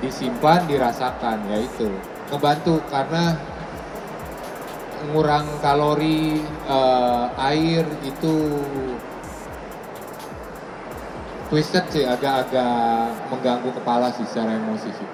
Disimpan 0.00 0.68
dirasakan 0.68 1.48
ya 1.48 1.58
itu 1.64 1.88
ngebantu 2.28 2.80
karena 2.88 3.36
ngurang 5.12 5.44
kalori 5.60 6.40
eh, 6.68 7.26
air 7.52 7.84
itu 8.04 8.36
twisted 11.52 11.84
sih 11.92 12.04
agak-agak 12.08 13.12
mengganggu 13.28 13.70
kepala 13.76 14.08
sih 14.16 14.24
secara 14.24 14.56
emosi 14.56 14.90
sih. 14.96 15.08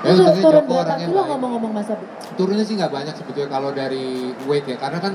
Ya 0.00 0.16
Lu 0.16 0.32
turun 0.40 0.64
berapa 0.64 0.96
kilo 0.96 1.20
ngomong-ngomong 1.28 1.72
Mas 1.76 1.88
Abi? 1.92 2.04
turunnya 2.36 2.64
sih 2.64 2.80
nggak 2.80 2.92
banyak 2.92 3.12
sebetulnya 3.16 3.50
kalau 3.52 3.72
dari 3.72 4.32
weight 4.48 4.64
ya. 4.68 4.76
Karena 4.80 4.98
kan 5.00 5.12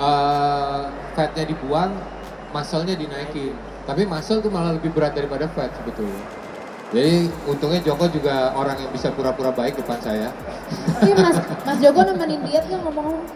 eh, 0.00 0.82
fatnya 1.16 1.44
dibuang 1.48 1.92
muscle-nya 2.54 2.94
dinaikin 2.94 3.52
tapi 3.84 4.02
muscle 4.04 4.40
tuh 4.40 4.48
malah 4.48 4.72
lebih 4.74 4.90
berat 4.90 5.12
daripada 5.12 5.44
fat 5.52 5.70
sebetulnya 5.76 6.20
jadi 6.94 7.26
untungnya 7.44 7.80
Joko 7.82 8.06
juga 8.06 8.54
orang 8.54 8.78
yang 8.78 8.92
bisa 8.94 9.10
pura-pura 9.10 9.50
baik 9.50 9.74
depan 9.76 9.98
saya 9.98 10.28
Iya 11.02 11.14
Mas, 11.18 11.36
Mas 11.66 11.78
Joko 11.82 12.00
nemenin 12.06 12.40
diet 12.46 12.64
nggak 12.64 12.80
ngomong-ngomong? 12.80 13.26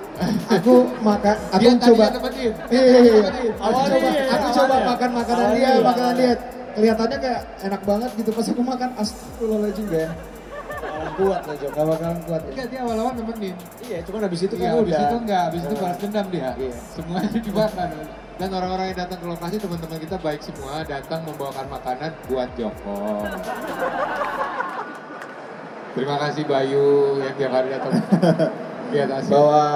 Aku 0.48 0.74
makan, 1.02 1.36
aku 1.50 1.60
dia 1.60 1.70
coba. 1.74 2.04
tadinya 2.06 2.08
nemenin 2.16 2.52
Iya, 2.70 2.80
iya, 2.80 2.98
iya. 3.02 3.12
Nemenin. 3.18 3.52
Aku 3.58 3.78
coba, 3.82 4.08
aku 4.30 4.46
coba 4.54 4.74
makan 4.86 5.10
makanan 5.12 5.46
dia, 5.52 5.60
iya. 5.60 5.82
makanan 5.82 6.14
dia. 6.14 6.32
Kelihatannya 6.68 7.18
kayak 7.18 7.40
enak 7.66 7.82
banget 7.82 8.10
gitu. 8.14 8.30
Pas 8.30 8.46
aku 8.46 8.62
makan, 8.62 8.88
astagfirullahaladzim 8.96 9.86
ya. 9.90 10.08
Kuat 11.18 11.42
lah 11.44 11.56
Joko. 11.58 11.74
Gak 11.74 11.86
bakalan 11.90 12.18
kuat 12.24 12.40
ya. 12.40 12.50
Enggak, 12.54 12.66
dia 12.70 12.80
awal-awal 12.86 13.12
nemenin 13.18 13.54
Iya, 13.82 13.98
cuman 14.06 14.20
habis 14.22 14.40
itu 14.40 14.54
Iya, 14.54 14.62
kan 14.62 14.70
habis 14.78 14.86
udah. 14.94 15.02
itu 15.02 15.16
enggak, 15.18 15.42
habis 15.50 15.60
itu 15.66 15.74
balas 15.76 15.96
dendam 15.98 16.26
dia. 16.30 16.50
Iya. 16.54 16.74
Semuanya 16.94 17.28
dimakan. 17.42 17.88
Dan 18.38 18.54
orang-orang 18.54 18.94
yang 18.94 18.98
datang 19.02 19.18
ke 19.18 19.26
lokasi 19.26 19.56
teman-teman 19.58 19.98
kita 19.98 20.16
baik 20.22 20.40
semua 20.46 20.86
datang 20.86 21.26
membawakan 21.26 21.66
makanan 21.74 22.10
buat 22.30 22.46
Joko. 22.54 23.26
Terima 25.98 26.16
kasih 26.22 26.46
Bayu 26.46 27.18
yang 27.18 27.34
tiap 27.34 27.50
hari 27.50 27.68
datang 27.74 27.98
lihat 28.94 29.10
hasil. 29.10 29.30
Bawa 29.34 29.66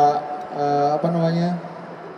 eh, 0.55 0.89
apa 0.95 1.09
namanya? 1.11 1.49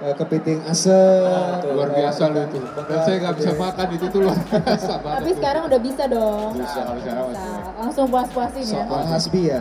eh, 0.04 0.14
kepiting 0.20 0.60
asem. 0.68 1.64
luar 1.72 1.88
biasa 1.96 2.22
lu 2.28 2.40
itu. 2.44 2.60
Dan 2.60 2.98
saya 3.08 3.16
nggak 3.24 3.34
bisa 3.40 3.50
makan 3.56 3.86
itu 3.96 4.06
tuh 4.12 4.20
luar 4.28 4.38
biasa 4.44 4.92
banget. 5.00 5.16
Tapi 5.16 5.30
sekarang 5.40 5.62
udah 5.64 5.80
bisa 5.80 6.02
dong. 6.12 6.50
Bisa, 6.60 6.80
kalau 6.84 7.00
sekarang 7.00 7.24
Bisa. 7.24 7.40
masih. 7.40 7.80
Langsung 7.80 8.06
puas-puasin 8.12 8.64
ya. 8.68 8.84
Soal 8.84 9.04
Hasbi 9.08 9.42
ya. 9.48 9.60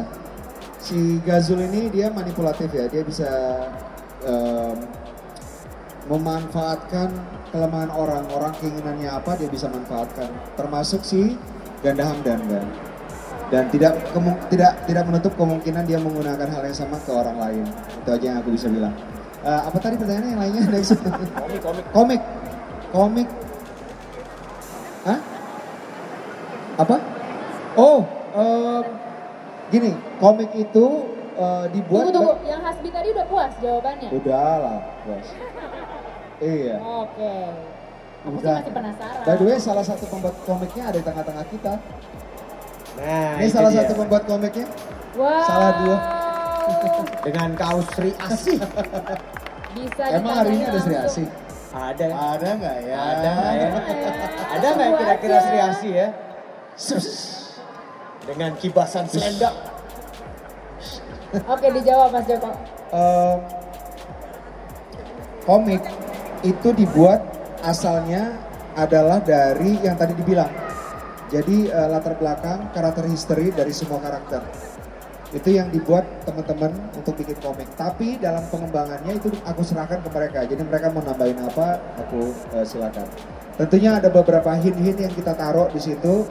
Si 0.84 1.00
Gazul 1.24 1.64
ini 1.64 1.88
dia 1.88 2.12
manipulatif 2.12 2.68
ya. 2.76 2.92
Dia 2.92 3.08
bisa 3.08 3.30
em, 4.28 4.76
memanfaatkan 6.08 7.10
kelemahan 7.54 7.92
orang. 7.94 8.24
Orang 8.34 8.54
keinginannya 8.60 9.10
apa 9.12 9.38
dia 9.40 9.48
bisa 9.48 9.70
manfaatkan. 9.70 10.28
Termasuk 10.58 11.06
si 11.06 11.38
Ganda 11.86 12.08
Hamdan 12.08 12.40
kan. 12.50 12.66
Dan 13.52 13.70
tidak 13.70 14.02
tidak 14.50 14.74
tidak 14.90 15.04
menutup 15.06 15.34
kemungkinan 15.38 15.86
dia 15.86 16.02
menggunakan 16.02 16.48
hal 16.50 16.64
yang 16.66 16.78
sama 16.78 16.98
ke 17.04 17.12
orang 17.14 17.38
lain. 17.38 17.66
Itu 18.02 18.10
aja 18.10 18.26
yang 18.26 18.38
aku 18.42 18.50
bisa 18.56 18.68
bilang. 18.72 18.96
Eh, 19.44 19.62
apa 19.68 19.78
tadi 19.78 20.00
pertanyaannya 20.00 20.30
yang 20.32 20.42
lainnya? 20.42 20.64
Next. 20.72 20.96
Komik, 20.98 21.62
komik. 21.62 21.86
komik. 21.92 22.22
Komik. 22.96 23.30
Hah? 25.04 25.20
Apa? 26.80 26.96
Oh, 27.76 28.08
em, 28.34 28.86
gini, 29.68 29.92
komik 30.18 30.50
itu 30.56 30.86
eh, 31.36 31.66
dibuat 31.76 32.10
Tunggu 32.10 32.16
tunggu, 32.16 32.34
yang 32.48 32.62
Hasbi 32.64 32.90
tadi 32.90 33.12
udah 33.12 33.26
puas 33.28 33.52
jawabannya? 33.60 34.10
Udah 34.16 34.52
lah, 34.64 34.80
bos. 35.04 35.28
Iya. 36.44 36.76
Oke. 36.80 37.34
Aku 38.24 38.36
sih 38.36 38.44
Udah. 38.44 38.58
masih 38.60 38.74
penasaran. 38.76 39.24
By 39.24 39.36
the 39.36 39.46
way, 39.48 39.58
salah 39.60 39.84
satu 39.84 40.04
pembuat 40.08 40.36
komiknya 40.44 40.84
ada 40.92 40.98
di 41.00 41.06
tengah-tengah 41.06 41.46
kita. 41.52 41.74
Nah, 42.94 43.32
Ini 43.36 43.48
salah 43.52 43.72
dia. 43.72 43.80
satu 43.84 43.94
pembuat 43.96 44.24
komiknya. 44.24 44.68
Wow. 45.14 45.46
salah 45.46 45.72
dua. 45.84 45.98
dengan 47.28 47.50
kaos 47.56 47.86
Sri 47.96 48.12
Asih. 48.18 48.58
Bisa 49.76 50.04
Emang 50.14 50.36
hari 50.44 50.52
ini 50.56 50.64
ada 50.68 50.80
Sri. 50.80 50.96
Asih? 50.96 51.28
Ada. 51.74 52.06
Ada 52.38 52.50
nggak 52.60 52.78
ya? 52.86 52.96
Ada 52.96 53.30
nggak 53.34 53.54
ya? 53.54 53.68
Ada 54.54 54.68
nggak 54.72 54.88
Tunggu 54.88 55.00
kira-kira. 55.02 55.38
Sri 55.44 55.58
Asih 55.60 55.92
ya? 55.92 56.08
Sus. 56.80 57.08
Dengan 58.24 58.52
kibasan 58.56 59.04
selendang. 59.10 59.58
Oke 61.50 61.68
dijawab 61.74 62.14
Mas 62.14 62.26
Joko. 62.30 62.52
Em, 62.94 63.38
komik 65.44 65.82
itu 66.44 66.76
dibuat 66.76 67.24
asalnya 67.64 68.36
adalah 68.76 69.24
dari 69.24 69.80
yang 69.82 69.96
tadi 69.96 70.14
dibilang. 70.14 70.52
Jadi 71.32 71.72
eh, 71.72 71.88
latar 71.90 72.14
belakang 72.20 72.70
karakter 72.76 73.10
history 73.10 73.50
dari 73.50 73.74
semua 73.74 73.98
karakter. 73.98 74.44
Itu 75.34 75.50
yang 75.50 75.74
dibuat 75.74 76.06
teman-teman 76.30 76.70
untuk 76.94 77.18
bikin 77.18 77.34
komik. 77.42 77.66
Tapi 77.74 78.22
dalam 78.22 78.46
pengembangannya 78.54 79.18
itu 79.18 79.34
aku 79.42 79.66
serahkan 79.66 80.06
ke 80.06 80.10
mereka. 80.14 80.46
Jadi 80.46 80.62
mereka 80.62 80.94
mau 80.94 81.02
nambahin 81.02 81.42
apa, 81.42 81.82
aku 82.06 82.30
eh, 82.54 82.66
silakan. 82.68 83.08
Tentunya 83.58 83.98
ada 83.98 84.10
beberapa 84.14 84.54
hint-hint 84.54 85.00
yang 85.10 85.14
kita 85.14 85.34
taruh 85.34 85.70
di 85.74 85.82
situ. 85.82 86.26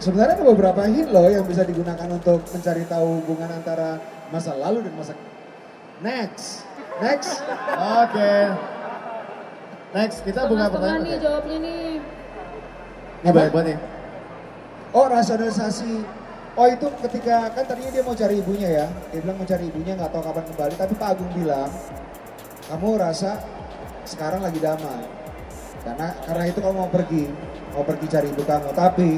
Sebenarnya 0.00 0.40
ada 0.40 0.46
beberapa 0.48 0.86
hint 0.86 1.12
loh 1.12 1.28
yang 1.28 1.44
bisa 1.44 1.60
digunakan 1.66 2.08
untuk 2.08 2.40
mencari 2.56 2.88
tahu 2.88 3.20
hubungan 3.20 3.52
antara 3.52 4.00
masa 4.32 4.56
lalu 4.56 4.86
dan 4.86 4.94
masa 4.96 5.12
Next. 6.00 6.64
Next. 7.04 7.44
Oke. 7.76 8.79
Next, 9.90 10.22
kita 10.22 10.46
buka 10.46 10.70
pertanyaan. 10.70 11.02
nih 11.02 11.16
jawabnya 11.18 11.56
nih. 11.66 11.84
Ini 13.20 13.30
banyak 13.34 13.52
banget 13.52 13.66
nih. 13.74 13.78
Oh 14.94 15.06
rasionalisasi. 15.10 15.94
Oh 16.58 16.66
itu 16.66 16.86
ketika 17.06 17.50
kan 17.54 17.64
tadinya 17.66 17.90
dia 17.90 18.02
mau 18.06 18.14
cari 18.14 18.34
ibunya 18.38 18.68
ya. 18.70 18.86
Dia 19.10 19.18
bilang 19.22 19.38
mau 19.42 19.46
cari 19.46 19.64
ibunya 19.66 19.92
nggak 19.98 20.10
tahu 20.14 20.22
kapan 20.22 20.44
kembali. 20.46 20.74
Tapi 20.78 20.92
Pak 20.94 21.08
Agung 21.14 21.30
bilang 21.34 21.70
kamu 22.70 22.88
rasa 23.02 23.42
sekarang 24.06 24.46
lagi 24.46 24.62
damai. 24.62 25.04
Karena 25.82 26.08
karena 26.22 26.44
itu 26.46 26.58
kamu 26.62 26.74
mau 26.74 26.90
pergi, 26.90 27.24
mau 27.74 27.82
pergi 27.82 28.06
cari 28.06 28.26
ibu 28.30 28.42
kamu. 28.46 28.68
Tapi 28.70 29.10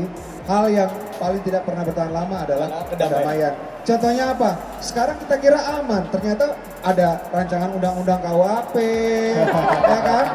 hal 0.47 0.65
yang 0.71 0.91
paling 1.19 1.43
tidak 1.47 1.63
pernah 1.63 1.83
bertahan 1.87 2.13
lama 2.13 2.37
adalah 2.43 2.69
kedamaian. 2.91 3.23
kedamaian. 3.23 3.53
Contohnya 3.83 4.25
apa? 4.31 4.51
Sekarang 4.79 5.17
kita 5.23 5.35
kira 5.43 5.61
aman, 5.83 6.03
ternyata 6.11 6.55
ada 6.83 7.19
rancangan 7.31 7.71
undang-undang 7.75 8.21
KUHP, 8.23 8.75
ya 9.93 10.01
kan? 10.03 10.27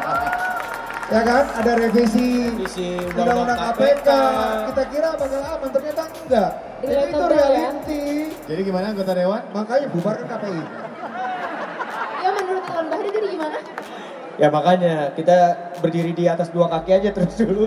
Ya 1.08 1.22
kan? 1.24 1.44
Ada 1.56 1.72
revisi 1.80 2.52
Revisi 2.52 3.00
undang-undang 3.00 3.56
Undang-Undang 3.56 3.58
KPK. 3.72 4.08
Kita 4.68 4.82
kira 4.92 5.08
bakal 5.16 5.40
aman, 5.40 5.68
ternyata 5.72 6.02
enggak. 6.12 6.50
Jadi 6.78 6.92
itu 7.08 7.22
ya. 7.24 7.28
reality. 7.32 8.04
Jadi 8.44 8.60
gimana 8.64 8.86
anggota 8.92 9.12
dewan? 9.16 9.42
Makanya 9.56 9.86
bubarkan 9.92 10.26
KPI. 10.28 10.62
Ya 12.18 12.28
menurut 12.34 12.64
Tuan 12.68 12.86
Bahri 12.92 13.08
jadi 13.08 13.28
gimana? 13.32 13.58
Ya 14.38 14.48
makanya 14.52 14.94
kita 15.16 15.38
berdiri 15.80 16.12
di 16.14 16.24
atas 16.28 16.52
dua 16.52 16.68
kaki 16.68 16.90
aja 16.92 17.10
terus 17.16 17.34
dulu. 17.40 17.66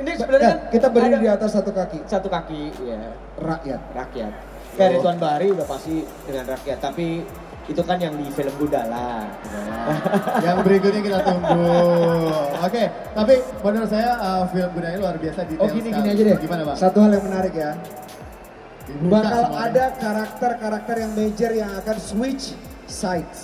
Ini 0.00 0.10
sebenarnya 0.16 0.48
Nah, 0.48 0.56
kan 0.58 0.70
kita 0.70 0.86
berdiri 0.88 1.12
ada 1.12 1.20
di 1.20 1.28
atas 1.30 1.50
satu 1.52 1.70
kaki. 1.70 1.98
satu 2.04 2.26
kaki 2.26 2.60
ya 2.82 3.00
Rakyat. 3.36 3.80
rakyat. 3.92 4.32
Kayak 4.70 4.90
Ridwan 4.96 5.18
Bahari 5.18 5.46
udah 5.50 5.66
pasti 5.66 5.94
dengan 6.22 6.44
rakyat, 6.48 6.78
tapi 6.78 7.20
itu 7.66 7.82
kan 7.82 7.96
yang 7.96 8.14
di 8.14 8.26
film 8.28 8.54
Gundala. 8.56 9.28
Yang 10.40 10.56
berikutnya 10.64 11.00
kita 11.02 11.18
tunggu. 11.20 11.74
Oke, 12.60 12.82
tapi 13.12 13.34
menurut 13.60 13.88
saya 13.88 14.10
uh, 14.16 14.44
film 14.46 14.70
Gunanya 14.72 14.98
luar 14.98 15.16
biasa 15.16 15.44
detail 15.44 15.60
Oh 15.60 15.68
gini 15.68 15.88
sekali. 15.88 16.00
gini 16.00 16.08
aja 16.10 16.22
deh. 16.24 16.36
Gimana 16.40 16.62
bang? 16.64 16.76
Satu 16.76 16.98
hal 16.98 17.10
yang 17.12 17.24
menarik 17.24 17.52
ya. 17.52 17.70
Dibuka 18.86 19.10
Bakal 19.12 19.42
semuanya. 19.44 19.66
ada 19.66 19.84
karakter-karakter 19.94 20.94
yang 20.98 21.12
major 21.14 21.50
yang 21.52 21.70
akan 21.76 21.96
switch 21.98 22.44
sides. 22.86 23.40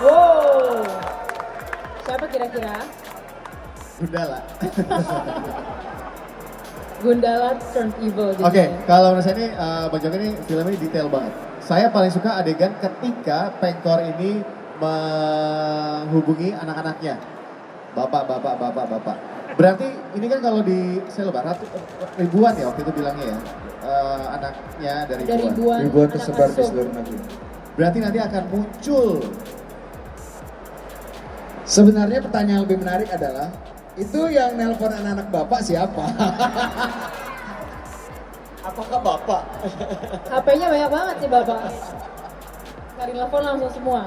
Wow. 0.00 0.82
Siapa 2.02 2.26
kira-kira? 2.26 2.76
Gundala. 4.02 4.38
Gundala 7.02 7.48
turned 7.70 7.94
evil. 8.02 8.34
Oke, 8.42 8.64
kalau 8.86 9.14
menurut 9.14 9.26
saya 9.26 9.34
ini 9.38 9.46
uh, 9.54 9.86
Bang 9.90 10.00
Joko 10.02 10.16
ini 10.18 10.30
film 10.46 10.66
ini 10.70 10.78
detail 10.78 11.06
banget. 11.06 11.32
Saya 11.62 11.86
paling 11.94 12.10
suka 12.10 12.42
adegan 12.42 12.74
ketika 12.82 13.54
Pengkor 13.62 14.02
ini 14.02 14.42
menghubungi 14.82 16.50
anak-anaknya. 16.50 17.14
Bapak, 17.94 18.26
bapak, 18.26 18.54
bapak, 18.58 18.84
bapak. 18.90 19.16
Berarti 19.54 19.86
ini 20.18 20.26
kan 20.26 20.42
kalau 20.42 20.64
di 20.66 20.98
saya 21.06 21.30
lupa 21.30 21.46
ratu, 21.46 21.62
ribuan 22.18 22.56
ya 22.58 22.72
waktu 22.72 22.80
itu 22.82 22.92
bilangnya 22.96 23.36
ya. 23.36 23.38
uh, 23.84 24.24
anaknya 24.34 24.94
dari 25.06 25.22
Ada 25.28 25.34
ribuan. 25.36 25.52
ribuan, 25.54 25.80
Ribuan 25.86 26.06
anak 26.08 26.14
tersebar 26.18 26.48
di 26.50 26.62
seluruh 26.64 26.92
negeri. 26.96 27.18
Berarti 27.78 27.98
nanti 28.02 28.18
akan 28.18 28.42
muncul 28.50 29.22
Sebenarnya 31.62 32.20
pertanyaan 32.20 32.52
yang 32.52 32.62
lebih 32.66 32.78
menarik 32.84 33.08
adalah 33.08 33.48
itu 33.92 34.20
yang 34.28 34.56
nelpon 34.56 34.88
anak-anak 34.88 35.28
bapak 35.28 35.60
siapa? 35.60 36.04
Apakah 38.62 38.98
bapak? 39.02 39.42
HP-nya 40.30 40.66
banyak 40.70 40.86
banget 40.88 41.16
sih 41.18 41.28
Bapak. 41.28 41.60
Cari 42.94 43.10
telepon 43.10 43.42
langsung 43.42 43.70
semua. 43.74 44.06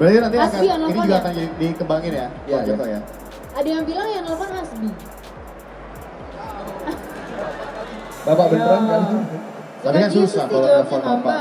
Berarti 0.00 0.16
nanti 0.18 0.36
akan 0.40 0.48
Asli 0.48 0.66
yang 0.66 0.80
ini 0.80 0.92
juga 0.96 1.04
ya? 1.06 1.20
akan 1.20 1.32
di- 1.36 1.54
dikembangin 1.60 2.12
ya, 2.16 2.28
Iya, 2.48 2.58
Joko 2.64 2.84
ya. 2.88 3.00
Ada 3.52 3.68
yang 3.68 3.84
bilang 3.84 4.08
yang 4.08 4.24
nelfon 4.24 4.50
Hasbi. 4.50 4.88
bapak 8.22 8.46
beneran 8.48 8.82
kan? 8.86 9.02
Tapi 9.82 9.96
kan 10.00 10.10
susah 10.10 10.44
kalau 10.48 10.66
nelfon 10.66 11.00
bapak. 11.02 11.36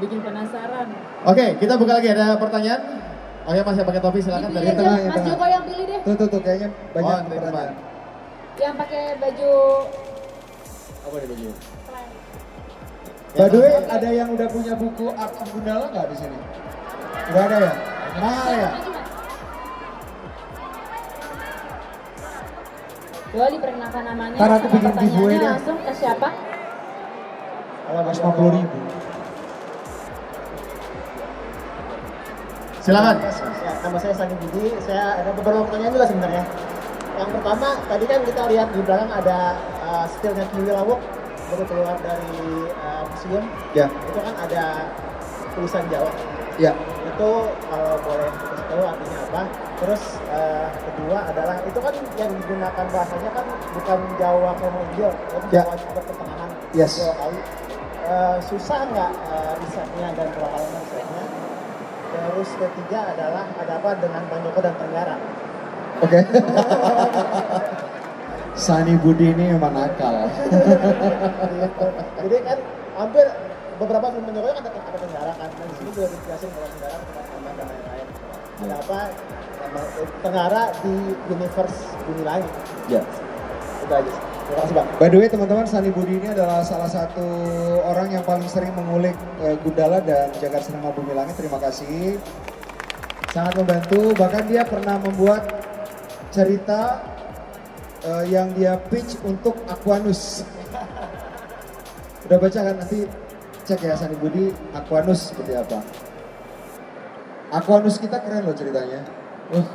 Bikin 0.00 0.18
penasaran. 0.22 0.86
Oke, 1.26 1.46
kita 1.58 1.74
buka 1.76 1.92
lagi 1.98 2.08
ada 2.08 2.38
pertanyaan. 2.38 2.82
Oh 3.40 3.52
ya 3.52 3.64
Mas 3.64 3.74
yang 3.74 3.88
pakai 3.88 4.00
topi 4.00 4.20
silakan 4.22 4.52
dari 4.52 4.70
tengah, 4.70 4.96
yang 4.96 5.10
Mas. 5.10 5.24
Joko 5.26 5.44
yang 5.44 5.64
pilih. 5.66 5.79
Tuh 6.00 6.14
tuh 6.16 6.26
tuh 6.32 6.40
kayaknya 6.40 6.68
banyak 6.96 7.04
Oh, 7.04 7.20
depan. 7.28 7.28
pertanyaan. 7.44 7.74
Yang 8.56 8.74
pakai 8.76 9.02
baju 9.20 9.52
Apa 11.00 11.16
nih 11.16 11.28
baju? 11.32 11.48
By 13.30 13.46
the 13.46 13.58
way, 13.62 13.72
ada 13.78 14.08
yang 14.10 14.28
udah 14.34 14.48
punya 14.50 14.74
buku 14.74 15.06
Art 15.14 15.34
of 15.38 15.48
Gundala 15.54 15.86
nggak 15.88 16.06
di 16.10 16.16
sini? 16.18 16.38
Udah 17.30 17.42
ada 17.46 17.56
ya? 17.62 17.72
Mahal 18.18 18.50
ya? 18.52 18.70
Boleh 23.30 23.50
diperkenalkan 23.54 24.02
namanya. 24.02 24.36
Ntar 24.42 24.50
aku 24.58 24.66
bikin 24.74 24.92
giveaway 24.98 25.36
deh. 25.38 25.46
langsung 25.46 25.78
ke 25.78 25.92
siapa? 25.94 26.28
Mas 27.90 28.18
50 28.18 28.54
ribu. 28.58 28.78
Silakan. 32.82 33.16
Ya, 33.22 33.69
nama 33.82 33.96
saya 34.00 34.14
Sani 34.14 34.34
Budi. 34.38 34.72
Saya 34.84 35.20
ada 35.24 35.30
beberapa 35.34 35.64
pertanyaan 35.68 35.92
juga 35.96 36.06
sebenarnya. 36.08 36.44
Yang 37.20 37.30
pertama, 37.36 37.68
tadi 37.84 38.04
kan 38.08 38.20
kita 38.24 38.42
lihat 38.48 38.68
di 38.72 38.80
belakang 38.80 39.10
ada 39.12 39.38
uh, 39.84 40.04
stillnya 40.08 40.44
Kiwi 40.52 40.72
Lawok 40.72 41.00
baru 41.50 41.64
keluar 41.66 41.96
dari 42.00 42.40
uh, 42.80 43.02
museum. 43.10 43.44
Ya, 43.74 43.90
Itu 44.08 44.20
kan 44.22 44.34
ada 44.38 44.64
tulisan 45.52 45.84
Jawa. 45.90 46.10
ya. 46.56 46.72
Itu 47.04 47.30
kalau 47.68 47.94
boleh 48.06 48.28
kasih 48.30 48.64
tahu 48.70 48.82
artinya 48.86 49.18
apa. 49.28 49.42
Terus 49.80 50.02
uh, 50.30 50.68
kedua 50.86 51.18
adalah 51.28 51.56
itu 51.64 51.78
kan 51.80 51.94
yang 52.16 52.30
digunakan 52.36 52.84
bahasanya 52.92 53.30
kan 53.34 53.46
bukan 53.74 53.98
Jawa 54.20 54.50
Komodo, 54.56 55.08
tapi 55.12 55.46
Ya. 55.50 55.62
Jawa 55.66 55.74
Jawa 55.76 56.00
Pertengahan. 56.06 56.50
Yes. 56.72 56.92
Jawa 57.02 57.14
Kawi. 57.18 57.40
Uh, 58.10 58.36
susah 58.42 58.80
nggak 58.90 59.12
uh, 59.28 59.52
risetnya 59.60 60.08
dan 60.16 60.26
pengalaman 60.34 60.79
Terus 62.30 62.50
ketiga 62.54 63.10
adalah 63.10 63.42
ada 63.58 63.82
apa 63.82 63.90
dengan 63.98 64.22
Joko 64.30 64.62
dan 64.62 64.70
Tenggara? 64.78 65.18
Oke. 65.98 66.22
Sani 68.54 68.94
Budi 69.02 69.34
ini 69.34 69.50
memang 69.50 69.74
nakal. 69.74 70.30
Gitu. 70.30 70.62
Jadi 72.22 72.36
kan 72.46 72.58
hampir 72.94 73.26
beberapa 73.82 74.14
film 74.14 74.30
Bang 74.30 74.34
Joko 74.38 74.46
kan 74.46 74.62
ada, 74.62 74.70
ada 74.78 74.98
Tenggara 75.02 75.32
kan. 75.34 75.50
Dan 75.50 75.66
di 75.66 75.74
sini 75.74 75.90
juga 75.90 76.06
dijelasin 76.06 76.48
kalau 76.54 76.70
Tenggara 76.70 76.96
tempat 77.02 77.24
tambah 77.34 77.52
dan 77.58 77.66
lain-lain. 77.66 78.06
Ada 78.62 78.74
apa? 78.78 79.00
Tenggara 80.22 80.62
di 80.86 80.94
universe 81.34 81.78
bumi 82.06 82.22
langit. 82.22 82.52
Ya. 82.86 83.02
Itu 83.82 83.90
aja 83.90 84.06
sih. 84.06 84.29
Bang. 84.50 84.86
By 85.02 85.08
the 85.10 85.18
way 85.18 85.26
teman-teman, 85.26 85.66
Sani 85.66 85.90
Budi 85.90 86.18
ini 86.18 86.30
adalah 86.30 86.62
salah 86.62 86.86
satu 86.86 87.26
orang 87.82 88.14
yang 88.14 88.22
paling 88.22 88.46
sering 88.46 88.70
mengulik 88.74 89.14
eh, 89.42 89.58
Gundala 89.62 89.98
dan 90.02 90.30
Jagat 90.38 90.66
Cinema 90.66 90.94
Bumi 90.94 91.14
Langit. 91.14 91.34
Terima 91.38 91.58
kasih. 91.58 92.18
Sangat 93.34 93.54
membantu. 93.58 94.14
Bahkan 94.14 94.46
dia 94.50 94.62
pernah 94.66 94.98
membuat 94.98 95.46
cerita 96.30 97.02
eh, 98.06 98.24
yang 98.30 98.50
dia 98.54 98.78
pitch 98.90 99.18
untuk 99.26 99.58
Aquanus. 99.66 100.46
Udah 102.30 102.38
baca 102.38 102.58
kan 102.62 102.74
nanti 102.78 103.10
cek 103.66 103.80
ya 103.82 103.98
Sani 103.98 104.14
Budi 104.18 104.54
Aquanus 104.74 105.34
seperti 105.34 105.58
apa. 105.58 105.78
Aquanus 107.50 107.98
kita 107.98 108.22
keren 108.22 108.46
loh 108.46 108.54
ceritanya. 108.54 109.02
Wah, 109.50 109.66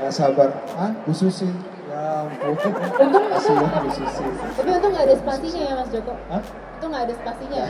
nggak 0.00 0.12
sabar. 0.16 0.48
Hah? 0.76 0.96
Bu 1.04 1.12
Susi? 1.12 1.71
Ya 1.92 2.24
ampun. 2.24 2.56
Untung 2.56 3.24
Kasihan 3.28 3.68
Bu 3.84 3.90
Sisi. 3.92 4.24
Tapi 4.56 4.68
untung 4.72 4.90
nggak 4.96 5.04
ada 5.12 5.16
spasinya 5.20 5.60
ya 5.60 5.74
Mas 5.76 5.88
Joko. 5.92 6.14
Hah? 6.32 6.42
Itu 6.80 6.84
nggak 6.88 7.02
ada 7.04 7.14
spasinya. 7.20 7.58
ya? 7.60 7.68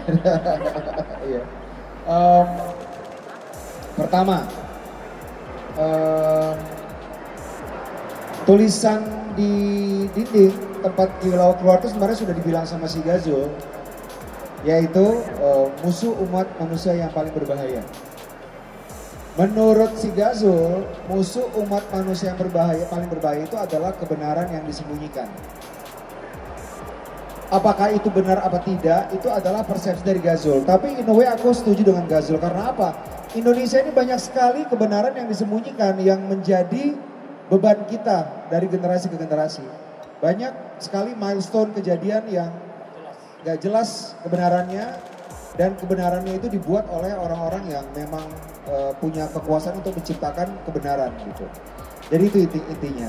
Iya. 1.26 1.42
Em, 2.02 2.46
pertama, 3.98 4.36
em, 5.78 6.56
tulisan 8.46 9.00
di 9.38 9.52
dinding 10.14 10.54
tempat 10.82 11.08
Kilau 11.22 11.54
keluar 11.58 11.78
itu 11.78 11.94
sebenarnya 11.94 12.18
sudah 12.18 12.34
dibilang 12.34 12.66
sama 12.66 12.86
si 12.90 13.02
Gazul, 13.02 13.50
yaitu 14.62 15.06
em, 15.42 15.66
musuh 15.82 16.14
umat 16.30 16.46
manusia 16.62 16.94
yang 16.94 17.10
paling 17.10 17.34
berbahaya. 17.34 17.82
Menurut 19.32 19.96
si 19.96 20.12
Gazul, 20.12 20.84
musuh 21.08 21.48
umat 21.64 21.88
manusia 21.88 22.36
yang 22.36 22.38
berbahaya 22.40 22.84
paling 22.84 23.08
berbahaya 23.08 23.48
itu 23.48 23.56
adalah 23.56 23.96
kebenaran 23.96 24.44
yang 24.52 24.60
disembunyikan. 24.68 25.24
Apakah 27.48 27.96
itu 27.96 28.12
benar 28.12 28.44
apa 28.44 28.60
tidak, 28.60 29.08
itu 29.12 29.32
adalah 29.32 29.64
persepsi 29.64 30.04
dari 30.04 30.20
Gazul. 30.20 30.64
Tapi 30.68 31.00
in 31.00 31.08
a 31.08 31.14
way 31.16 31.24
aku 31.24 31.48
setuju 31.52 31.80
dengan 31.80 32.04
Gazul. 32.04 32.36
Karena 32.36 32.76
apa? 32.76 32.92
Indonesia 33.32 33.80
ini 33.80 33.88
banyak 33.88 34.20
sekali 34.20 34.68
kebenaran 34.68 35.16
yang 35.16 35.24
disembunyikan 35.24 35.96
yang 36.04 36.20
menjadi 36.28 36.92
beban 37.48 37.88
kita 37.88 38.48
dari 38.52 38.68
generasi 38.68 39.08
ke 39.08 39.16
generasi. 39.16 39.64
Banyak 40.20 40.76
sekali 40.76 41.16
milestone 41.16 41.72
kejadian 41.72 42.28
yang 42.28 42.52
gak 43.48 43.64
jelas 43.64 44.12
kebenarannya 44.20 44.92
dan 45.56 45.72
kebenarannya 45.80 46.36
itu 46.36 46.52
dibuat 46.52 46.84
oleh 46.92 47.16
orang-orang 47.16 47.64
yang 47.68 47.84
memang 47.96 48.28
eh, 48.68 48.92
punya 48.98 49.26
kekuasaan 49.30 49.80
untuk 49.82 49.96
menciptakan 49.98 50.48
kebenaran 50.68 51.10
gitu. 51.26 51.46
Jadi 52.12 52.24
itu 52.28 52.38
inti- 52.44 52.66
intinya. 52.68 53.08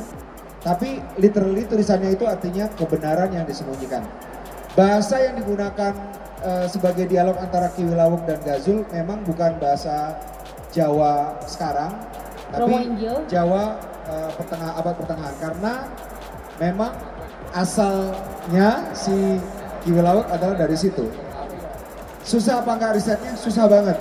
Tapi 0.64 0.96
literally 1.20 1.68
tulisannya 1.68 2.16
itu 2.16 2.24
artinya 2.24 2.72
kebenaran 2.80 3.30
yang 3.36 3.44
disembunyikan. 3.44 4.08
Bahasa 4.74 5.20
yang 5.20 5.36
digunakan 5.38 5.92
eh, 6.42 6.66
sebagai 6.72 7.06
dialog 7.06 7.36
antara 7.38 7.70
Kiwi 7.76 7.94
Lawuk 7.94 8.24
dan 8.24 8.40
Gazul 8.42 8.88
memang 8.90 9.22
bukan 9.28 9.60
bahasa 9.60 10.16
Jawa 10.74 11.38
sekarang, 11.46 11.94
tapi. 12.50 12.74
Jawa 13.30 13.78
eh, 14.10 14.32
pertengah 14.40 14.72
abad 14.74 14.96
pertengahan 14.98 15.36
karena 15.38 15.74
memang 16.58 16.92
asalnya 17.54 18.82
si 18.98 19.38
Kiwi 19.86 20.02
Lawuk 20.02 20.26
adalah 20.32 20.56
dari 20.58 20.74
situ. 20.80 21.06
Susah 22.24 22.64
apa 22.64 22.80
enggak 22.80 22.96
risetnya? 22.98 23.36
Susah 23.36 23.68
banget. 23.68 24.00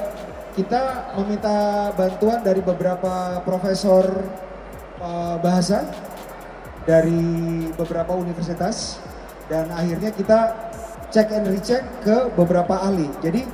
Kita 0.52 1.16
meminta 1.16 1.88
bantuan 1.96 2.44
dari 2.44 2.60
beberapa 2.60 3.40
profesor 3.40 4.04
eh, 5.00 5.36
bahasa 5.40 5.88
dari 6.84 7.70
beberapa 7.72 8.12
universitas 8.12 9.00
dan 9.48 9.72
akhirnya 9.72 10.12
kita 10.12 10.52
cek 11.08 11.28
and 11.32 11.48
recheck 11.48 11.80
ke 12.04 12.28
beberapa 12.36 12.84
ahli. 12.84 13.08
Jadi 13.24 13.48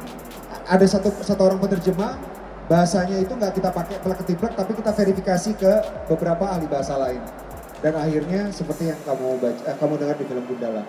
ada 0.66 0.86
satu 0.90 1.14
satu 1.22 1.46
orang 1.46 1.62
penerjemah 1.62 2.18
bahasanya 2.66 3.22
itu 3.22 3.32
nggak 3.32 3.54
kita 3.56 3.70
pakai 3.72 3.96
plek 4.02 4.18
ketiplek 4.26 4.52
tapi 4.58 4.72
kita 4.76 4.90
verifikasi 4.92 5.50
ke 5.54 5.72
beberapa 6.10 6.50
ahli 6.50 6.66
bahasa 6.66 6.98
lain. 6.98 7.22
Dan 7.78 7.94
akhirnya 7.94 8.50
seperti 8.50 8.90
yang 8.90 8.98
kamu 9.06 9.38
baca, 9.38 9.62
eh, 9.70 9.76
kamu 9.78 9.94
dengar 10.02 10.16
di 10.18 10.26
film 10.26 10.42
Gundala. 10.50 10.82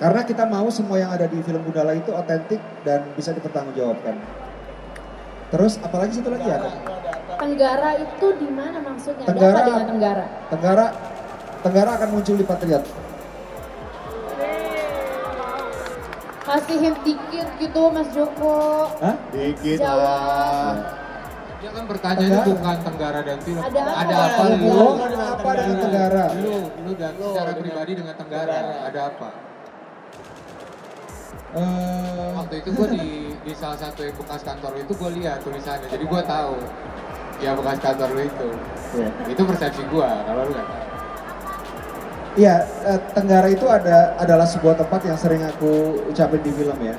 Karena 0.00 0.24
kita 0.24 0.48
mau 0.48 0.72
semua 0.72 0.96
yang 0.96 1.12
ada 1.12 1.28
di 1.28 1.36
film 1.44 1.60
Gundala 1.68 1.92
itu 1.92 2.08
otentik 2.16 2.56
dan 2.80 3.04
bisa 3.12 3.36
dipertanggungjawabkan. 3.36 4.39
Terus 5.50 5.72
apalagi 5.78 6.12
satu 6.14 6.30
lagi 6.30 6.46
ada? 6.46 6.70
Tenggara 7.36 7.90
itu 7.98 8.26
di 8.36 8.48
mana 8.48 8.78
maksudnya? 8.80 9.24
Ada 9.24 9.30
Tenggara- 9.30 9.56
apa 9.56 9.66
dengan 9.66 9.86
Tenggara? 9.88 10.24
Tenggara 10.48 10.86
Tenggara 11.60 11.90
akan 11.92 12.08
muncul 12.10 12.34
di 12.34 12.46
Patriot. 12.46 12.84
Kasih 16.40 16.76
hint 16.80 16.98
dikit 17.04 17.48
gitu 17.58 17.82
Mas 17.90 18.08
Joko. 18.10 18.88
Hah? 18.98 19.14
Dikit 19.30 19.78
Jawa. 19.78 19.94
lah. 19.94 20.72
Dia 21.60 21.70
kan 21.70 21.84
pertanyaannya 21.84 22.30
Tenggara. 22.32 22.50
bukan 22.54 22.76
Tenggara 22.82 23.20
dan 23.20 23.38
film. 23.44 23.60
Ada 23.60 23.80
apa? 23.80 23.92
Ada 24.00 24.14
apa 24.16 24.40
Ada 24.40 24.56
lu? 24.56 24.66
hubungan 24.72 25.10
apa 25.12 25.50
dengan 25.52 25.76
Tenggara? 25.78 26.24
Lu, 26.34 26.54
lu 26.80 26.92
dan 26.96 27.12
secara 27.14 27.52
pribadi 27.54 27.92
dengan 27.94 28.14
Tenggara. 28.16 28.56
Ada 28.82 29.00
apa? 29.06 29.28
Eh, 31.50 32.30
Waktu 32.38 32.54
itu 32.62 32.70
gue 32.78 32.88
di, 32.94 33.06
di 33.42 33.52
salah 33.58 33.74
satu 33.74 34.06
yang 34.06 34.14
bekas 34.14 34.46
kantor 34.46 34.72
itu 34.78 34.92
gue 34.94 35.10
lihat 35.18 35.42
tulisannya. 35.42 35.90
Jadi 35.90 36.04
gue 36.06 36.22
tahu. 36.22 36.54
Ya 37.42 37.50
bekas 37.58 37.78
kantor 37.82 38.08
lu 38.14 38.22
itu. 38.22 38.48
Iya. 38.94 39.10
Itu 39.26 39.42
persepsi 39.42 39.82
gue. 39.90 40.10
Kalau 40.26 40.42
lu 40.46 40.52
nggak 40.54 40.68
tahu. 40.70 40.84
Iya, 42.38 42.54
eh, 42.86 43.00
Tenggara 43.10 43.48
itu 43.50 43.66
ada 43.66 44.14
adalah 44.14 44.46
sebuah 44.46 44.78
tempat 44.78 45.02
yang 45.02 45.18
sering 45.18 45.42
aku 45.42 45.98
ucapin 46.06 46.38
di 46.46 46.54
film 46.54 46.78
ya. 46.78 46.94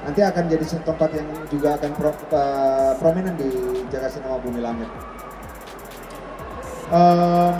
Nanti 0.00 0.24
akan 0.24 0.48
jadi 0.48 0.64
tempat 0.80 1.10
yang 1.12 1.28
juga 1.52 1.76
akan 1.76 1.90
pro, 1.92 2.12
eh, 2.16 2.92
prominent 2.96 3.36
di 3.36 3.52
Jakarta 3.92 4.16
Cinema 4.16 4.40
Bumi 4.40 4.64
Langit. 4.64 4.88
Em, 6.90 7.54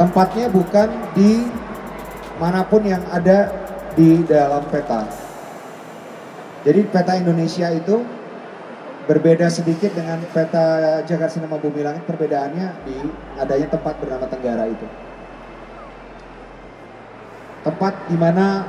tempatnya 0.00 0.48
bukan 0.48 0.88
di 1.12 1.46
mana 2.40 2.64
pun 2.64 2.80
yang 2.82 3.04
ada 3.12 3.59
di 3.94 4.22
dalam 4.26 4.62
peta. 4.68 5.06
Jadi 6.66 6.80
peta 6.90 7.16
Indonesia 7.16 7.72
itu 7.72 8.04
berbeda 9.08 9.48
sedikit 9.48 9.96
dengan 9.96 10.20
peta 10.30 11.00
Jakarta 11.08 11.40
Cinema 11.40 11.56
Bumi 11.56 11.80
Langit. 11.80 12.04
Perbedaannya 12.04 12.66
di 12.84 12.96
adanya 13.40 13.68
tempat 13.72 13.94
bernama 13.98 14.26
Tenggara 14.28 14.68
itu 14.68 14.86
tempat 17.64 17.92
di 18.08 18.16
mana 18.16 18.64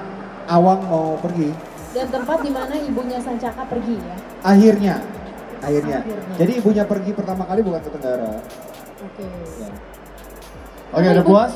Awang 0.52 0.82
mau 0.90 1.16
pergi. 1.22 1.54
Dan 1.96 2.08
tempat 2.12 2.44
di 2.44 2.52
mana 2.52 2.76
ibunya 2.76 3.20
Sancaka 3.24 3.64
pergi 3.68 3.96
ya. 3.96 4.16
Akhirnya, 4.44 4.96
akhirnya. 5.64 6.00
Akhirnya. 6.04 6.36
Jadi 6.36 6.52
ibunya 6.60 6.84
pergi 6.84 7.12
pertama 7.16 7.48
kali 7.48 7.62
bukan 7.64 7.80
ke 7.80 7.90
Tenggara. 7.94 8.32
Oke. 9.00 9.26
Oke, 10.92 11.08
udah 11.08 11.24
puas? 11.24 11.54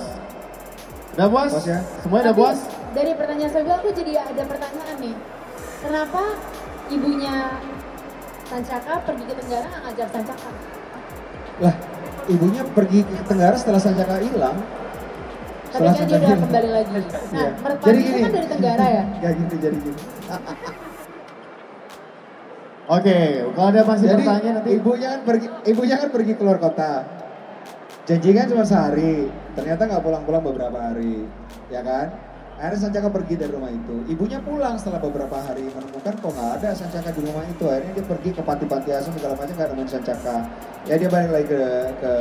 Udah 1.19 1.27
puas? 1.27 1.51
Puas 1.51 1.67
ya? 1.67 1.79
Semuanya 1.99 2.23
udah 2.31 2.35
puas? 2.39 2.59
Dari 2.95 3.11
pertanyaan 3.11 3.51
saya 3.51 3.75
aku 3.75 3.91
jadi 3.91 4.23
ada 4.23 4.43
pertanyaan 4.47 4.95
nih. 5.03 5.15
Kenapa 5.83 6.21
ibunya 6.87 7.59
Sancaka 8.45 9.03
pergi 9.03 9.23
ke 9.27 9.33
Tenggara 9.35 9.65
nggak 9.67 9.81
ngajak 9.83 10.07
Sancaka? 10.15 10.49
Lah, 11.59 11.75
ibunya 12.31 12.61
pergi 12.63 13.03
ke 13.03 13.19
Tenggara 13.27 13.55
setelah 13.59 13.81
Sancaka 13.83 14.15
hilang. 14.23 14.57
Tapi 15.75 15.75
Setelah 15.75 15.91
kan 15.91 16.05
dia 16.07 16.15
Sancaka 16.15 16.23
udah 16.31 16.39
kembali 16.47 16.69
lagi. 16.71 16.91
Nah, 16.95 17.03
Iya. 17.35 17.49
merpati 17.59 17.99
itu 17.99 18.19
kan 18.23 18.31
dari 18.31 18.47
Tenggara 18.47 18.85
ya? 18.87 19.03
Gak 19.19 19.33
gitu, 19.43 19.55
jadi 19.59 19.77
gini. 19.77 19.99
Oke, 22.85 23.17
kalau 23.57 23.67
ada 23.73 23.81
masih 23.81 24.05
Jadi 24.05 24.23
pertanyaan 24.23 24.55
nanti 24.61 24.71
ibunya 24.77 25.07
kan 25.09 25.21
pergi, 25.25 25.47
ibunya 25.65 25.95
kan 25.97 26.09
pergi 26.13 26.33
keluar 26.37 26.57
kota. 26.61 26.91
Janji 28.05 28.29
kan 28.37 28.45
cuma 28.45 28.61
sehari, 28.61 29.25
ternyata 29.57 29.89
nggak 29.89 30.03
pulang-pulang 30.05 30.45
beberapa 30.45 30.77
hari, 30.77 31.25
ya 31.73 31.81
kan? 31.81 32.13
Akhirnya 32.55 32.87
Sancaka 32.87 33.11
pergi 33.11 33.35
dari 33.35 33.51
rumah 33.51 33.67
itu. 33.67 33.95
Ibunya 34.07 34.39
pulang 34.39 34.79
setelah 34.79 35.03
beberapa 35.03 35.35
hari 35.43 35.67
menemukan 35.67 36.15
kok 36.15 36.31
nggak 36.31 36.51
ada 36.61 36.69
Sancaka 36.71 37.11
di 37.11 37.21
rumah 37.27 37.43
itu. 37.43 37.63
Akhirnya 37.67 37.91
dia 37.99 38.05
pergi 38.07 38.29
ke 38.31 38.41
panti-panti 38.41 38.89
asuhan 38.95 39.15
segala 39.19 39.35
macam 39.35 39.53
nggak 39.59 39.69
nemuin 39.75 39.89
Sancaka. 39.91 40.37
Ya 40.85 40.95
dia 40.95 41.09
balik 41.11 41.31
lagi 41.35 41.47
ke, 41.51 41.61
ke 41.99 42.13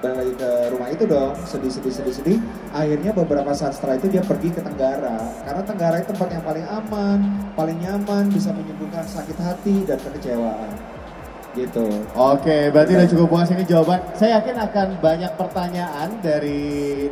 balik 0.00 0.16
lagi 0.16 0.32
ke 0.38 0.50
rumah 0.72 0.88
itu 0.88 1.04
dong, 1.04 1.34
sedih 1.44 1.72
sedih 1.72 1.92
sedih 1.92 2.14
sedih. 2.14 2.38
Akhirnya 2.72 3.12
beberapa 3.12 3.52
saat 3.52 3.76
setelah 3.76 4.00
itu 4.00 4.08
dia 4.08 4.24
pergi 4.24 4.48
ke 4.48 4.64
Tenggara. 4.64 5.18
Karena 5.44 5.62
Tenggara 5.66 5.96
itu 6.00 6.08
tempat 6.16 6.28
yang 6.32 6.44
paling 6.46 6.66
aman, 6.70 7.18
paling 7.52 7.78
nyaman, 7.82 8.24
bisa 8.32 8.48
menyembuhkan 8.54 9.04
sakit 9.04 9.36
hati 9.36 9.84
dan 9.84 10.00
kekecewaan. 10.00 10.91
Gitu. 11.52 11.84
Oke, 12.16 12.72
berarti 12.72 12.96
udah 12.96 13.08
cukup 13.12 13.26
puas 13.28 13.48
ini 13.52 13.68
jawaban. 13.68 14.00
Saya 14.16 14.40
yakin 14.40 14.56
akan 14.56 14.88
banyak 15.04 15.32
pertanyaan 15.36 16.08
dari 16.24 16.60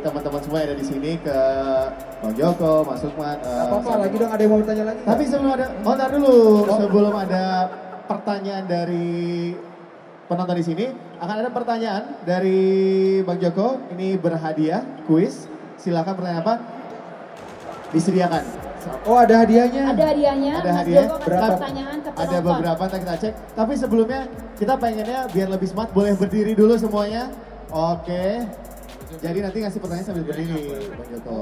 teman-teman 0.01 0.41
semua 0.41 0.57
yang 0.65 0.73
ada 0.73 0.77
di 0.81 0.85
sini 0.85 1.11
ke 1.21 1.39
Bang 2.25 2.33
Joko, 2.33 2.81
Mas 2.81 3.05
Lukman. 3.05 3.37
eh, 3.37 3.61
apa-apa 3.69 4.01
lagi 4.01 4.15
dong 4.17 4.33
ada 4.33 4.41
yang 4.41 4.51
mau 4.53 4.59
bertanya 4.65 4.83
lagi? 4.89 5.01
Tapi 5.05 5.23
sebelum 5.29 5.51
ada, 5.53 5.65
oh 5.85 5.93
ntar 5.93 6.09
dulu, 6.09 6.37
sebelum 6.65 7.13
ada 7.13 7.45
pertanyaan 8.09 8.65
dari 8.65 9.53
penonton 10.25 10.57
di 10.57 10.65
sini, 10.65 10.85
akan 11.21 11.35
ada 11.45 11.49
pertanyaan 11.53 12.03
dari 12.25 12.59
Bang 13.21 13.37
Joko. 13.37 13.77
Ini 13.93 14.17
berhadiah, 14.17 14.81
kuis. 15.05 15.45
Silakan 15.77 16.17
pertanyaan 16.17 16.41
apa? 16.41 16.55
Disediakan. 17.93 18.60
Oh 19.03 19.17
ada 19.17 19.35
hadiahnya. 19.41 19.83
Ada 19.89 20.03
hadiahnya, 20.09 20.53
Ada 20.57 20.69
Mas 20.69 20.77
hadiah. 20.81 21.05
Berapa? 21.21 21.47
pertanyaan 21.53 21.97
ke 21.97 22.09
Ada 22.09 22.17
penonton. 22.17 22.49
beberapa 22.49 22.81
ntar 22.83 22.99
kita 22.99 23.15
cek. 23.17 23.33
Tapi 23.53 23.73
sebelumnya 23.77 24.21
kita 24.57 24.73
pengennya 24.75 25.19
biar 25.29 25.47
lebih 25.49 25.67
smart, 25.67 25.89
boleh 25.91 26.13
berdiri 26.13 26.53
dulu 26.53 26.73
semuanya. 26.75 27.29
Oke. 27.69 28.41
Jadi 29.11 29.37
nanti 29.39 29.57
ngasih 29.59 29.79
pertanyaan 29.79 30.07
sambil 30.07 30.23
berdiri, 30.23 30.61
Bang 30.89 31.09
Joko. 31.09 31.37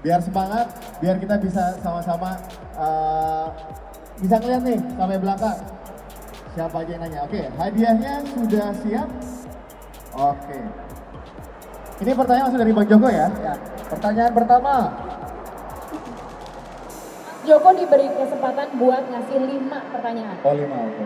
Biar 0.00 0.20
semangat, 0.22 0.66
biar 0.98 1.16
kita 1.18 1.34
bisa 1.36 1.62
sama-sama 1.78 2.30
eh, 2.74 3.46
bisa 4.16 4.34
ngeliat 4.40 4.62
nih 4.64 4.78
sampai 4.96 5.18
belakang. 5.18 5.58
Siapa 6.56 6.76
aja 6.80 6.90
yang 6.90 7.02
nanya? 7.04 7.20
Oke, 7.28 7.40
hadiahnya 7.52 8.12
sudah 8.24 8.68
siap. 8.80 9.08
Oke. 10.16 10.58
Ini 11.96 12.12
pertanyaan 12.12 12.44
langsung 12.48 12.60
dari 12.60 12.72
Bang 12.72 12.88
Joko 12.88 13.08
ya. 13.08 13.28
Ya, 13.40 13.54
pertanyaan 13.88 14.32
pertama. 14.32 14.74
Joko 17.46 17.68
diberi 17.78 18.10
kesempatan 18.10 18.74
buat 18.74 19.06
ngasih 19.06 19.38
lima 19.38 19.78
pertanyaan. 19.94 20.36
Oh 20.42 20.50
lima, 20.50 20.76
oke. 20.82 21.04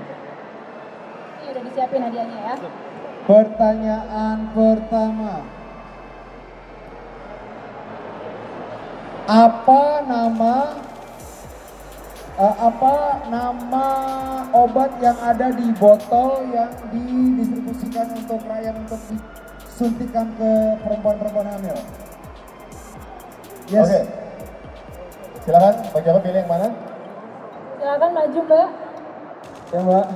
Ini 1.37 1.47
udah 1.53 1.63
disiapin 1.69 2.01
hadiahnya 2.01 2.39
ya. 2.41 2.55
Pertanyaan 3.29 4.37
pertama. 4.57 5.45
Apa 9.29 9.85
nama 10.09 10.55
eh, 12.41 12.57
apa 12.57 12.95
nama 13.29 13.87
obat 14.57 14.97
yang 15.05 15.21
ada 15.21 15.53
di 15.53 15.69
botol 15.77 16.49
yang 16.57 16.73
didistribusikan 16.89 18.17
untuk 18.17 18.41
rakyat 18.49 18.75
untuk 18.81 19.01
disuntikan 19.13 20.27
ke 20.41 20.51
perempuan-perempuan 20.89 21.53
hamil? 21.53 21.77
Yes. 23.69 23.85
Oke. 23.85 24.30
Silakan 25.41 25.75
Bang 25.89 26.03
Joko 26.05 26.19
pilih 26.21 26.41
yang 26.45 26.51
mana? 26.53 26.69
Silakan 27.81 28.11
maju 28.13 28.41
mbak. 28.45 28.69
Ya, 29.71 29.81
Mbak. 29.81 30.07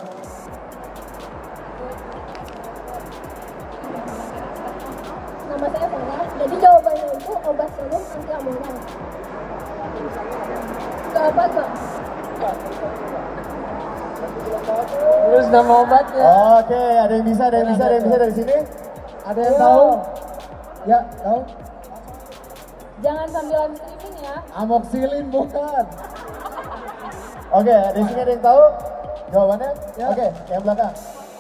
Nama 5.49 5.67
saya 5.71 5.87
Farah. 5.89 6.27
Jadi 6.35 6.55
jawabannya 6.61 7.07
itu 7.17 7.33
obat 7.33 7.69
serum 7.73 8.03
anti 8.05 8.33
amoral. 8.37 8.77
Gak 11.15 11.25
apa 11.33 11.45
kok. 11.49 11.69
Terus 15.25 15.47
nama 15.49 15.73
obatnya. 15.89 16.25
Oke, 16.61 16.83
ada 17.01 17.13
yang 17.17 17.27
bisa, 17.27 17.43
ada 17.49 17.57
yang 17.65 17.69
bisa, 17.73 17.83
ada 17.89 17.95
yang 17.97 18.05
bisa 18.05 18.19
dari 18.21 18.35
sini. 18.37 18.57
Ada 19.25 19.41
yang 19.41 19.57
tahu? 19.57 19.89
Ya, 20.85 20.99
tahu? 21.25 21.41
Jangan 23.01 23.27
sambil 23.33 23.63
streaming 23.73 24.04
ya. 24.25 24.37
Amoxilin 24.57 25.27
bukan. 25.29 25.85
Oke, 27.55 27.77
di 27.95 28.01
sini 28.03 28.21
ada 28.25 28.33
yang 28.35 28.43
tahu 28.43 28.63
jawabannya? 29.31 29.71
Ya. 29.95 30.07
Oke, 30.11 30.27
yang 30.51 30.63
belakang. 30.65 30.93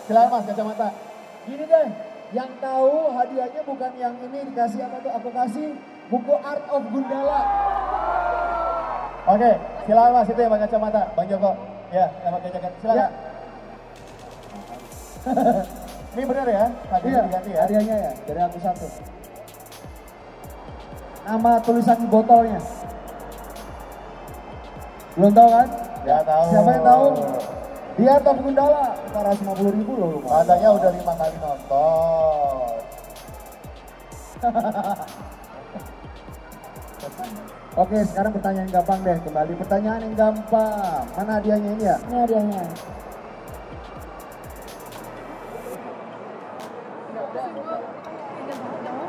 Silakan 0.05 0.28
Mas, 0.30 0.45
kacamata. 0.47 0.89
Gini 1.45 1.64
deh, 1.64 1.87
yang 2.32 2.51
tahu 2.61 2.93
hadiahnya 3.12 3.61
bukan 3.64 3.91
yang 3.97 4.14
ini 4.20 4.39
dikasih 4.53 4.80
apa 4.85 4.97
tuh? 5.01 5.12
Aku 5.16 5.28
kasih 5.32 5.66
buku 6.12 6.35
Art 6.39 6.64
of 6.70 6.82
Gundala. 6.93 7.41
Oke, 9.24 9.51
silakan 9.89 10.12
Mas, 10.12 10.28
itu 10.28 10.41
yang 10.41 10.53
pakai 10.53 10.64
kacamata. 10.68 11.03
Bang 11.16 11.26
Joko. 11.26 11.53
Ya, 11.91 12.07
yang 12.22 12.32
pakai 12.37 12.51
jaket. 12.53 12.72
Silakan. 12.78 13.01
Ya. 13.01 13.09
Ini 16.14 16.22
benar 16.30 16.47
ya? 16.47 16.64
Tadi 16.70 17.07
Iya, 17.11 17.20
diganti 17.26 17.51
ya? 17.51 17.61
hadiahnya 17.66 17.97
ya 17.99 18.11
dari 18.22 18.41
aku 18.45 18.59
satu. 18.62 18.87
Nama 21.25 21.57
tulisan 21.64 21.97
di 22.05 22.09
botolnya. 22.12 22.61
Belum 25.16 25.33
tahu 25.33 25.49
kan? 25.49 25.68
Ya 26.05 26.20
tahu. 26.20 26.45
Siapa 26.53 26.70
yang 26.77 26.85
tahu? 26.85 27.07
Dia 27.95 28.18
of 28.18 28.39
Gundala. 28.43 28.99
450 29.14 29.79
ribu 29.79 29.93
loh 29.97 30.09
lumayan. 30.18 30.43
Katanya 30.45 30.68
udah 30.75 30.91
lima 30.91 31.14
kali 31.14 31.37
nonton. 31.39 32.83
Oke, 37.75 37.99
sekarang 38.07 38.33
pertanyaan 38.35 38.70
gampang 38.70 39.03
deh. 39.03 39.18
Kembali 39.22 39.53
pertanyaan 39.59 40.01
yang 40.05 40.14
gampang. 40.18 41.03
Mana 41.14 41.33
hadiahnya 41.41 41.70
ini 41.79 41.85
ya? 41.87 41.97
Ini 42.05 42.16
hadiahnya. 42.27 42.62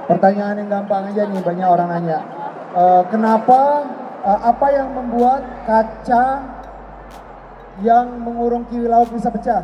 Pertanyaan 0.06 0.56
yang 0.62 0.70
gampang 0.70 1.10
aja 1.10 1.26
nih, 1.26 1.42
banyak 1.42 1.68
orang 1.68 1.90
nanya. 1.90 2.20
Eh, 2.76 3.04
kenapa, 3.10 3.88
eh, 4.22 4.40
apa 4.46 4.68
yang 4.70 4.92
membuat 4.94 5.42
kaca 5.66 6.26
yang 7.82 8.08
mengurung 8.22 8.68
kiwi 8.68 8.86
laut 8.86 9.10
bisa 9.10 9.32
pecah? 9.32 9.64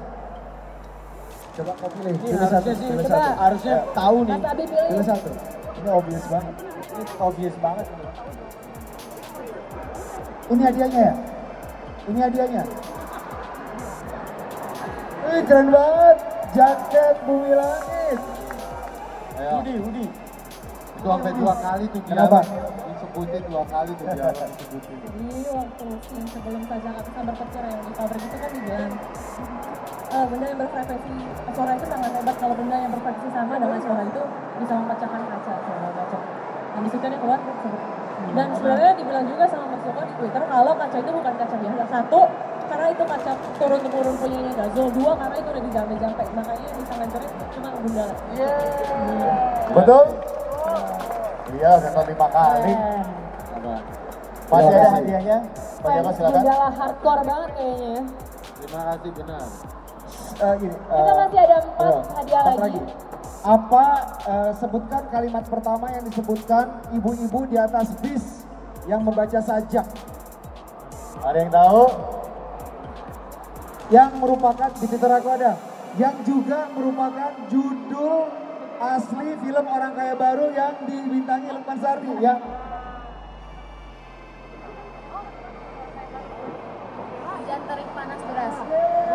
Coba 1.51 1.75
kau 1.77 1.91
pilih, 1.99 2.15
pilih 2.23 2.47
satu, 2.47 2.71
pilih 2.71 3.03
Coba. 3.03 3.19
satu. 3.19 3.31
Harusnya 3.43 3.75
tahu 3.91 4.17
nih. 4.23 4.33
Mas 4.39 4.47
Abi 4.47 4.63
pilih. 4.63 4.89
Pilih 4.95 5.05
satu. 5.05 5.29
Ini 5.81 5.89
obvious 5.91 6.25
banget. 6.31 6.53
Ini 6.63 7.03
obvious 7.19 7.55
banget. 7.59 7.85
ini. 7.91 8.05
Ini 10.51 10.61
hadiahnya 10.63 11.01
ya? 11.03 11.13
Ini 12.07 12.19
hadiahnya? 12.23 12.63
Wih, 15.21 15.41
keren 15.45 15.67
banget. 15.69 16.17
Jaket 16.51 17.15
bumi 17.27 17.51
langit. 17.55 18.19
Ayo. 19.39 19.51
Udi, 19.59 19.73
Udi. 19.79 20.05
Itu 21.01 21.09
sampai 21.09 21.33
dua 21.33 21.53
kali 21.57 21.85
tuh 21.89 22.01
Kenapa? 22.05 22.39
disebutin 22.45 23.41
dua 23.49 23.63
kali 23.65 23.91
tuh 23.97 24.05
dialog 24.05 24.37
disebutin. 24.37 24.95
Jadi 25.01 25.49
waktu 25.49 25.85
yang 26.13 26.27
sebelum 26.29 26.61
saja 26.69 26.87
nggak 26.93 27.05
bisa 27.09 27.19
berpikir 27.25 27.63
yang 27.65 27.81
di 27.81 27.91
pabrik 27.97 28.21
itu 28.21 28.37
kan 28.37 28.51
dibilang 28.53 28.93
eh, 30.13 30.25
benda 30.29 30.45
yang 30.45 30.59
berfrekuensi 30.61 31.15
suara 31.57 31.71
itu 31.73 31.85
sangat 31.89 32.11
hebat 32.13 32.35
kalau 32.37 32.53
benda 32.53 32.75
yang 32.77 32.91
berfrekuensi 32.93 33.29
sama 33.33 33.53
dengan 33.57 33.79
suara 33.81 34.03
itu 34.05 34.21
bisa 34.61 34.73
memecahkan 34.77 35.21
kaca 35.25 35.53
segala 35.57 35.89
macam. 35.89 36.21
Nah 36.69 36.79
di 36.85 36.89
situ 36.93 37.05
dia 37.09 37.17
keluar. 37.17 37.39
Dan 38.31 38.47
sebenarnya 38.53 38.91
dibilang 39.01 39.25
juga 39.25 39.43
sama 39.49 39.65
Mas 39.73 39.81
Joko 39.81 40.01
di 40.05 40.13
Twitter 40.21 40.43
kalau 40.45 40.73
kaca 40.77 40.97
itu 41.01 41.09
bukan 41.09 41.33
kaca 41.33 41.55
biasa. 41.57 41.83
Satu, 41.89 42.21
karena 42.69 42.87
itu 42.93 43.03
kaca 43.09 43.31
turun 43.57 43.79
temurun 43.81 44.15
punyanya 44.21 44.53
Gazo. 44.53 44.83
Dua, 44.93 45.11
karena 45.17 45.35
itu 45.41 45.49
udah 45.49 45.63
dijampe-jampe. 45.65 46.23
Makanya 46.37 46.67
bisa 46.77 46.93
ngancurin 47.01 47.29
cuma 47.57 47.69
bunda. 47.81 48.05
Betul? 49.73 50.05
Iya, 51.61 51.71
nonton 51.77 52.05
lima 52.09 52.27
kali. 52.33 52.73
Keren. 52.73 53.05
Apa? 53.53 53.73
Masih 54.49 54.73
ada 54.73 54.89
hadiahnya? 54.97 55.37
Fans 55.81 55.93
Joko 56.01 56.11
silakan. 56.17 56.73
Hardcore 56.73 57.21
banget 57.21 57.49
kayaknya 57.53 57.89
ya. 57.93 58.03
Terima 58.57 58.81
kasih 58.89 59.11
benar. 59.13 59.45
Eh, 60.41 60.53
gini, 60.57 60.73
Kita 60.73 60.97
eh, 60.97 61.17
masih 61.21 61.39
ada 61.45 61.57
empat 61.61 61.85
ayo, 61.85 61.99
hadiah 62.17 62.41
empat 62.41 62.57
lagi. 62.65 62.79
Apa 63.41 63.85
eh, 64.25 64.51
sebutkan 64.57 65.01
kalimat 65.13 65.43
pertama 65.45 65.85
yang 65.93 66.03
disebutkan 66.09 66.65
ibu-ibu 66.97 67.39
di 67.45 67.57
atas 67.61 67.93
bis 68.01 68.25
yang 68.89 69.05
membaca 69.05 69.37
sajak 69.37 69.85
Ada 71.21 71.37
yang 71.37 71.53
tahu? 71.53 71.85
yang 73.91 74.09
merupakan 74.17 74.71
di 74.79 74.87
Twitter 74.87 75.11
aku 75.11 75.29
ada 75.35 75.59
yang 75.99 76.15
juga 76.23 76.71
merupakan 76.71 77.35
judul 77.51 78.31
asli 78.81 79.37
film 79.45 79.65
orang 79.69 79.93
kaya 79.93 80.17
baru 80.17 80.49
yang 80.57 80.73
dibintangi 80.89 81.53
Lukman 81.53 81.77
Sardi 81.77 82.13
ya. 82.17 82.33
Hujan 87.21 87.61
terik 87.69 87.89
panas 87.93 88.21
deras. 88.25 88.55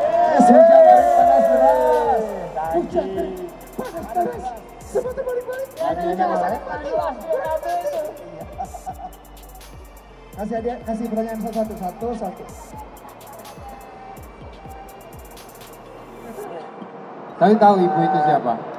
yes, 0.07 0.47
hujan 0.47 0.81
dari 0.87 1.03
panas 1.19 1.45
deras. 1.51 2.23
Hujan 2.79 3.09
terik 3.11 3.35
panas 3.75 4.07
deras. 4.15 4.45
Sebentar 4.87 5.23
balik-balik. 5.27 5.69
Mana? 5.83 6.07
kasih 10.37 10.53
hadiah 10.61 10.77
kasih 10.85 11.09
pertanyaan 11.09 11.41
satu 11.43 11.75
satu 11.81 12.07
satu. 12.13 12.45
Tapi 17.37 17.55
tahu 17.57 17.75
ibu 17.81 17.99
itu 18.05 18.19
siapa? 18.25 18.76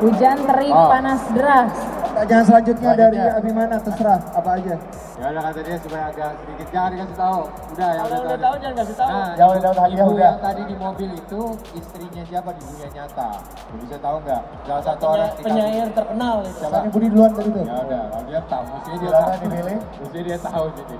Hujan 0.00 0.36
terik 0.42 0.72
Oh. 0.72 0.88
panas 0.88 1.20
deras. 1.30 1.72
pertanyaan 2.10 2.42
selanjutnya 2.42 2.90
dari 2.90 3.16
Selanjutnya. 3.16 3.38
Abimana 3.38 3.74
terserah 3.78 4.20
apa 4.32 4.50
aja 4.54 4.74
Ya 5.14 5.26
udah 5.28 5.42
kata 5.44 5.60
dia 5.60 5.76
supaya 5.78 6.04
agak 6.06 6.30
sedikit 6.34 6.66
jangan 6.70 6.90
dikasih 6.90 7.16
tahu. 7.18 7.40
Udah 7.70 7.88
yang 7.90 8.06
udah, 8.08 8.18
udah 8.22 8.38
tahu 8.40 8.54
jangan 8.56 8.74
kasih 8.74 8.96
tahu. 8.96 9.10
Nah, 9.10 9.28
Yang 9.30 9.48
udah 9.50 9.60
tahu 9.60 9.74
hadiah 9.78 10.00
ibu 10.00 10.10
udah. 10.10 10.24
yang 10.24 10.38
tadi 10.40 10.62
di 10.64 10.76
mobil 10.76 11.10
itu 11.14 11.40
istrinya 11.76 12.22
siapa 12.24 12.50
di 12.50 12.62
dunia 12.64 12.88
nyata? 12.90 13.28
Lu 13.68 13.76
bisa 13.78 13.96
tahu 14.00 14.16
nggak? 14.18 14.42
Salah 14.64 14.82
satu 14.82 15.04
orang 15.06 15.28
di 15.30 15.42
penyair 15.42 15.88
terkenal 15.92 16.34
itu. 16.40 16.56
Siapa? 16.56 16.72
Tanya 16.74 16.88
Budi 16.90 17.06
duluan 17.06 17.30
tadi 17.30 17.48
tuh 17.50 17.62
Ya 17.62 17.76
udah, 17.78 18.02
kalau 18.02 18.24
dia 18.24 18.40
tahu, 18.42 18.64
mestinya 18.66 18.96
dia 18.98 19.10
tahu. 19.12 19.30
dipilih. 19.36 19.78
Mestinya 20.00 20.24
dia 20.24 20.38
tahu 20.40 20.64
jadi. 20.72 20.96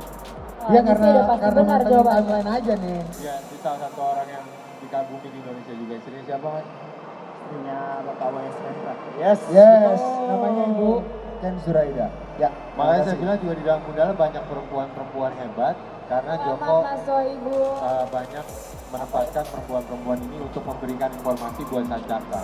dia 0.61 0.77
ini 0.77 0.87
karena 0.87 1.11
karena 1.35 1.61
di 1.65 1.85
jawabannya. 1.89 2.21
timeline 2.21 2.49
aja 2.53 2.73
nih 2.79 3.01
Ya, 3.19 3.35
dia 3.41 3.59
salah 3.59 3.79
satu 3.81 4.01
orang 4.07 4.29
yang 4.29 4.45
dikagumi 4.79 5.27
di 5.27 5.39
Indonesia 5.39 5.75
juga. 5.75 5.93
Istrinya 5.97 6.23
siapa 6.27 6.47
mas? 6.47 6.67
Punya 7.51 7.79
Bapak 8.07 8.29
Wayas 8.31 8.57
Rendra. 8.63 8.95
Yes. 9.19 9.41
yes 9.51 9.99
betul. 9.99 10.27
namanya 10.31 10.63
Ibu 10.71 10.91
Ken 11.41 11.55
Suraida 11.67 12.07
ya 12.39 12.51
Makanya 12.79 13.03
saya 13.05 13.17
bilang 13.19 13.39
juga 13.43 13.55
di 13.59 13.65
dalam 13.67 13.81
Gundala 13.85 14.13
banyak 14.15 14.43
perempuan-perempuan 14.47 15.33
hebat 15.37 15.77
karena 16.07 16.33
Joko 16.43 16.59
Selamat 16.59 16.87
Mas 16.87 17.03
Soibu. 17.07 17.59
uh, 17.83 18.05
banyak 18.11 18.47
menempatkan 18.91 19.45
perempuan-perempuan 19.47 20.19
ini 20.31 20.37
untuk 20.43 20.63
memberikan 20.67 21.11
informasi 21.15 21.61
buat 21.71 21.85
Sancaka. 21.87 22.43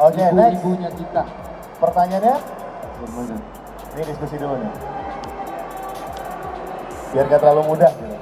Oke, 0.00 0.20
next. 0.20 0.36
Ibu-ibunya 0.36 0.90
kita. 0.92 1.24
Pertanyaannya? 1.80 2.36
Gimana? 3.00 3.36
Ini 3.96 4.02
diskusi 4.04 4.36
dulu 4.36 4.54
nih. 4.60 4.74
Biar 7.10 7.24
gak 7.26 7.40
terlalu 7.40 7.62
mudah 7.74 7.92
gitu. 7.96 8.16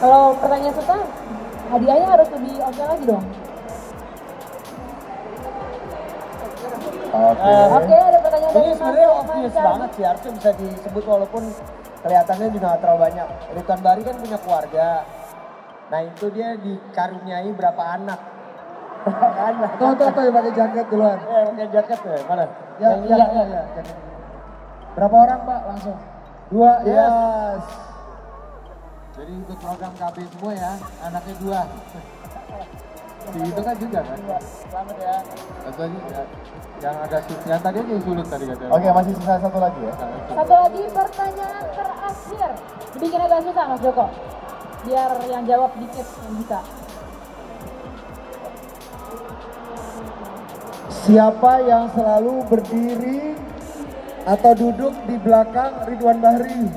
Kalau 0.00 0.22
pertanyaan 0.40 0.74
susah, 0.80 1.00
hadiahnya 1.70 2.08
harus 2.08 2.28
lebih 2.34 2.54
oke 2.64 2.82
lagi 2.82 3.04
dong. 3.06 3.24
Oke. 7.10 7.54
Oke, 7.74 7.96
ada 7.98 8.18
pertanyaan 8.22 8.52
dari 8.54 8.62
Ini 8.62 8.74
sebenarnya 8.78 9.08
obvious 9.10 9.54
banget 9.54 9.90
sih, 9.98 10.04
harusnya 10.06 10.30
bisa 10.38 10.50
disebut 10.54 11.04
walaupun 11.04 11.42
kelihatannya 12.06 12.46
juga 12.54 12.64
nggak 12.70 12.80
terlalu 12.80 13.00
banyak. 13.10 13.28
Ridwan 13.58 13.80
Bari 13.82 14.02
kan 14.06 14.16
punya 14.22 14.38
keluarga. 14.38 14.88
Nah 15.90 16.00
itu 16.06 16.26
dia 16.30 16.48
dikaruniai 16.54 17.50
berapa 17.50 17.82
anak. 17.98 18.20
anak. 19.50 19.70
Tuh, 19.80 19.92
tuh, 19.98 20.08
tuh 20.12 20.22
yang 20.22 20.34
pakai 20.38 20.52
jaket 20.54 20.86
duluan. 20.86 21.18
Ya, 21.18 21.40
pakai 21.50 21.68
jaket 21.74 21.98
ya, 21.98 22.18
mana? 22.28 22.44
Ya, 22.78 22.88
Yang 22.94 23.00
iya, 23.10 23.16
iya, 23.26 23.42
iya. 23.48 23.62
Berapa 24.94 25.16
orang, 25.18 25.40
Pak? 25.46 25.60
Langsung. 25.66 25.96
Dua, 26.50 26.72
yes. 26.82 27.62
Jadi 29.18 29.32
ikut 29.34 29.58
program 29.58 29.92
KB 29.98 30.16
semua 30.30 30.52
ya, 30.54 30.72
anaknya 31.02 31.34
dua. 31.42 31.60
Si 33.20 33.38
itu 33.44 33.60
kan 33.60 33.76
juga 33.76 34.00
kan? 34.00 34.18
Selamat 34.40 34.96
ya. 34.96 35.16
Satu 35.60 35.78
lagi 35.84 35.98
ya, 36.00 36.22
yang 36.80 36.96
agak 37.04 37.20
sulit, 37.28 37.42
yang 37.44 37.60
tadi 37.60 37.76
aja 37.84 37.90
yang 37.92 38.04
sulit 38.08 38.26
tadi 38.26 38.44
katanya. 38.48 38.70
Oke, 38.72 38.88
masih 38.96 39.12
sisa 39.20 39.34
satu 39.36 39.58
lagi 39.60 39.80
ya. 39.84 39.94
Satu 40.32 40.54
lagi 40.56 40.82
pertanyaan 40.88 41.64
terakhir. 41.76 42.50
Dibikin 42.96 43.20
agak 43.20 43.40
susah 43.44 43.64
Mas 43.68 43.80
Joko. 43.84 44.06
Biar 44.88 45.10
yang 45.28 45.42
jawab 45.44 45.70
dikit 45.76 46.06
yang 46.08 46.34
bisa. 46.40 46.60
Siapa 50.90 51.52
yang 51.68 51.84
selalu 51.92 52.34
berdiri 52.48 53.36
atau 54.24 54.52
duduk 54.56 54.94
di 55.04 55.16
belakang 55.20 55.84
Ridwan 55.84 56.18
Bahri? 56.20 56.70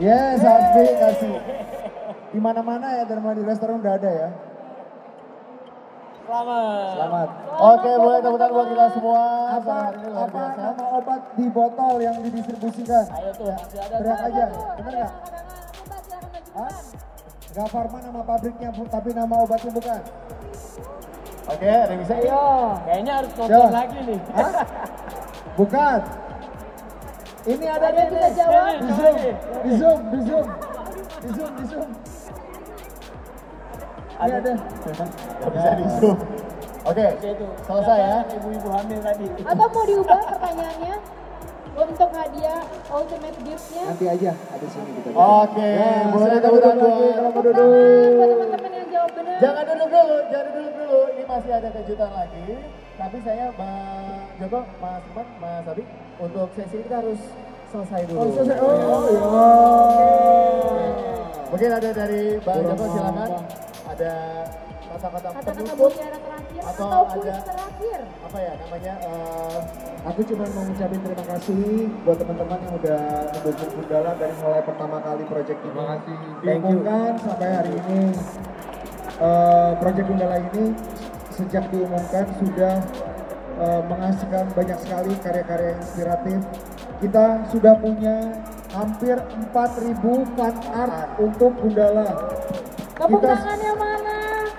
Yes, 0.00 0.42
Hasbi 0.42 0.86
kasih. 0.98 1.36
Di 2.32 2.40
mana-mana 2.40 2.86
ya, 2.96 3.04
dan 3.04 3.20
di 3.20 3.44
restoran 3.44 3.84
udah 3.84 3.94
ada 4.00 4.10
ya. 4.10 4.28
Selamat. 6.22 6.92
Selamat. 6.96 7.28
Oke, 7.60 7.90
boleh 7.92 8.18
tepuk 8.24 8.38
tangan 8.40 8.54
buat 8.56 8.68
kita 8.72 8.86
semua. 8.96 9.22
Apa, 9.52 9.76
apa 10.16 10.42
nama 10.56 10.84
obat 10.96 11.20
di 11.36 11.46
botol 11.52 11.94
yang 12.00 12.16
didistribusikan? 12.24 13.04
Ayo 13.12 13.30
tuh, 13.36 13.52
masih 13.52 13.78
ada. 13.84 13.96
Teriak 14.00 14.20
aja, 14.32 14.44
bener 14.80 14.92
nggak? 14.96 15.12
Hah? 16.56 16.74
Gak 17.52 17.68
Farma 17.68 17.98
nama 18.00 18.20
pabriknya, 18.24 18.68
bu- 18.72 18.88
tapi 18.88 19.12
nama 19.12 19.34
obatnya 19.44 19.70
bukan. 19.76 20.00
Oke, 21.52 21.68
ada 21.68 21.90
yang 21.92 22.00
bisa? 22.00 22.14
Ayo. 22.16 22.44
Kayaknya 22.86 23.12
harus 23.12 23.30
Coba. 23.36 23.68
lagi 23.68 23.98
nih. 24.08 24.20
Hah? 24.32 24.52
Bukan. 25.52 25.98
Ini 27.42 27.66
ada 27.66 27.86
Ada 27.92 27.98
nih, 27.98 28.06
bisa 28.08 28.28
jawab? 28.32 28.72
Di 28.72 28.88
zoom, 28.96 29.16
di 29.60 29.70
zoom, 29.76 29.98
di 30.08 30.18
zoom, 30.24 30.46
di 31.20 31.28
zoom, 31.36 31.52
di 31.60 31.64
zoom. 31.68 31.88
Ada. 34.22 34.52
Nggak 34.54 35.50
bisa 35.50 35.70
di 35.74 35.84
zoom. 35.98 36.16
Oke, 36.82 37.06
Itu. 37.16 37.46
selesai 37.62 37.98
ya. 37.98 38.16
Ibu-ibu 38.28 38.68
hamil 38.70 39.00
tadi. 39.00 39.26
Atau 39.40 39.66
mau 39.68 39.84
diubah 39.84 40.20
pertanyaannya 40.28 40.94
untuk 41.72 42.10
hadiah 42.10 42.60
ultimate 42.88 43.38
gift-nya? 43.40 43.82
Nanti 43.86 44.04
aja, 44.04 44.32
ada 44.34 44.66
sini 44.66 44.90
kita. 44.98 45.08
Oke, 45.14 45.70
Ya, 45.72 46.10
boleh 46.10 46.28
tepuk 46.36 46.58
tangan 46.58 46.78
lagi 46.80 47.06
kalau 47.08 47.30
mau 47.30 47.40
duduk. 47.40 47.66
teman-teman 48.28 48.70
yang 48.72 48.88
jawab 48.90 49.10
benar. 49.14 49.38
Jangan 49.38 49.64
duduk 49.64 49.88
dulu, 49.88 50.16
jangan 50.28 50.50
duduk 50.52 50.72
dulu. 50.76 51.00
Ini 51.08 51.22
masih 51.24 51.50
ada 51.52 51.68
kejutan 51.72 52.10
lagi. 52.12 52.44
Tapi 52.92 53.16
saya, 53.24 53.46
Bang 53.54 54.06
Joko, 54.36 54.60
Mas 54.78 55.02
Iman, 55.08 55.26
Mas 55.38 55.66
Abi, 55.66 55.82
untuk 56.18 56.48
sesi 56.52 56.76
ini 56.76 56.84
kita 56.84 56.96
harus 56.98 57.20
selesai 57.70 58.00
dulu. 58.04 58.18
Oh, 58.18 58.26
selesai. 58.28 58.56
Oh, 58.58 59.02
ya. 59.06 59.22
Mungkin 61.46 61.70
ada 61.70 61.90
dari 61.92 62.22
Bang 62.42 62.60
Joko, 62.60 62.84
silakan 62.90 63.30
ada 63.92 64.12
kata-kata 64.92 65.28
penutup 65.40 65.92
kata 65.92 66.18
terakhir 66.20 66.62
atau, 66.68 66.88
atau 66.88 67.02
ada 67.16 67.34
terakhir. 67.48 67.98
apa 68.28 68.38
ya 68.40 68.52
namanya 68.60 68.94
uh, 69.08 69.58
aku 70.04 70.20
cuma 70.28 70.44
mau 70.52 70.64
ngucapin 70.68 71.00
terima 71.00 71.24
kasih 71.32 71.64
buat 72.04 72.16
teman-teman 72.20 72.58
yang 72.60 72.74
udah 72.76 73.02
mendukung 73.40 73.70
Gundala 73.72 74.10
dari 74.20 74.34
mulai 74.42 74.62
pertama 74.64 74.96
kali 75.00 75.24
proyek 75.24 75.56
ini. 75.56 75.64
Terima 75.64 75.84
kasih. 75.96 76.16
Diumumkan 76.42 77.12
sampai 77.22 77.48
hari 77.52 77.72
ini 77.72 78.00
eh, 79.16 79.24
uh, 79.24 79.70
proyek 79.80 80.04
Gundala 80.08 80.36
ini 80.52 80.64
sejak 81.32 81.64
diumumkan 81.72 82.24
sudah 82.36 82.74
uh, 83.56 83.82
menghasilkan 83.88 84.44
banyak 84.52 84.78
sekali 84.82 85.12
karya-karya 85.24 85.70
inspiratif. 85.80 86.40
Kita 87.00 87.24
sudah 87.50 87.74
punya 87.82 88.16
hampir 88.70 89.16
4.000 89.18 90.38
fan 90.38 90.54
art 90.70 91.18
untuk 91.18 91.52
Gundala. 91.58 92.08
Tepuk 92.92 93.18
kita, 93.18 93.34
tangan 93.34 93.58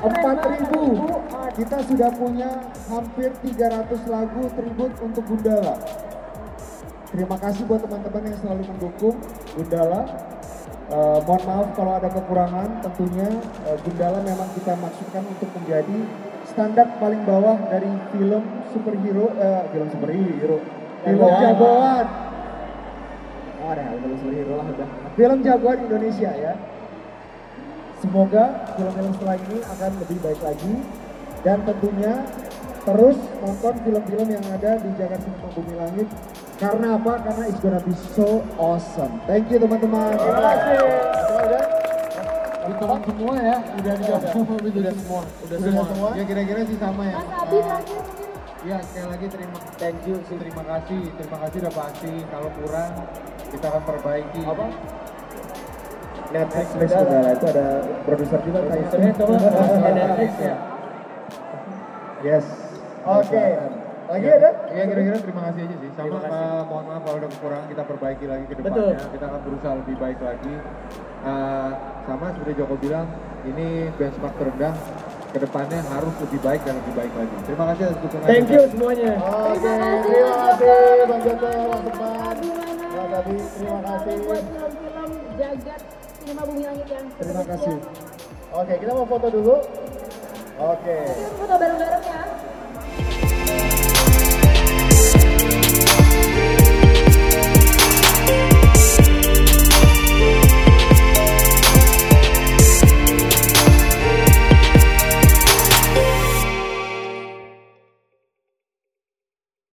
4000 0.04 1.56
kita 1.56 1.78
sudah 1.88 2.10
punya 2.12 2.52
hampir 2.92 3.32
300 3.40 3.88
lagu 4.12 4.44
tribut 4.52 4.92
untuk 5.00 5.24
Gundala. 5.24 5.80
Terima 7.08 7.38
kasih 7.40 7.64
buat 7.70 7.80
teman-teman 7.88 8.22
yang 8.28 8.38
selalu 8.44 8.64
mendukung 8.68 9.16
Gundala. 9.56 10.04
Uh, 10.92 11.24
mohon 11.24 11.42
maaf 11.48 11.68
kalau 11.80 11.96
ada 11.96 12.12
kekurangan 12.12 12.84
tentunya. 12.84 13.32
Uh, 13.64 13.78
Gundala 13.88 14.20
memang 14.28 14.50
kita 14.60 14.76
maksudkan 14.76 15.24
untuk 15.24 15.48
menjadi 15.56 15.98
standar 16.52 17.00
paling 17.00 17.24
bawah 17.24 17.56
dari 17.72 17.88
film 18.12 18.44
superhero 18.76 19.32
uh, 19.40 19.64
film 19.72 19.88
superhero. 19.88 20.60
Film 21.08 21.32
jagoan. 21.32 22.06
oh, 23.64 23.70
ada 23.72 23.84
film 24.04 24.18
superhero 24.20 24.54
lah 24.60 24.68
udah. 24.68 24.88
Film 25.16 25.40
jagoan 25.48 25.78
Indonesia 25.88 26.32
ya. 26.36 26.54
Semoga 28.04 28.68
film-film 28.76 29.16
setelah 29.16 29.40
ini 29.48 29.58
akan 29.64 29.92
lebih 30.04 30.18
baik 30.20 30.42
lagi 30.44 30.74
dan 31.40 31.64
tentunya 31.64 32.14
terus 32.84 33.16
nonton 33.40 33.74
film-film 33.80 34.28
yang 34.28 34.44
ada 34.52 34.76
di 34.84 34.92
Jakarta 35.00 35.24
Cinema 35.24 35.48
Bumi 35.56 35.74
Langit. 35.80 36.08
Karena 36.60 37.00
apa? 37.00 37.14
Karena 37.24 37.44
it's 37.48 37.64
gonna 37.64 37.80
be 37.80 37.96
so 38.12 38.44
awesome. 38.60 39.24
Thank 39.24 39.48
you 39.48 39.56
teman-teman. 39.56 40.20
terima 40.20 40.42
kasih. 40.52 40.78
Udah? 41.48 41.66
Semua 42.84 43.36
ya, 43.40 43.58
udah 43.80 43.94
dijawab 43.96 44.24
semua, 44.36 44.56
udah 44.60 44.94
semua, 45.00 45.22
udah 45.48 45.58
semua. 45.88 46.10
Ya 46.20 46.24
kira-kira 46.28 46.60
sih 46.68 46.76
sama 46.76 47.04
ya. 47.08 47.16
Mas 47.24 47.32
Abi 47.40 47.58
terakhir. 47.64 48.02
Iya 48.64 48.78
sekali 48.80 49.08
lagi 49.12 49.26
terima 49.28 49.60
thank 49.76 50.00
you 50.08 50.16
sih 50.24 50.40
terima 50.40 50.64
kasih 50.64 51.02
terima 51.20 51.38
kasih 51.44 51.58
udah 51.68 51.74
pasti 51.76 52.14
kalau 52.32 52.50
kurang 52.60 52.92
kita 53.52 53.66
akan 53.72 53.84
perbaiki. 53.88 54.42
Apa? 54.44 54.68
Netflix 56.32 56.90
Saudara 56.90 57.30
itu 57.34 57.46
ada 57.52 57.68
produser 58.06 58.40
juga 58.46 58.60
Produsernya 58.64 59.12
coba 59.18 59.34
ada 59.90 59.92
Netflix 59.92 60.32
ya. 60.40 60.56
Yes. 62.24 62.46
Oke. 63.04 63.44
Lagi 64.04 64.28
ada? 64.30 64.50
Iya 64.72 64.84
kira-kira 64.88 65.18
terima 65.20 65.42
kasih 65.50 65.62
aja 65.64 65.76
sih. 65.80 65.90
Sama 65.96 66.06
Terima 66.08 66.20
kasih. 66.24 66.36
uh, 66.36 66.62
mohon 66.68 66.86
maaf 66.92 67.02
kalau 67.04 67.18
ada 67.20 67.28
kekurangan 67.32 67.68
kita 67.72 67.84
perbaiki 67.84 68.26
lagi 68.28 68.44
ke 68.48 68.54
Betul. 68.60 68.72
depannya. 68.94 69.00
Kita 69.12 69.26
akan 69.28 69.40
berusaha 69.48 69.74
lebih 69.80 69.96
baik 70.00 70.20
lagi. 70.20 70.54
Uh, 71.24 71.72
sama 72.04 72.26
seperti 72.36 72.54
Joko 72.60 72.76
bilang, 72.80 73.08
ini 73.44 73.68
benchmark 73.96 74.36
terendah. 74.38 74.76
Ke 75.34 75.42
depannya 75.42 75.80
harus 75.90 76.14
lebih 76.22 76.40
baik 76.46 76.62
dan 76.62 76.78
lebih 76.78 76.94
baik 76.94 77.14
lagi. 77.18 77.36
Terima 77.48 77.64
kasih 77.74 77.84
atas 77.90 77.98
dukungan. 78.06 78.28
Thank 78.30 78.48
you 78.54 78.62
semuanya. 78.70 79.12
Oke, 79.18 79.74
Terima 80.06 80.36
kasih, 80.38 80.78
terima 80.94 81.16
kasih 81.18 81.34
Joko. 81.34 81.50
Bang 81.74 81.82
Joko, 81.84 82.14
Abi, 83.14 83.36
terima 83.40 83.80
kasih. 83.82 84.16
Buat 84.22 84.44
film-film 84.46 85.10
jagat 85.40 85.82
Terima 86.24 86.48
Bumi 86.48 86.64
Langit 86.64 86.88
yang 86.88 87.04
Terima 87.20 87.44
kasih. 87.44 87.76
Ya. 87.76 88.56
Oke, 88.56 88.74
kita 88.80 88.92
mau 88.96 89.04
foto 89.04 89.28
dulu. 89.28 89.60
Oke. 90.56 90.98
Foto 91.36 91.56
bareng-bareng 91.60 92.04
ya. 92.08 92.24